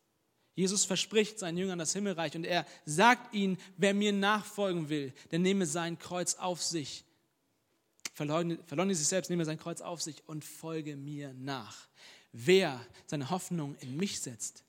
Jesus 0.54 0.84
verspricht 0.84 1.40
seinen 1.40 1.58
Jüngern 1.58 1.80
das 1.80 1.92
Himmelreich 1.92 2.36
und 2.36 2.44
er 2.44 2.64
sagt 2.86 3.34
ihnen, 3.34 3.58
wer 3.76 3.94
mir 3.94 4.12
nachfolgen 4.12 4.88
will, 4.88 5.12
der 5.32 5.40
nehme 5.40 5.66
sein 5.66 5.98
Kreuz 5.98 6.36
auf 6.36 6.62
sich. 6.62 7.04
Verleugne, 8.12 8.60
verleugne 8.66 8.94
sich 8.94 9.08
selbst, 9.08 9.28
nehme 9.28 9.44
sein 9.44 9.58
Kreuz 9.58 9.80
auf 9.80 10.00
sich 10.00 10.22
und 10.28 10.44
folge 10.44 10.94
mir 10.94 11.34
nach. 11.34 11.88
Wer 12.30 12.80
seine 13.06 13.30
Hoffnung 13.30 13.74
in 13.80 13.96
mich 13.96 14.20
setzt, 14.20 14.62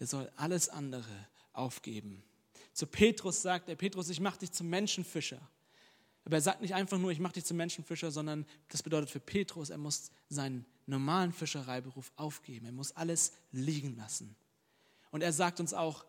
der 0.00 0.08
soll 0.08 0.28
alles 0.34 0.68
andere 0.68 1.28
aufgeben 1.52 2.24
zu 2.72 2.86
Petrus 2.86 3.42
sagt 3.42 3.68
er, 3.68 3.76
Petrus, 3.76 4.08
ich 4.08 4.20
mache 4.20 4.38
dich 4.38 4.52
zum 4.52 4.68
Menschenfischer. 4.68 5.40
Aber 6.24 6.36
er 6.36 6.42
sagt 6.42 6.60
nicht 6.60 6.74
einfach 6.74 6.98
nur, 6.98 7.10
ich 7.10 7.18
mache 7.18 7.34
dich 7.34 7.44
zum 7.44 7.56
Menschenfischer, 7.56 8.10
sondern 8.10 8.46
das 8.68 8.82
bedeutet 8.82 9.10
für 9.10 9.20
Petrus, 9.20 9.70
er 9.70 9.78
muss 9.78 10.10
seinen 10.28 10.66
normalen 10.86 11.32
Fischereiberuf 11.32 12.12
aufgeben. 12.16 12.66
Er 12.66 12.72
muss 12.72 12.92
alles 12.92 13.32
liegen 13.52 13.96
lassen. 13.96 14.36
Und 15.10 15.22
er 15.22 15.32
sagt 15.32 15.60
uns 15.60 15.74
auch, 15.74 16.04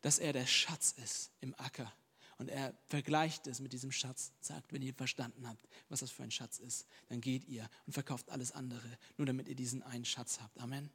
dass 0.00 0.18
er 0.18 0.32
der 0.32 0.46
Schatz 0.46 0.94
ist 1.02 1.30
im 1.40 1.54
Acker. 1.58 1.92
Und 2.38 2.48
er 2.48 2.72
vergleicht 2.86 3.46
es 3.46 3.60
mit 3.60 3.74
diesem 3.74 3.92
Schatz, 3.92 4.32
sagt, 4.40 4.72
wenn 4.72 4.80
ihr 4.80 4.94
verstanden 4.94 5.46
habt, 5.46 5.68
was 5.90 6.00
das 6.00 6.10
für 6.10 6.22
ein 6.22 6.30
Schatz 6.30 6.58
ist, 6.58 6.86
dann 7.08 7.20
geht 7.20 7.46
ihr 7.46 7.68
und 7.86 7.92
verkauft 7.92 8.30
alles 8.30 8.52
andere, 8.52 8.98
nur 9.18 9.26
damit 9.26 9.46
ihr 9.46 9.54
diesen 9.54 9.82
einen 9.82 10.06
Schatz 10.06 10.40
habt. 10.40 10.58
Amen. 10.58 10.90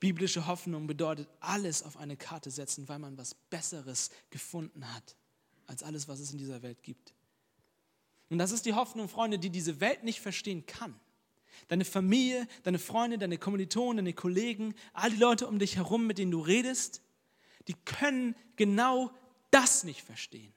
Biblische 0.00 0.46
Hoffnung 0.46 0.86
bedeutet 0.86 1.28
alles 1.40 1.82
auf 1.82 1.96
eine 1.96 2.16
Karte 2.16 2.50
setzen, 2.50 2.88
weil 2.88 2.98
man 2.98 3.18
was 3.18 3.34
Besseres 3.34 4.10
gefunden 4.30 4.92
hat 4.94 5.16
als 5.66 5.82
alles, 5.82 6.08
was 6.08 6.20
es 6.20 6.32
in 6.32 6.38
dieser 6.38 6.62
Welt 6.62 6.82
gibt. 6.82 7.14
Und 8.30 8.38
das 8.38 8.52
ist 8.52 8.66
die 8.66 8.74
Hoffnung, 8.74 9.08
Freunde, 9.08 9.38
die 9.38 9.50
diese 9.50 9.80
Welt 9.80 10.02
nicht 10.02 10.20
verstehen 10.20 10.66
kann. 10.66 10.98
Deine 11.68 11.84
Familie, 11.84 12.46
deine 12.64 12.78
Freunde, 12.78 13.18
deine 13.18 13.38
Kommilitonen, 13.38 13.98
deine 13.98 14.12
Kollegen, 14.12 14.74
all 14.92 15.10
die 15.10 15.16
Leute 15.16 15.46
um 15.46 15.58
dich 15.58 15.76
herum, 15.76 16.06
mit 16.06 16.18
denen 16.18 16.30
du 16.30 16.40
redest, 16.40 17.02
die 17.68 17.74
können 17.84 18.34
genau 18.56 19.10
das 19.50 19.84
nicht 19.84 20.02
verstehen. 20.02 20.52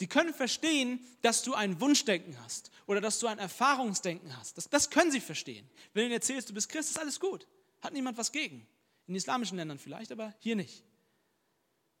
Die 0.00 0.08
können 0.08 0.34
verstehen, 0.34 1.00
dass 1.22 1.42
du 1.42 1.54
ein 1.54 1.80
Wunschdenken 1.80 2.36
hast 2.42 2.70
oder 2.86 3.00
dass 3.00 3.20
du 3.20 3.28
ein 3.28 3.38
Erfahrungsdenken 3.38 4.36
hast. 4.36 4.58
Das, 4.58 4.68
das 4.68 4.90
können 4.90 5.12
sie 5.12 5.20
verstehen. 5.20 5.68
Wenn 5.92 6.02
du 6.02 6.06
ihnen 6.06 6.14
erzählst, 6.14 6.50
du 6.50 6.54
bist 6.54 6.68
Christ, 6.68 6.90
ist 6.90 6.98
alles 6.98 7.20
gut. 7.20 7.46
Hat 7.84 7.92
niemand 7.92 8.16
was 8.16 8.32
gegen. 8.32 8.66
In 9.06 9.14
islamischen 9.14 9.58
Ländern 9.58 9.78
vielleicht, 9.78 10.10
aber 10.10 10.34
hier 10.38 10.56
nicht. 10.56 10.82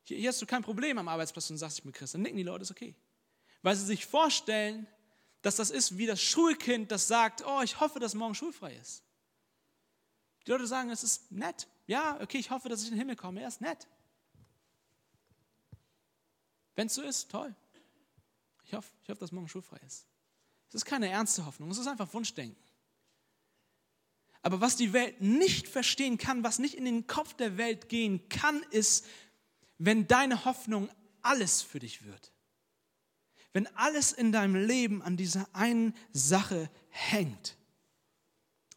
Hier, 0.04 0.16
hier 0.16 0.30
hast 0.30 0.40
du 0.40 0.46
kein 0.46 0.62
Problem 0.62 0.96
am 0.96 1.08
Arbeitsplatz 1.08 1.50
und 1.50 1.58
sagst, 1.58 1.78
ich 1.78 1.84
bin 1.84 1.92
Christ. 1.92 2.14
Dann 2.14 2.22
nicken 2.22 2.38
die 2.38 2.42
Leute, 2.42 2.62
ist 2.62 2.70
okay. 2.70 2.94
Weil 3.60 3.76
sie 3.76 3.84
sich 3.84 4.06
vorstellen, 4.06 4.86
dass 5.42 5.56
das 5.56 5.70
ist 5.70 5.98
wie 5.98 6.06
das 6.06 6.22
Schulkind, 6.22 6.90
das 6.90 7.06
sagt, 7.06 7.44
oh, 7.46 7.60
ich 7.62 7.80
hoffe, 7.80 8.00
dass 8.00 8.14
morgen 8.14 8.34
schulfrei 8.34 8.74
ist. 8.76 9.04
Die 10.46 10.50
Leute 10.50 10.66
sagen, 10.66 10.88
es 10.88 11.04
ist 11.04 11.30
nett. 11.30 11.68
Ja, 11.86 12.18
okay, 12.22 12.38
ich 12.38 12.50
hoffe, 12.50 12.70
dass 12.70 12.80
ich 12.80 12.88
in 12.88 12.94
den 12.94 13.00
Himmel 13.00 13.16
komme. 13.16 13.42
Er 13.42 13.48
ist 13.48 13.60
nett. 13.60 13.86
Wenn 16.76 16.86
es 16.86 16.94
so 16.94 17.02
ist, 17.02 17.30
toll. 17.30 17.54
Ich 18.64 18.72
hoffe, 18.72 18.90
ich 19.02 19.10
hoffe, 19.10 19.20
dass 19.20 19.32
morgen 19.32 19.48
schulfrei 19.48 19.78
ist. 19.86 20.06
Es 20.68 20.76
ist 20.76 20.86
keine 20.86 21.10
ernste 21.10 21.44
Hoffnung, 21.44 21.70
es 21.70 21.76
ist 21.76 21.86
einfach 21.86 22.10
Wunschdenken. 22.14 22.63
Aber 24.44 24.60
was 24.60 24.76
die 24.76 24.92
Welt 24.92 25.22
nicht 25.22 25.68
verstehen 25.68 26.18
kann, 26.18 26.44
was 26.44 26.58
nicht 26.58 26.74
in 26.74 26.84
den 26.84 27.06
Kopf 27.06 27.32
der 27.32 27.56
Welt 27.56 27.88
gehen 27.88 28.28
kann, 28.28 28.62
ist, 28.70 29.06
wenn 29.78 30.06
deine 30.06 30.44
Hoffnung 30.44 30.90
alles 31.22 31.62
für 31.62 31.78
dich 31.78 32.04
wird. 32.04 32.30
Wenn 33.54 33.66
alles 33.68 34.12
in 34.12 34.32
deinem 34.32 34.54
Leben 34.54 35.00
an 35.00 35.16
dieser 35.16 35.48
einen 35.54 35.94
Sache 36.12 36.70
hängt. 36.90 37.56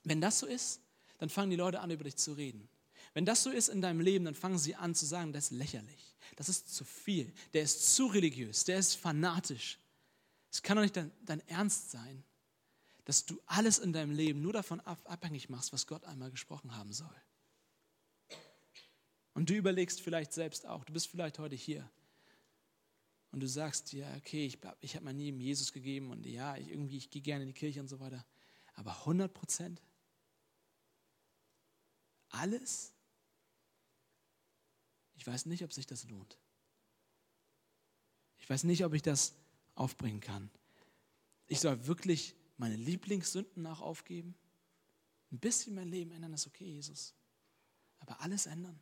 Wenn 0.05 0.22
das 0.22 0.39
so 0.39 0.45
ist, 0.45 0.80
dann 1.18 1.28
fangen 1.28 1.49
die 1.49 1.57
Leute 1.57 1.82
an, 1.82 1.91
über 1.91 2.05
dich 2.05 2.15
zu 2.15 2.32
reden. 2.32 2.70
Wenn 3.13 3.26
das 3.26 3.43
so 3.43 3.49
ist 3.49 3.68
in 3.68 3.82
deinem 3.82 3.99
Leben, 3.99 4.24
dann 4.24 4.36
fangen 4.36 4.57
sie 4.57 4.76
an 4.76 4.95
zu 4.95 5.05
sagen, 5.05 5.34
das 5.34 5.51
ist 5.51 5.57
lächerlich, 5.57 6.15
das 6.38 6.47
ist 6.47 6.74
zu 6.74 6.86
viel, 6.86 7.34
der 7.53 7.63
ist 7.63 7.93
zu 7.93 8.05
religiös, 8.05 8.63
der 8.63 8.80
ist 8.80 8.95
fanatisch. 8.95 9.80
Es 10.49 10.61
kann 10.61 10.78
doch 10.78 10.84
nicht 10.84 10.95
dein, 10.95 11.11
dein 11.26 11.45
Ernst 11.49 11.91
sein 11.91 12.24
dass 13.08 13.26
du 13.26 13.41
alles 13.45 13.80
in 13.80 13.93
deinem 13.93 14.12
Leben 14.12 14.41
nur 14.41 14.51
davon 14.51 14.82
abhängig 14.82 15.47
machst, 15.47 15.72
was 15.72 15.88
Gott 15.88 16.03
einmal 16.03 16.30
gesprochen 16.30 16.76
haben 16.76 16.91
soll. 16.91 17.16
Und 19.34 19.49
du 19.49 19.53
überlegst 19.53 20.01
vielleicht 20.01 20.34
selbst 20.34 20.66
auch, 20.66 20.84
du 20.84 20.91
bist 20.91 21.08
vielleicht 21.08 21.39
heute 21.39 21.55
hier 21.55 21.89
und 23.32 23.39
du 23.39 23.47
sagst, 23.47 23.93
ja, 23.93 24.14
okay, 24.18 24.45
ich, 24.45 24.60
ich 24.82 24.95
habe 24.95 25.05
mein 25.05 25.18
Leben 25.18 25.39
Jesus 25.39 25.72
gegeben 25.72 26.12
und 26.12 26.26
ja, 26.26 26.58
ich, 26.58 26.68
irgendwie, 26.68 26.97
ich 26.97 27.10
gehe 27.10 27.22
gerne 27.22 27.43
in 27.43 27.47
die 27.47 27.53
Kirche 27.53 27.80
und 27.80 27.88
so 27.88 28.01
weiter. 28.01 28.26
Aber 28.74 28.91
100 28.91 29.34
Prozent? 29.34 29.82
Alles? 32.28 32.91
Ich 35.16 35.26
weiß 35.26 35.45
nicht, 35.45 35.64
ob 35.64 35.72
sich 35.72 35.86
das 35.86 36.03
lohnt. 36.10 36.38
Ich 38.38 38.49
weiß 38.49 38.66
nicht, 38.66 38.84
ob 38.84 38.93
ich 38.93 39.01
das 39.01 39.34
aufbringen 39.76 40.20
kann. 40.20 40.51
Ich 41.45 41.62
soll 41.62 41.88
wirklich 41.88 42.36
meine 42.58 42.76
Lieblingssünden 42.76 43.64
nach 43.64 43.82
aufgeben? 43.82 44.36
Ein 45.32 45.39
bisschen 45.39 45.76
mein 45.76 45.89
Leben 45.89 46.12
ändern 46.12 46.34
ist 46.34 46.47
okay, 46.47 46.66
Jesus. 46.66 47.14
Aber 47.99 48.22
alles 48.22 48.45
ändern? 48.45 48.80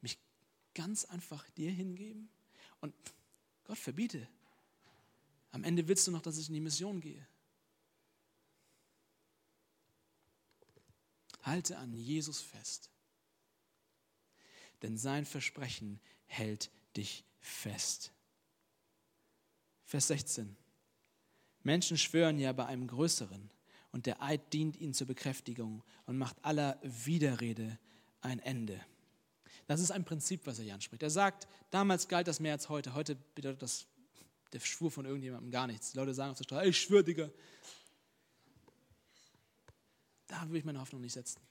Mich 0.00 0.18
ganz 0.74 1.04
einfach 1.04 1.48
dir 1.50 1.70
hingeben? 1.70 2.28
Und 2.80 2.94
Gott 3.64 3.78
verbiete. 3.78 4.26
Am 5.50 5.64
Ende 5.64 5.88
willst 5.88 6.06
du 6.06 6.10
noch, 6.10 6.22
dass 6.22 6.38
ich 6.38 6.48
in 6.48 6.54
die 6.54 6.60
Mission 6.60 7.00
gehe. 7.00 7.26
Halte 11.42 11.78
an 11.78 11.92
Jesus 11.92 12.40
fest. 12.40 12.90
Denn 14.82 14.96
sein 14.96 15.24
Versprechen 15.24 16.00
hält 16.26 16.70
dich 16.96 17.24
fest. 17.40 18.12
Vers 19.84 20.08
16. 20.08 20.56
Menschen 21.68 21.98
schwören 21.98 22.38
ja 22.38 22.54
bei 22.54 22.64
einem 22.64 22.86
Größeren 22.86 23.50
und 23.92 24.06
der 24.06 24.22
Eid 24.22 24.54
dient 24.54 24.74
ihnen 24.78 24.94
zur 24.94 25.06
Bekräftigung 25.06 25.82
und 26.06 26.16
macht 26.16 26.42
aller 26.42 26.78
Widerrede 26.82 27.78
ein 28.22 28.38
Ende. 28.38 28.80
Das 29.66 29.78
ist 29.78 29.90
ein 29.90 30.02
Prinzip, 30.02 30.46
was 30.46 30.58
er 30.58 30.64
hier 30.64 30.72
anspricht. 30.72 31.02
Er 31.02 31.10
sagt, 31.10 31.46
damals 31.70 32.08
galt 32.08 32.26
das 32.26 32.40
mehr 32.40 32.54
als 32.54 32.70
heute. 32.70 32.94
Heute 32.94 33.16
bedeutet 33.34 33.60
das 33.60 33.86
der 34.54 34.60
Schwur 34.60 34.90
von 34.90 35.04
irgendjemandem 35.04 35.50
gar 35.50 35.66
nichts. 35.66 35.92
Die 35.92 35.98
Leute 35.98 36.14
sagen 36.14 36.30
auf 36.30 36.38
der 36.38 36.44
Straße, 36.44 36.68
ich 36.70 36.80
schwöre, 36.80 37.04
Digga. 37.04 37.28
Da 40.26 40.46
würde 40.46 40.56
ich 40.56 40.64
meine 40.64 40.80
Hoffnung 40.80 41.02
nicht 41.02 41.12
setzen. 41.12 41.42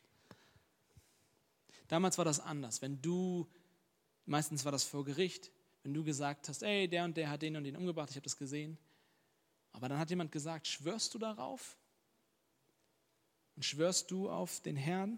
Damals 1.88 2.18
war 2.18 2.26
das 2.26 2.40
anders. 2.40 2.82
Wenn 2.82 3.00
du, 3.04 3.48
meistens 4.26 4.66
war 4.66 4.72
das 4.72 4.84
vor 4.84 5.06
Gericht, 5.06 5.52
wenn 5.84 5.94
du 5.94 6.04
gesagt 6.04 6.50
hast, 6.50 6.64
ey, 6.64 6.88
der 6.88 7.06
und 7.06 7.16
der 7.18 7.30
hat 7.30 7.44
den 7.44 7.56
und 7.56 7.66
den 7.66 7.76
umgebracht, 7.76 8.10
ich 8.10 8.16
habe 8.16 8.24
das 8.24 8.36
gesehen, 8.36 8.80
aber 9.78 9.88
dann 9.88 9.98
hat 9.98 10.10
jemand 10.10 10.32
gesagt, 10.32 10.68
schwörst 10.68 11.14
du 11.14 11.20
darauf? 11.20 11.78
Und 13.56 13.64
schwörst 13.64 14.12
du 14.12 14.30
auf 14.30 14.60
den 14.62 14.76
Herrn? 14.76 15.18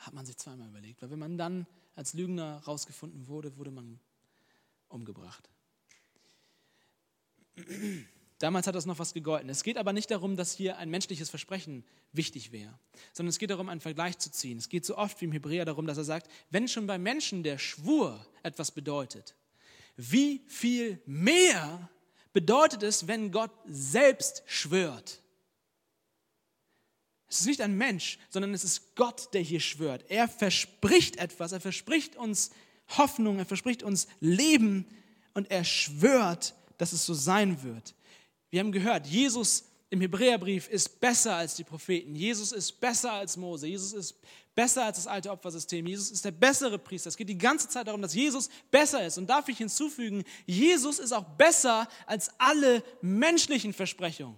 hat 0.00 0.14
man 0.14 0.24
sich 0.26 0.36
zweimal 0.36 0.68
überlegt. 0.68 1.02
Weil 1.02 1.10
wenn 1.10 1.18
man 1.18 1.38
dann 1.38 1.66
als 1.94 2.14
Lügner 2.14 2.62
rausgefunden 2.64 3.28
wurde, 3.28 3.56
wurde 3.56 3.70
man 3.70 4.00
umgebracht. 4.88 5.48
Damals 8.38 8.66
hat 8.66 8.74
das 8.74 8.86
noch 8.86 8.98
was 8.98 9.12
gegolten. 9.12 9.50
Es 9.50 9.62
geht 9.62 9.76
aber 9.76 9.92
nicht 9.92 10.10
darum, 10.10 10.36
dass 10.36 10.54
hier 10.54 10.78
ein 10.78 10.88
menschliches 10.88 11.28
Versprechen 11.28 11.84
wichtig 12.12 12.52
wäre, 12.52 12.78
sondern 13.12 13.28
es 13.28 13.38
geht 13.38 13.50
darum, 13.50 13.68
einen 13.68 13.82
Vergleich 13.82 14.18
zu 14.18 14.32
ziehen. 14.32 14.56
Es 14.56 14.70
geht 14.70 14.86
so 14.86 14.96
oft 14.96 15.20
wie 15.20 15.26
im 15.26 15.32
Hebräer 15.32 15.66
darum, 15.66 15.86
dass 15.86 15.98
er 15.98 16.04
sagt, 16.04 16.30
wenn 16.48 16.66
schon 16.66 16.86
bei 16.86 16.96
Menschen 16.96 17.42
der 17.42 17.58
Schwur 17.58 18.26
etwas 18.42 18.70
bedeutet, 18.70 19.36
wie 19.96 20.42
viel 20.46 21.02
mehr 21.04 21.90
bedeutet 22.32 22.82
es, 22.82 23.06
wenn 23.06 23.32
Gott 23.32 23.52
selbst 23.66 24.42
schwört? 24.46 25.20
Es 27.28 27.40
ist 27.40 27.46
nicht 27.46 27.60
ein 27.60 27.76
Mensch, 27.76 28.18
sondern 28.28 28.52
es 28.54 28.64
ist 28.64 28.96
Gott, 28.96 29.32
der 29.34 29.40
hier 29.40 29.60
schwört. 29.60 30.04
Er 30.08 30.28
verspricht 30.28 31.16
etwas, 31.16 31.52
er 31.52 31.60
verspricht 31.60 32.16
uns 32.16 32.50
Hoffnung, 32.88 33.38
er 33.38 33.46
verspricht 33.46 33.84
uns 33.84 34.08
Leben 34.18 34.84
und 35.34 35.50
er 35.50 35.64
schwört, 35.64 36.54
dass 36.76 36.92
es 36.92 37.06
so 37.06 37.14
sein 37.14 37.62
wird. 37.62 37.94
Wir 38.50 38.60
haben 38.60 38.72
gehört, 38.72 39.06
Jesus 39.06 39.69
im 39.90 40.00
Hebräerbrief 40.00 40.68
ist 40.68 41.00
besser 41.00 41.34
als 41.34 41.56
die 41.56 41.64
Propheten. 41.64 42.14
Jesus 42.14 42.52
ist 42.52 42.80
besser 42.80 43.12
als 43.12 43.36
Mose. 43.36 43.66
Jesus 43.66 43.92
ist 43.92 44.14
besser 44.54 44.84
als 44.84 44.98
das 44.98 45.08
alte 45.08 45.30
Opfersystem. 45.30 45.84
Jesus 45.84 46.12
ist 46.12 46.24
der 46.24 46.30
bessere 46.30 46.78
Priester. 46.78 47.08
Es 47.08 47.16
geht 47.16 47.28
die 47.28 47.36
ganze 47.36 47.68
Zeit 47.68 47.88
darum, 47.88 48.00
dass 48.00 48.14
Jesus 48.14 48.48
besser 48.70 49.04
ist. 49.04 49.18
Und 49.18 49.28
darf 49.28 49.48
ich 49.48 49.58
hinzufügen, 49.58 50.22
Jesus 50.46 51.00
ist 51.00 51.12
auch 51.12 51.24
besser 51.36 51.88
als 52.06 52.30
alle 52.38 52.84
menschlichen 53.02 53.72
Versprechungen. 53.72 54.36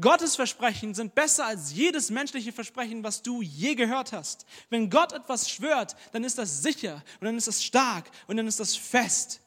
Gottes 0.00 0.34
Versprechen 0.34 0.92
sind 0.92 1.14
besser 1.14 1.46
als 1.46 1.72
jedes 1.72 2.10
menschliche 2.10 2.52
Versprechen, 2.52 3.04
was 3.04 3.22
du 3.22 3.42
je 3.42 3.76
gehört 3.76 4.12
hast. 4.12 4.44
Wenn 4.70 4.90
Gott 4.90 5.12
etwas 5.12 5.48
schwört, 5.48 5.94
dann 6.10 6.24
ist 6.24 6.36
das 6.36 6.62
sicher 6.62 7.04
und 7.20 7.26
dann 7.26 7.36
ist 7.36 7.46
das 7.46 7.62
stark 7.62 8.10
und 8.26 8.36
dann 8.36 8.48
ist 8.48 8.58
das 8.58 8.74
fest. 8.74 9.40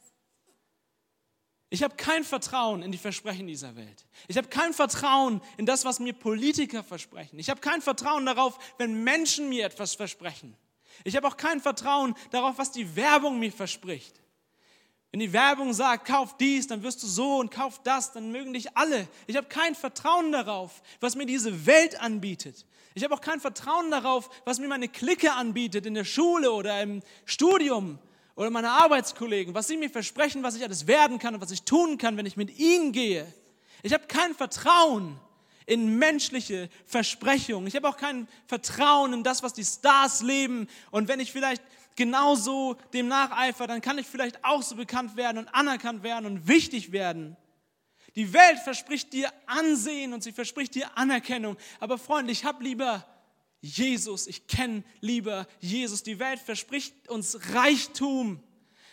Ich 1.69 1.83
habe 1.83 1.95
kein 1.95 2.23
Vertrauen 2.23 2.81
in 2.81 2.91
die 2.91 2.97
Versprechen 2.97 3.47
dieser 3.47 3.75
Welt. 3.75 4.05
Ich 4.27 4.37
habe 4.37 4.47
kein 4.47 4.73
Vertrauen 4.73 5.41
in 5.57 5.65
das, 5.65 5.83
was 5.83 5.99
mir 5.99 6.13
Politiker 6.13 6.81
versprechen. 6.81 7.39
Ich 7.39 7.49
habe 7.49 7.59
kein 7.59 7.81
Vertrauen 7.81 8.25
darauf, 8.25 8.57
wenn 8.77 9.03
Menschen 9.03 9.49
mir 9.49 9.65
etwas 9.65 9.93
versprechen. 9.93 10.55
Ich 11.03 11.15
habe 11.15 11.27
auch 11.27 11.35
kein 11.35 11.59
Vertrauen 11.59 12.15
darauf, 12.31 12.57
was 12.57 12.71
die 12.71 12.95
Werbung 12.95 13.39
mir 13.39 13.51
verspricht. 13.51 14.21
Wenn 15.11 15.19
die 15.19 15.33
Werbung 15.33 15.73
sagt, 15.73 16.07
kauf 16.07 16.37
dies, 16.37 16.67
dann 16.67 16.83
wirst 16.83 17.03
du 17.03 17.07
so 17.07 17.37
und 17.37 17.51
kauf 17.51 17.81
das, 17.83 18.13
dann 18.13 18.31
mögen 18.31 18.53
dich 18.53 18.75
alle. 18.77 19.07
Ich 19.25 19.35
habe 19.35 19.47
kein 19.47 19.75
Vertrauen 19.75 20.31
darauf, 20.31 20.81
was 20.99 21.15
mir 21.15 21.25
diese 21.25 21.65
Welt 21.65 21.99
anbietet. 21.99 22.65
Ich 22.93 23.03
habe 23.03 23.13
auch 23.13 23.21
kein 23.21 23.39
Vertrauen 23.39 23.91
darauf, 23.91 24.29
was 24.45 24.59
mir 24.59 24.67
meine 24.67 24.87
Clique 24.87 25.31
anbietet 25.33 25.85
in 25.85 25.93
der 25.93 26.03
Schule 26.05 26.51
oder 26.51 26.81
im 26.81 27.01
Studium 27.25 27.99
oder 28.37 28.51
meine 28.51 28.69
Arbeitskollegen, 28.69 29.55
was 29.55 29.67
sie 29.67 29.77
mir 29.77 29.89
versprechen, 29.89 30.43
was 30.43 30.55
ich 30.55 30.63
alles 30.63 30.85
werden 30.85 31.17
kann 31.17 31.33
und 31.33 31.41
was 31.41 31.51
ich 31.51 31.63
tun 31.63 31.97
kann, 31.97 32.17
wenn 32.17 32.27
ich 32.27 32.37
mit 32.37 32.57
ihnen 32.57 32.91
gehe. 32.91 33.25
Ich 33.81 33.93
habe 33.93 34.05
kein 34.05 34.35
Vertrauen 34.35 35.19
in 35.65 35.97
menschliche 35.97 36.69
Versprechungen. 36.85 37.67
Ich 37.67 37.75
habe 37.75 37.89
auch 37.89 37.97
kein 37.97 38.27
Vertrauen 38.45 39.11
in 39.11 39.23
das, 39.23 39.41
was 39.41 39.53
die 39.53 39.65
Stars 39.65 40.21
leben. 40.21 40.67
Und 40.91 41.07
wenn 41.07 41.19
ich 41.19 41.31
vielleicht 41.31 41.63
genauso 41.95 42.77
dem 42.93 43.07
nacheifer, 43.07 43.65
dann 43.65 43.81
kann 43.81 43.97
ich 43.97 44.05
vielleicht 44.05 44.45
auch 44.45 44.61
so 44.61 44.75
bekannt 44.75 45.17
werden 45.17 45.39
und 45.39 45.47
anerkannt 45.47 46.03
werden 46.03 46.27
und 46.27 46.47
wichtig 46.47 46.91
werden. 46.91 47.35
Die 48.15 48.33
Welt 48.33 48.59
verspricht 48.59 49.13
dir 49.13 49.31
Ansehen 49.47 50.13
und 50.13 50.23
sie 50.23 50.31
verspricht 50.31 50.75
dir 50.75 50.95
Anerkennung. 50.95 51.57
Aber 51.79 51.97
Freunde, 51.97 52.31
ich 52.31 52.45
habe 52.45 52.63
lieber 52.63 53.03
Jesus, 53.61 54.27
ich 54.27 54.47
kenne 54.47 54.83
lieber 55.01 55.47
Jesus. 55.59 56.03
Die 56.03 56.19
Welt 56.19 56.39
verspricht 56.39 57.09
uns 57.09 57.37
Reichtum, 57.53 58.41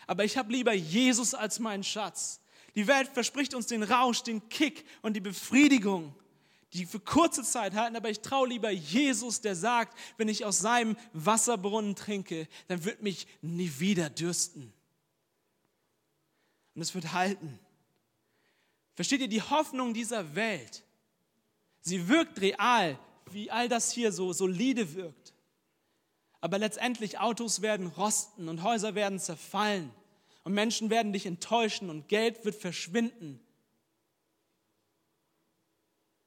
aber 0.06 0.24
ich 0.24 0.36
habe 0.36 0.52
lieber 0.52 0.72
Jesus 0.72 1.34
als 1.34 1.58
meinen 1.58 1.84
Schatz. 1.84 2.40
Die 2.74 2.86
Welt 2.86 3.08
verspricht 3.08 3.54
uns 3.54 3.66
den 3.66 3.82
Rausch, 3.82 4.22
den 4.22 4.48
Kick 4.48 4.84
und 5.02 5.14
die 5.14 5.20
Befriedigung, 5.20 6.14
die 6.72 6.86
für 6.86 6.98
kurze 6.98 7.44
Zeit 7.44 7.74
halten, 7.74 7.94
aber 7.94 8.10
ich 8.10 8.20
traue 8.20 8.48
lieber 8.48 8.70
Jesus, 8.70 9.40
der 9.40 9.54
sagt, 9.54 9.96
wenn 10.16 10.28
ich 10.28 10.44
aus 10.44 10.58
seinem 10.58 10.96
Wasserbrunnen 11.12 11.94
trinke, 11.94 12.48
dann 12.66 12.84
wird 12.84 13.02
mich 13.02 13.28
nie 13.42 13.70
wieder 13.78 14.10
dürsten. 14.10 14.72
Und 16.74 16.82
es 16.82 16.94
wird 16.94 17.12
halten. 17.12 17.60
Versteht 18.94 19.20
ihr 19.20 19.28
die 19.28 19.42
Hoffnung 19.42 19.94
dieser 19.94 20.34
Welt? 20.34 20.82
Sie 21.80 22.08
wirkt 22.08 22.40
real, 22.40 22.98
wie 23.30 23.50
all 23.50 23.68
das 23.68 23.90
hier 23.92 24.12
so 24.12 24.32
solide 24.32 24.94
wirkt. 24.94 25.34
Aber 26.40 26.58
letztendlich 26.58 27.18
Autos 27.18 27.62
werden 27.62 27.86
rosten 27.86 28.48
und 28.48 28.62
Häuser 28.62 28.94
werden 28.94 29.18
zerfallen 29.18 29.90
und 30.42 30.52
Menschen 30.52 30.90
werden 30.90 31.12
dich 31.12 31.26
enttäuschen 31.26 31.88
und 31.88 32.08
Geld 32.08 32.44
wird 32.44 32.54
verschwinden. 32.54 33.40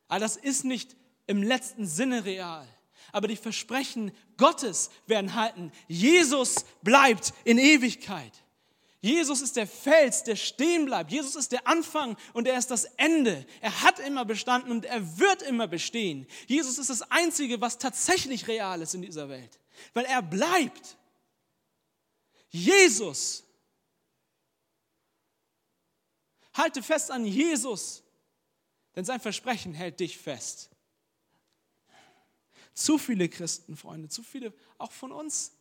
All 0.08 0.20
das 0.20 0.38
ist 0.38 0.64
nicht 0.64 0.96
im 1.28 1.44
letzten 1.44 1.86
Sinne 1.86 2.26
real. 2.26 2.68
Aber 3.12 3.28
die 3.28 3.36
Versprechen 3.36 4.12
Gottes 4.38 4.90
werden 5.06 5.36
halten. 5.36 5.72
Jesus 5.88 6.66
bleibt 6.82 7.34
in 7.46 7.58
Ewigkeit. 7.58 8.44
Jesus 9.02 9.42
ist 9.42 9.56
der 9.56 9.68
Fels, 9.68 10.24
der 10.24 10.36
stehen 10.36 10.86
bleibt. 10.86 11.12
Jesus 11.12 11.36
ist 11.36 11.52
der 11.52 11.68
Anfang 11.68 12.18
und 12.34 12.48
er 12.48 12.58
ist 12.58 12.72
das 12.72 12.86
Ende. 12.98 13.46
Er 13.62 13.84
hat 13.84 14.00
immer 14.00 14.26
bestanden 14.26 14.72
und 14.72 14.86
er 14.86 15.20
wird 15.20 15.44
immer 15.44 15.68
bestehen. 15.68 16.26
Jesus 16.48 16.80
ist 16.80 16.90
das 16.90 17.04
Einzige, 17.04 17.62
was 17.62 17.78
tatsächlich 17.78 18.48
real 18.48 18.82
ist 18.82 18.96
in 18.96 19.04
dieser 19.04 19.30
Welt, 19.30 19.60
weil 19.94 20.06
er 20.06 20.22
bleibt. 20.24 20.98
Jesus. 22.50 23.44
Halte 26.54 26.82
fest 26.82 27.12
an 27.12 27.24
Jesus, 27.24 28.04
denn 28.96 29.06
sein 29.06 29.20
Versprechen 29.20 29.76
hält 29.76 30.00
dich 30.00 30.18
fest. 30.18 30.72
Zu 32.74 32.98
viele 32.98 33.30
Christen, 33.30 33.78
Freunde, 33.78 34.10
zu 34.10 34.24
viele, 34.24 34.52
auch 34.80 34.92
von 34.92 35.12
uns 35.12 35.56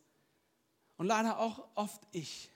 und 0.97 1.05
leider 1.05 1.37
auch 1.37 1.67
oft 1.75 2.01
ich 2.11 2.49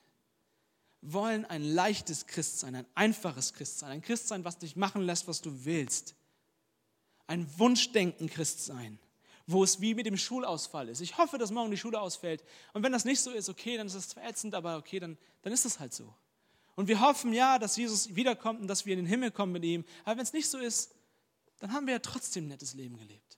wollen 1.01 1.45
ein 1.45 1.63
leichtes 1.63 2.27
Christsein, 2.27 2.75
ein 2.75 2.85
einfaches 2.93 3.53
Christsein, 3.53 3.91
ein 3.91 4.01
Christsein, 4.01 4.45
was 4.45 4.57
dich 4.57 4.75
machen 4.75 5.01
lässt, 5.01 5.27
was 5.27 5.41
du 5.41 5.65
willst. 5.65 6.15
Ein 7.27 7.47
Wunschdenken 7.57 8.29
Christsein, 8.29 8.99
wo 9.47 9.63
es 9.63 9.81
wie 9.81 9.95
mit 9.95 10.05
dem 10.05 10.17
Schulausfall 10.17 10.89
ist. 10.89 11.01
Ich 11.01 11.17
hoffe, 11.17 11.37
dass 11.37 11.51
morgen 11.51 11.71
die 11.71 11.77
Schule 11.77 11.99
ausfällt. 11.99 12.43
Und 12.73 12.83
wenn 12.83 12.91
das 12.91 13.05
nicht 13.05 13.21
so 13.21 13.31
ist, 13.31 13.49
okay, 13.49 13.77
dann 13.77 13.87
ist 13.87 13.95
es 13.95 14.09
zwar 14.09 14.23
ätzend, 14.25 14.53
aber 14.53 14.77
okay, 14.77 14.99
dann, 14.99 15.17
dann 15.41 15.53
ist 15.53 15.65
es 15.65 15.79
halt 15.79 15.93
so. 15.93 16.13
Und 16.75 16.87
wir 16.87 16.99
hoffen 17.01 17.33
ja, 17.33 17.57
dass 17.57 17.77
Jesus 17.77 18.15
wiederkommt 18.15 18.61
und 18.61 18.67
dass 18.67 18.85
wir 18.85 18.93
in 18.93 18.99
den 18.99 19.07
Himmel 19.07 19.31
kommen 19.31 19.51
mit 19.53 19.63
ihm. 19.63 19.83
Aber 20.03 20.17
wenn 20.17 20.23
es 20.23 20.33
nicht 20.33 20.49
so 20.49 20.57
ist, 20.57 20.93
dann 21.59 21.73
haben 21.73 21.85
wir 21.85 21.93
ja 21.93 21.99
trotzdem 21.99 22.45
ein 22.45 22.49
nettes 22.49 22.73
Leben 22.73 22.97
gelebt. 22.97 23.37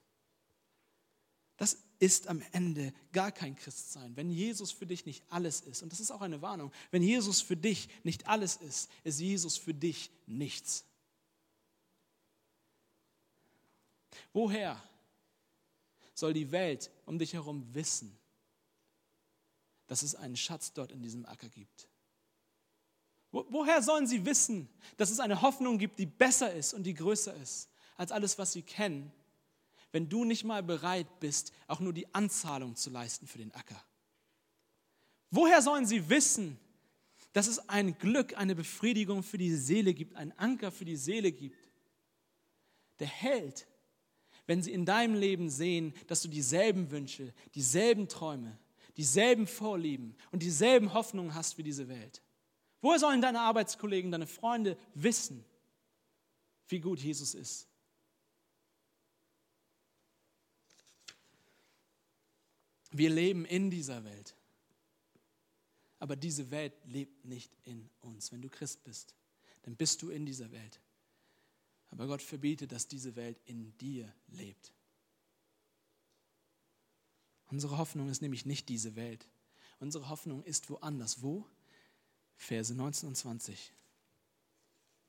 Das 1.57 1.77
ist 2.03 2.27
am 2.27 2.43
Ende 2.51 2.93
gar 3.13 3.31
kein 3.31 3.55
Christsein. 3.55 4.13
Wenn 4.17 4.29
Jesus 4.29 4.73
für 4.73 4.85
dich 4.85 5.05
nicht 5.05 5.23
alles 5.29 5.61
ist, 5.61 5.83
und 5.83 5.91
das 5.93 6.01
ist 6.01 6.11
auch 6.11 6.19
eine 6.19 6.41
Warnung, 6.41 6.69
wenn 6.91 7.01
Jesus 7.01 7.41
für 7.41 7.55
dich 7.55 7.87
nicht 8.03 8.27
alles 8.27 8.57
ist, 8.57 8.91
ist 9.05 9.21
Jesus 9.21 9.55
für 9.55 9.73
dich 9.73 10.11
nichts. 10.27 10.83
Woher 14.33 14.83
soll 16.13 16.33
die 16.33 16.51
Welt 16.51 16.91
um 17.05 17.17
dich 17.17 17.31
herum 17.31 17.73
wissen, 17.73 18.13
dass 19.87 20.01
es 20.01 20.13
einen 20.13 20.35
Schatz 20.35 20.73
dort 20.73 20.91
in 20.91 21.01
diesem 21.01 21.25
Acker 21.25 21.47
gibt? 21.47 21.87
Woher 23.31 23.81
sollen 23.81 24.07
sie 24.07 24.25
wissen, 24.25 24.67
dass 24.97 25.09
es 25.09 25.21
eine 25.21 25.41
Hoffnung 25.41 25.77
gibt, 25.77 25.97
die 25.99 26.05
besser 26.05 26.53
ist 26.53 26.73
und 26.73 26.83
die 26.83 26.95
größer 26.95 27.33
ist 27.35 27.69
als 27.95 28.11
alles, 28.11 28.37
was 28.37 28.51
sie 28.51 28.61
kennen 28.61 29.09
wenn 29.93 30.09
du 30.09 30.25
nicht 30.25 30.43
mal 30.43 30.63
bereit 30.63 31.19
bist, 31.21 31.53
auch 31.67 31.79
nur 31.79 31.93
die 31.93 32.13
Anzahlung 32.13 32.75
zu 32.75 32.89
leisten 32.89 33.27
für 33.27 33.37
den 33.37 33.53
Acker? 33.53 33.81
Woher 35.29 35.61
sollen 35.61 35.85
sie 35.85 36.09
wissen, 36.09 36.59
dass 37.31 37.47
es 37.47 37.69
ein 37.69 37.97
Glück, 37.99 38.35
eine 38.37 38.55
Befriedigung 38.55 39.23
für 39.23 39.37
die 39.37 39.55
Seele 39.55 39.93
gibt, 39.93 40.15
einen 40.15 40.31
Anker 40.33 40.71
für 40.71 40.83
die 40.83 40.97
Seele 40.97 41.31
gibt? 41.31 41.55
Der 42.99 43.07
hält, 43.07 43.67
wenn 44.47 44.63
sie 44.63 44.73
in 44.73 44.85
deinem 44.85 45.15
Leben 45.15 45.49
sehen, 45.49 45.93
dass 46.07 46.23
du 46.23 46.27
dieselben 46.27 46.89
Wünsche, 46.89 47.31
dieselben 47.53 48.07
Träume, 48.07 48.57
dieselben 48.97 49.45
Vorlieben 49.45 50.15
und 50.31 50.41
dieselben 50.41 50.93
Hoffnungen 50.93 51.35
hast 51.35 51.59
wie 51.59 51.63
diese 51.63 51.87
Welt. 51.87 52.23
Woher 52.81 52.99
sollen 52.99 53.21
deine 53.21 53.41
Arbeitskollegen, 53.41 54.11
deine 54.11 54.27
Freunde 54.27 54.75
wissen, 54.95 55.45
wie 56.67 56.79
gut 56.79 56.99
Jesus 56.99 57.35
ist? 57.35 57.67
Wir 62.93 63.09
leben 63.09 63.43
in 63.45 63.69
dieser 63.69 64.03
Welt. 64.03 64.35
Aber 65.99 66.15
diese 66.15 66.51
Welt 66.51 66.73
lebt 66.85 67.25
nicht 67.25 67.51
in 67.63 67.89
uns. 68.01 68.31
Wenn 68.31 68.41
du 68.41 68.49
Christ 68.49 68.83
bist, 68.83 69.15
dann 69.63 69.75
bist 69.75 70.01
du 70.01 70.09
in 70.09 70.25
dieser 70.25 70.51
Welt. 70.51 70.79
Aber 71.89 72.07
Gott 72.07 72.21
verbietet, 72.21 72.71
dass 72.71 72.87
diese 72.87 73.15
Welt 73.15 73.39
in 73.45 73.75
dir 73.77 74.13
lebt. 74.27 74.73
Unsere 77.47 77.77
Hoffnung 77.77 78.09
ist 78.09 78.21
nämlich 78.21 78.45
nicht 78.45 78.69
diese 78.69 78.95
Welt. 78.95 79.27
Unsere 79.79 80.09
Hoffnung 80.09 80.43
ist 80.43 80.69
woanders. 80.69 81.21
Wo? 81.21 81.45
Verse 82.35 82.73
19 82.73 83.09
und 83.09 83.15
20. 83.15 83.71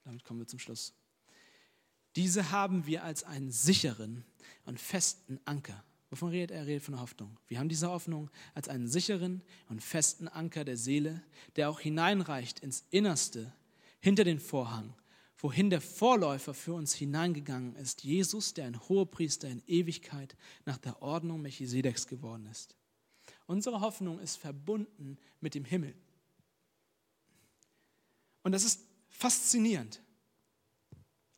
Damit 0.04 0.24
kommen 0.24 0.40
wir 0.40 0.46
zum 0.46 0.58
Schluss. 0.58 0.94
Diese 2.16 2.50
haben 2.50 2.86
wir 2.86 3.02
als 3.02 3.24
einen 3.24 3.50
sicheren 3.50 4.24
und 4.64 4.78
festen 4.78 5.40
Anker. 5.44 5.84
Wovon 6.14 6.28
redet 6.28 6.52
er? 6.52 6.58
Er 6.58 6.66
redet 6.68 6.84
von 6.84 7.00
Hoffnung. 7.00 7.36
Wir 7.48 7.58
haben 7.58 7.68
diese 7.68 7.90
Hoffnung 7.90 8.30
als 8.54 8.68
einen 8.68 8.86
sicheren 8.86 9.42
und 9.68 9.82
festen 9.82 10.28
Anker 10.28 10.64
der 10.64 10.76
Seele, 10.76 11.20
der 11.56 11.68
auch 11.68 11.80
hineinreicht 11.80 12.60
ins 12.60 12.84
Innerste, 12.90 13.52
hinter 13.98 14.22
den 14.22 14.38
Vorhang, 14.38 14.94
wohin 15.38 15.70
der 15.70 15.80
Vorläufer 15.80 16.54
für 16.54 16.72
uns 16.72 16.94
hineingegangen 16.94 17.74
ist, 17.74 18.04
Jesus, 18.04 18.54
der 18.54 18.66
ein 18.66 18.80
Hohepriester 18.88 19.48
in 19.48 19.60
Ewigkeit 19.66 20.36
nach 20.64 20.78
der 20.78 21.02
Ordnung 21.02 21.42
Melchisedeks 21.42 22.06
geworden 22.06 22.46
ist. 22.46 22.76
Unsere 23.46 23.80
Hoffnung 23.80 24.20
ist 24.20 24.36
verbunden 24.36 25.18
mit 25.40 25.56
dem 25.56 25.64
Himmel. 25.64 25.96
Und 28.44 28.52
das 28.52 28.62
ist 28.62 28.82
faszinierend. 29.08 30.00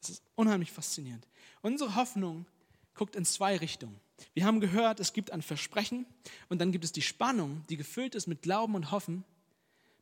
Das 0.03 0.11
ist 0.11 0.23
unheimlich 0.35 0.71
faszinierend. 0.71 1.27
Unsere 1.63 1.95
Hoffnung 1.95 2.45
guckt 2.93 3.17
in 3.17 3.25
zwei 3.25 3.57
Richtungen. 3.57 3.99
Wir 4.35 4.45
haben 4.45 4.61
gehört, 4.61 5.01
es 5.01 5.13
gibt 5.13 5.31
ein 5.31 5.43
Versprechen 5.43 6.07
und 6.49 6.61
dann 6.61 6.73
gibt 6.73 6.85
es 6.85 6.93
die 6.93 7.03
Spannung, 7.03 7.65
die 7.69 7.77
gefüllt 7.77 8.15
ist 8.15 8.27
mit 8.27 8.43
Glauben 8.43 8.75
und 8.75 8.91
Hoffen 8.91 9.25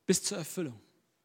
bis 0.06 0.22
zur 0.22 0.38
Erfüllung. 0.38 0.78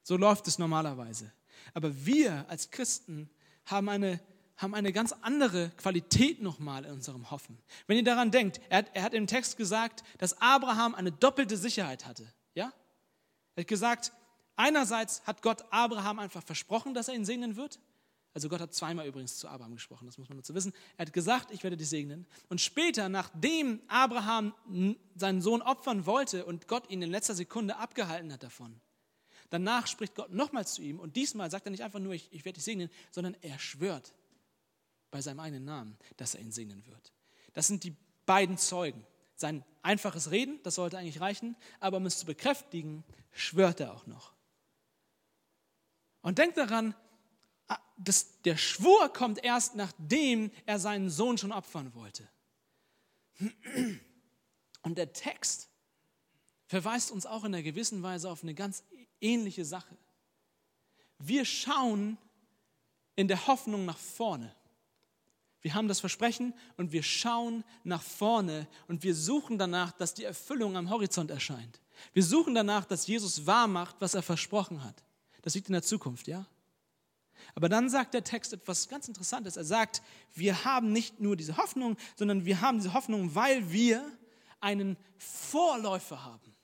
So 0.03 0.17
läuft 0.17 0.47
es 0.47 0.57
normalerweise. 0.57 1.31
Aber 1.73 2.05
wir 2.05 2.49
als 2.49 2.71
Christen 2.71 3.29
haben 3.65 3.89
eine, 3.89 4.19
haben 4.57 4.73
eine 4.73 4.91
ganz 4.91 5.13
andere 5.21 5.69
Qualität 5.77 6.41
nochmal 6.41 6.85
in 6.85 6.93
unserem 6.93 7.29
Hoffen. 7.29 7.57
Wenn 7.87 7.97
ihr 7.97 8.03
daran 8.03 8.31
denkt, 8.31 8.59
er 8.69 8.79
hat, 8.79 8.91
er 8.93 9.03
hat 9.03 9.13
im 9.13 9.27
Text 9.27 9.57
gesagt, 9.57 10.03
dass 10.17 10.41
Abraham 10.41 10.95
eine 10.95 11.11
doppelte 11.11 11.57
Sicherheit 11.57 12.05
hatte. 12.05 12.25
Ja? 12.55 12.73
Er 13.55 13.61
hat 13.61 13.67
gesagt, 13.67 14.13
einerseits 14.55 15.21
hat 15.27 15.41
Gott 15.41 15.63
Abraham 15.69 16.19
einfach 16.19 16.43
versprochen, 16.43 16.93
dass 16.93 17.07
er 17.07 17.13
ihn 17.13 17.25
segnen 17.25 17.55
wird. 17.55 17.79
Also 18.33 18.47
Gott 18.47 18.61
hat 18.61 18.73
zweimal 18.73 19.07
übrigens 19.07 19.37
zu 19.37 19.47
Abraham 19.47 19.73
gesprochen, 19.73 20.05
das 20.05 20.17
muss 20.17 20.29
man 20.29 20.37
dazu 20.37 20.53
wissen. 20.53 20.73
Er 20.97 21.07
hat 21.07 21.13
gesagt, 21.13 21.51
ich 21.51 21.63
werde 21.63 21.77
dich 21.77 21.89
segnen. 21.89 22.27
Und 22.47 22.61
später, 22.61 23.09
nachdem 23.09 23.81
Abraham 23.87 24.53
seinen 25.15 25.41
Sohn 25.41 25.61
opfern 25.61 26.05
wollte 26.05 26.45
und 26.45 26.67
Gott 26.67 26.89
ihn 26.89 27.01
in 27.01 27.09
letzter 27.09 27.33
Sekunde 27.33 27.77
abgehalten 27.77 28.31
hat 28.31 28.43
davon, 28.43 28.79
danach 29.49 29.87
spricht 29.87 30.15
Gott 30.15 30.31
nochmals 30.31 30.75
zu 30.75 30.83
ihm 30.83 30.99
und 30.99 31.15
diesmal 31.15 31.49
sagt 31.49 31.65
er 31.65 31.71
nicht 31.71 31.83
einfach 31.83 31.99
nur, 31.99 32.13
ich, 32.13 32.31
ich 32.31 32.45
werde 32.45 32.55
dich 32.55 32.63
segnen, 32.63 32.89
sondern 33.11 33.35
er 33.41 33.57
schwört 33.57 34.13
bei 35.09 35.21
seinem 35.21 35.39
eigenen 35.39 35.65
Namen, 35.65 35.97
dass 36.17 36.35
er 36.35 36.41
ihn 36.41 36.51
segnen 36.51 36.85
wird. 36.85 37.11
Das 37.53 37.65
sind 37.65 37.83
die 37.83 37.95
beiden 38.27 38.59
Zeugen. 38.59 39.03
Sein 39.35 39.63
einfaches 39.81 40.29
Reden, 40.29 40.59
das 40.63 40.75
sollte 40.75 40.97
eigentlich 40.99 41.19
reichen, 41.19 41.55
aber 41.79 41.97
um 41.97 42.05
es 42.05 42.19
zu 42.19 42.25
bekräftigen, 42.27 43.03
schwört 43.31 43.79
er 43.79 43.93
auch 43.93 44.05
noch. 44.05 44.33
Und 46.21 46.37
denkt 46.37 46.57
daran, 46.57 46.93
das, 47.99 48.41
der 48.43 48.57
Schwur 48.57 49.11
kommt 49.13 49.43
erst, 49.43 49.75
nachdem 49.75 50.51
er 50.65 50.79
seinen 50.79 51.09
Sohn 51.09 51.37
schon 51.37 51.51
opfern 51.51 51.93
wollte. 51.93 52.27
Und 54.81 54.97
der 54.97 55.11
Text 55.11 55.69
verweist 56.65 57.11
uns 57.11 57.25
auch 57.25 57.43
in 57.43 57.53
einer 57.53 57.63
gewissen 57.63 58.01
Weise 58.01 58.29
auf 58.29 58.41
eine 58.41 58.53
ganz 58.53 58.83
ähnliche 59.19 59.65
Sache. 59.65 59.97
Wir 61.17 61.43
schauen 61.43 62.17
in 63.15 63.27
der 63.27 63.47
Hoffnung 63.47 63.85
nach 63.85 63.97
vorne. 63.97 64.55
Wir 65.61 65.73
haben 65.73 65.89
das 65.89 65.99
Versprechen 65.99 66.53
und 66.77 66.93
wir 66.93 67.03
schauen 67.03 67.65
nach 67.83 68.01
vorne 68.01 68.65
und 68.87 69.03
wir 69.03 69.13
suchen 69.13 69.57
danach, 69.57 69.91
dass 69.91 70.13
die 70.13 70.23
Erfüllung 70.23 70.77
am 70.77 70.89
Horizont 70.89 71.31
erscheint. 71.31 71.81
Wir 72.13 72.23
suchen 72.23 72.55
danach, 72.55 72.85
dass 72.85 73.07
Jesus 73.07 73.45
wahr 73.45 73.67
macht, 73.67 73.97
was 73.99 74.13
er 74.13 74.21
versprochen 74.21 74.85
hat. 74.85 75.03
Das 75.41 75.55
liegt 75.55 75.67
in 75.67 75.73
der 75.73 75.83
Zukunft, 75.83 76.29
ja? 76.29 76.45
Aber 77.59 77.67
dann 77.67 77.89
sagt 77.89 78.13
der 78.13 78.23
Text 78.23 78.53
etwas 78.53 78.87
ganz 78.87 79.09
Interessantes. 79.09 79.57
Er 79.57 79.65
sagt, 79.65 80.01
wir 80.33 80.63
haben 80.63 80.93
nicht 80.93 81.19
nur 81.19 81.35
diese 81.35 81.57
Hoffnung, 81.57 81.97
sondern 82.15 82.45
wir 82.45 82.61
haben 82.61 82.77
diese 82.77 82.93
Hoffnung, 82.93 83.35
weil 83.35 83.69
wir 83.69 84.09
einen 84.61 84.95
Vorläufer 85.17 86.23
haben. 86.23 86.55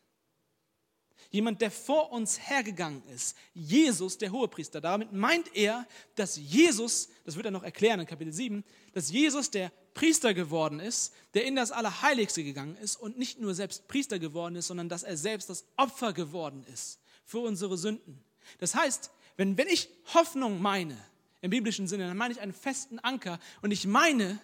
Jemand, 1.31 1.59
der 1.59 1.69
vor 1.69 2.13
uns 2.13 2.47
hergegangen 2.47 3.03
ist. 3.13 3.35
Jesus, 3.53 4.17
der 4.17 4.31
Hohepriester. 4.31 4.79
Damit 4.79 5.11
meint 5.11 5.53
er, 5.53 5.85
dass 6.15 6.37
Jesus, 6.37 7.09
das 7.25 7.35
wird 7.35 7.45
er 7.45 7.51
noch 7.51 7.63
erklären 7.63 7.99
in 7.99 8.05
Kapitel 8.05 8.31
7, 8.31 8.63
dass 8.93 9.11
Jesus 9.11 9.51
der 9.51 9.73
Priester 9.95 10.33
geworden 10.33 10.79
ist, 10.79 11.13
der 11.33 11.43
in 11.43 11.57
das 11.57 11.73
Allerheiligste 11.73 12.41
gegangen 12.41 12.77
ist 12.77 12.95
und 12.95 13.17
nicht 13.17 13.37
nur 13.37 13.53
selbst 13.53 13.89
Priester 13.89 14.17
geworden 14.17 14.55
ist, 14.55 14.67
sondern 14.67 14.87
dass 14.87 15.03
er 15.03 15.17
selbst 15.17 15.49
das 15.49 15.65
Opfer 15.75 16.13
geworden 16.13 16.63
ist 16.71 17.01
für 17.25 17.39
unsere 17.39 17.77
Sünden. 17.77 18.23
Das 18.59 18.75
heißt, 18.75 19.11
wenn, 19.37 19.57
wenn 19.57 19.67
ich 19.67 19.89
Hoffnung 20.13 20.61
meine, 20.61 20.97
im 21.41 21.51
biblischen 21.51 21.87
Sinne, 21.87 22.07
dann 22.07 22.17
meine 22.17 22.33
ich 22.33 22.41
einen 22.41 22.53
festen 22.53 22.99
Anker 22.99 23.39
und 23.61 23.71
ich 23.71 23.85
meine, 23.85 24.39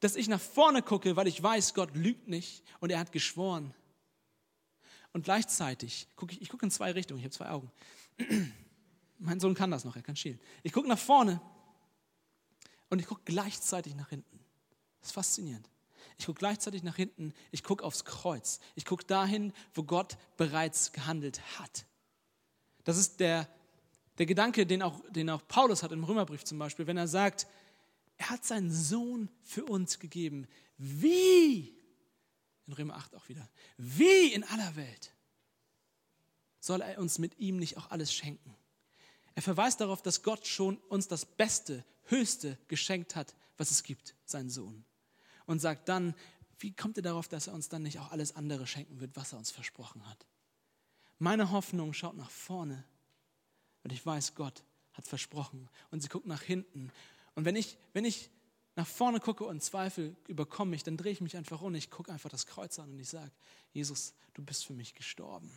dass 0.00 0.16
ich 0.16 0.28
nach 0.28 0.40
vorne 0.40 0.82
gucke, 0.82 1.16
weil 1.16 1.26
ich 1.26 1.42
weiß, 1.42 1.74
Gott 1.74 1.94
lügt 1.94 2.28
nicht 2.28 2.64
und 2.80 2.90
er 2.90 2.98
hat 2.98 3.12
geschworen. 3.12 3.72
Und 5.12 5.24
gleichzeitig 5.24 6.08
gucke 6.16 6.34
ich, 6.34 6.42
ich 6.42 6.48
gucke 6.48 6.66
in 6.66 6.70
zwei 6.70 6.92
Richtungen, 6.92 7.20
ich 7.20 7.24
habe 7.24 7.34
zwei 7.34 7.50
Augen. 7.50 7.70
mein 9.18 9.40
Sohn 9.40 9.54
kann 9.54 9.70
das 9.70 9.84
noch, 9.84 9.96
er 9.96 10.02
kann 10.02 10.16
schielen. 10.16 10.40
Ich 10.62 10.72
gucke 10.72 10.88
nach 10.88 10.98
vorne 10.98 11.40
und 12.90 12.98
ich 12.98 13.06
gucke 13.06 13.22
gleichzeitig 13.24 13.94
nach 13.94 14.08
hinten. 14.08 14.40
Das 15.00 15.08
ist 15.08 15.14
faszinierend. 15.14 15.68
Ich 16.18 16.26
gucke 16.26 16.38
gleichzeitig 16.38 16.82
nach 16.82 16.96
hinten, 16.96 17.32
ich 17.50 17.62
gucke 17.62 17.84
aufs 17.84 18.04
Kreuz. 18.04 18.60
Ich 18.74 18.84
gucke 18.84 19.04
dahin, 19.04 19.52
wo 19.74 19.82
Gott 19.82 20.16
bereits 20.36 20.92
gehandelt 20.92 21.40
hat. 21.58 21.86
Das 22.84 22.96
ist 22.96 23.20
der 23.20 23.48
der 24.22 24.26
Gedanke, 24.28 24.66
den 24.66 24.82
auch, 24.82 25.02
den 25.10 25.28
auch 25.30 25.42
Paulus 25.48 25.82
hat 25.82 25.90
im 25.90 26.04
Römerbrief 26.04 26.44
zum 26.44 26.56
Beispiel, 26.56 26.86
wenn 26.86 26.96
er 26.96 27.08
sagt, 27.08 27.48
er 28.18 28.30
hat 28.30 28.44
seinen 28.44 28.70
Sohn 28.70 29.28
für 29.42 29.64
uns 29.64 29.98
gegeben. 29.98 30.46
Wie, 30.78 31.76
in 32.68 32.72
Römer 32.72 32.94
8 32.94 33.16
auch 33.16 33.28
wieder, 33.28 33.50
wie 33.78 34.32
in 34.32 34.44
aller 34.44 34.76
Welt 34.76 35.12
soll 36.60 36.82
er 36.82 37.00
uns 37.00 37.18
mit 37.18 37.36
ihm 37.40 37.56
nicht 37.56 37.76
auch 37.76 37.90
alles 37.90 38.14
schenken? 38.14 38.54
Er 39.34 39.42
verweist 39.42 39.80
darauf, 39.80 40.02
dass 40.02 40.22
Gott 40.22 40.46
schon 40.46 40.76
uns 40.76 41.08
das 41.08 41.26
Beste, 41.26 41.84
Höchste 42.04 42.56
geschenkt 42.68 43.16
hat, 43.16 43.34
was 43.56 43.72
es 43.72 43.82
gibt, 43.82 44.14
seinen 44.24 44.50
Sohn. 44.50 44.84
Und 45.46 45.58
sagt 45.58 45.88
dann, 45.88 46.14
wie 46.60 46.76
kommt 46.76 46.96
er 46.96 47.02
darauf, 47.02 47.26
dass 47.26 47.48
er 47.48 47.54
uns 47.54 47.68
dann 47.68 47.82
nicht 47.82 47.98
auch 47.98 48.12
alles 48.12 48.36
andere 48.36 48.68
schenken 48.68 49.00
wird, 49.00 49.16
was 49.16 49.32
er 49.32 49.38
uns 49.38 49.50
versprochen 49.50 50.08
hat? 50.08 50.26
Meine 51.18 51.50
Hoffnung 51.50 51.92
schaut 51.92 52.16
nach 52.16 52.30
vorne 52.30 52.84
und 53.84 53.92
ich 53.92 54.04
weiß, 54.04 54.34
Gott 54.34 54.64
hat 54.92 55.06
versprochen. 55.06 55.68
Und 55.90 56.02
sie 56.02 56.08
guckt 56.08 56.26
nach 56.26 56.42
hinten. 56.42 56.90
Und 57.34 57.44
wenn 57.44 57.56
ich, 57.56 57.78
wenn 57.92 58.04
ich 58.04 58.30
nach 58.76 58.86
vorne 58.86 59.20
gucke 59.20 59.44
und 59.44 59.62
Zweifel 59.62 60.16
überkomme 60.28 60.70
mich, 60.70 60.82
dann 60.82 60.96
drehe 60.96 61.12
ich 61.12 61.20
mich 61.20 61.36
einfach 61.36 61.60
um. 61.62 61.74
Ich 61.74 61.90
gucke 61.90 62.12
einfach 62.12 62.30
das 62.30 62.46
Kreuz 62.46 62.78
an 62.78 62.90
und 62.90 62.98
ich 63.00 63.08
sage, 63.08 63.30
Jesus, 63.72 64.14
du 64.34 64.42
bist 64.42 64.64
für 64.64 64.74
mich 64.74 64.94
gestorben. 64.94 65.50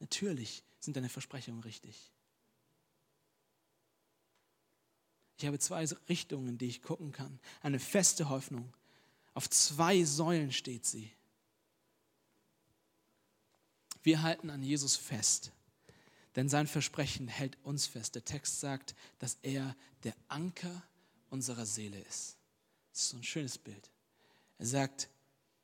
Natürlich 0.00 0.62
sind 0.80 0.96
deine 0.96 1.08
Versprechungen 1.08 1.62
richtig. 1.62 2.12
Ich 5.38 5.46
habe 5.46 5.58
zwei 5.58 5.84
Richtungen, 6.08 6.58
die 6.58 6.66
ich 6.66 6.82
gucken 6.82 7.12
kann. 7.12 7.38
Eine 7.62 7.78
feste 7.78 8.28
Hoffnung. 8.28 8.72
Auf 9.34 9.48
zwei 9.48 10.02
Säulen 10.02 10.52
steht 10.52 10.84
sie. 10.84 11.12
Wir 14.02 14.22
halten 14.22 14.50
an 14.50 14.62
Jesus 14.62 14.96
fest. 14.96 15.52
Denn 16.38 16.48
sein 16.48 16.68
Versprechen 16.68 17.26
hält 17.26 17.58
uns 17.64 17.88
fest. 17.88 18.14
Der 18.14 18.24
Text 18.24 18.60
sagt, 18.60 18.94
dass 19.18 19.38
er 19.42 19.74
der 20.04 20.14
Anker 20.28 20.84
unserer 21.30 21.66
Seele 21.66 21.98
ist. 21.98 22.36
Das 22.92 23.00
ist 23.00 23.08
so 23.08 23.16
ein 23.16 23.24
schönes 23.24 23.58
Bild. 23.58 23.90
Er 24.58 24.66
sagt, 24.66 25.08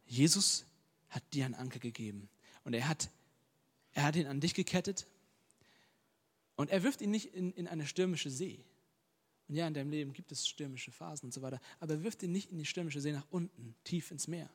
Jesus 0.05 0.65
hat 1.11 1.23
dir 1.33 1.45
einen 1.45 1.55
Anker 1.55 1.79
gegeben. 1.79 2.29
Und 2.65 2.75
er 2.75 2.89
hat, 2.89 3.09
er 3.93 4.03
hat 4.03 4.17
ihn 4.17 4.27
an 4.27 4.41
dich 4.41 4.53
gekettet. 4.53 5.07
Und 6.57 6.71
er 6.71 6.83
wirft 6.83 7.03
ihn 7.03 7.13
nicht 7.13 7.33
in, 7.35 7.53
in 7.53 7.69
eine 7.69 7.87
stürmische 7.87 8.29
See. 8.29 8.59
Und 9.47 9.55
ja, 9.55 9.69
in 9.69 9.75
deinem 9.75 9.93
Leben 9.93 10.13
gibt 10.13 10.33
es 10.33 10.49
stürmische 10.49 10.91
Phasen 10.91 11.27
und 11.27 11.33
so 11.33 11.41
weiter. 11.41 11.61
Aber 11.79 11.95
er 11.95 12.03
wirft 12.03 12.21
ihn 12.25 12.33
nicht 12.33 12.51
in 12.51 12.59
die 12.59 12.67
stürmische 12.67 13.01
See 13.01 13.13
nach 13.13 13.29
unten, 13.31 13.77
tief 13.85 14.11
ins 14.11 14.27
Meer. 14.27 14.51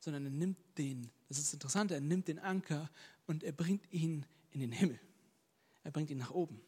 Sondern 0.00 0.24
er 0.24 0.32
nimmt 0.32 0.58
den, 0.76 1.08
das 1.28 1.38
ist 1.38 1.54
interessant, 1.54 1.92
er 1.92 2.00
nimmt 2.00 2.26
den 2.26 2.40
Anker 2.40 2.90
und 3.28 3.44
er 3.44 3.52
bringt 3.52 3.92
ihn 3.92 4.26
in 4.50 4.58
den 4.58 4.72
Himmel. 4.72 4.98
Er 5.84 5.90
bringt 5.90 6.10
ihn 6.10 6.18
nach 6.18 6.30
oben. 6.30 6.60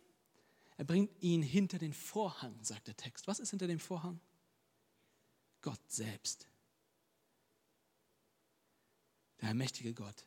Er 0.77 0.85
bringt 0.85 1.11
ihn 1.23 1.43
hinter 1.43 1.79
den 1.79 1.93
Vorhang, 1.93 2.57
sagt 2.63 2.89
der 2.89 2.97
Text. 2.97 3.27
Was 3.27 3.39
ist 3.39 3.51
hinter 3.51 3.67
dem 3.67 3.79
Vorhang? 3.79 4.21
Gott 5.63 5.81
selbst. 5.89 6.49
Der 9.41 9.49
allmächtige 9.49 9.95
Gott. 9.95 10.27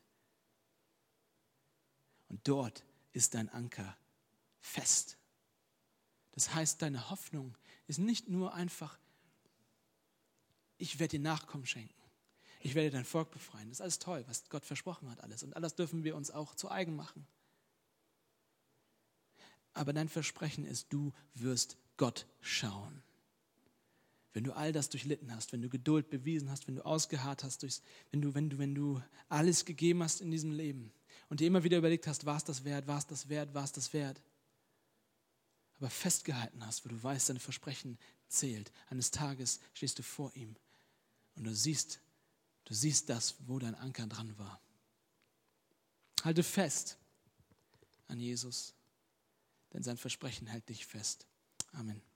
Und 2.28 2.46
dort 2.46 2.84
ist 3.12 3.34
dein 3.34 3.48
Anker 3.48 3.96
fest. 4.60 5.18
Das 6.32 6.54
heißt, 6.54 6.82
deine 6.82 7.10
Hoffnung 7.10 7.56
ist 7.86 7.98
nicht 7.98 8.28
nur 8.28 8.54
einfach, 8.54 8.98
ich 10.76 10.98
werde 10.98 11.18
dir 11.18 11.22
Nachkommen 11.22 11.66
schenken. 11.66 11.94
Ich 12.60 12.74
werde 12.74 12.90
dein 12.90 13.04
Volk 13.04 13.30
befreien. 13.30 13.68
Das 13.68 13.78
ist 13.78 13.82
alles 13.82 13.98
toll, 13.98 14.24
was 14.28 14.48
Gott 14.48 14.64
versprochen 14.64 15.10
hat, 15.10 15.20
alles. 15.20 15.42
Und 15.42 15.54
alles 15.54 15.74
dürfen 15.74 16.04
wir 16.04 16.16
uns 16.16 16.30
auch 16.30 16.54
zu 16.54 16.70
eigen 16.70 16.96
machen. 16.96 17.26
Aber 19.78 19.92
dein 19.92 20.08
Versprechen 20.08 20.66
ist, 20.66 20.92
du 20.92 21.12
wirst 21.34 21.76
Gott 21.96 22.26
schauen. 22.40 23.00
Wenn 24.32 24.42
du 24.42 24.52
all 24.52 24.72
das 24.72 24.88
durchlitten 24.88 25.32
hast, 25.32 25.52
wenn 25.52 25.62
du 25.62 25.68
Geduld 25.68 26.10
bewiesen 26.10 26.50
hast, 26.50 26.66
wenn 26.66 26.74
du 26.74 26.84
ausgeharrt 26.84 27.44
hast, 27.44 27.62
wenn, 28.10 28.20
du, 28.20 28.34
wenn, 28.34 28.50
du, 28.50 28.58
wenn 28.58 28.74
du 28.74 29.00
alles 29.28 29.64
gegeben 29.64 30.02
hast 30.02 30.20
in 30.20 30.32
diesem 30.32 30.50
Leben 30.50 30.92
und 31.28 31.38
dir 31.38 31.46
immer 31.46 31.62
wieder 31.62 31.78
überlegt 31.78 32.08
hast, 32.08 32.26
war 32.26 32.36
es 32.36 32.44
das 32.44 32.64
wert, 32.64 32.88
war 32.88 32.98
es 32.98 33.06
das 33.06 33.28
wert, 33.28 33.54
war 33.54 33.62
es 33.62 33.70
das 33.70 33.92
wert, 33.92 34.20
aber 35.76 35.90
festgehalten 35.90 36.66
hast, 36.66 36.84
wo 36.84 36.88
du 36.88 37.00
weißt, 37.00 37.28
deine 37.28 37.38
Versprechen 37.38 37.98
zählt. 38.26 38.72
Eines 38.90 39.12
Tages 39.12 39.60
stehst 39.74 39.96
du 40.00 40.02
vor 40.02 40.34
ihm 40.34 40.56
und 41.36 41.44
du 41.44 41.54
siehst, 41.54 42.00
du 42.64 42.74
siehst 42.74 43.08
das, 43.08 43.36
wo 43.46 43.60
dein 43.60 43.76
Anker 43.76 44.08
dran 44.08 44.36
war. 44.38 44.60
Halte 46.24 46.42
fest 46.42 46.98
an 48.08 48.18
Jesus, 48.18 48.74
denn 49.72 49.82
sein 49.82 49.96
Versprechen 49.96 50.46
hält 50.46 50.68
dich 50.68 50.86
fest. 50.86 51.26
Amen. 51.72 52.07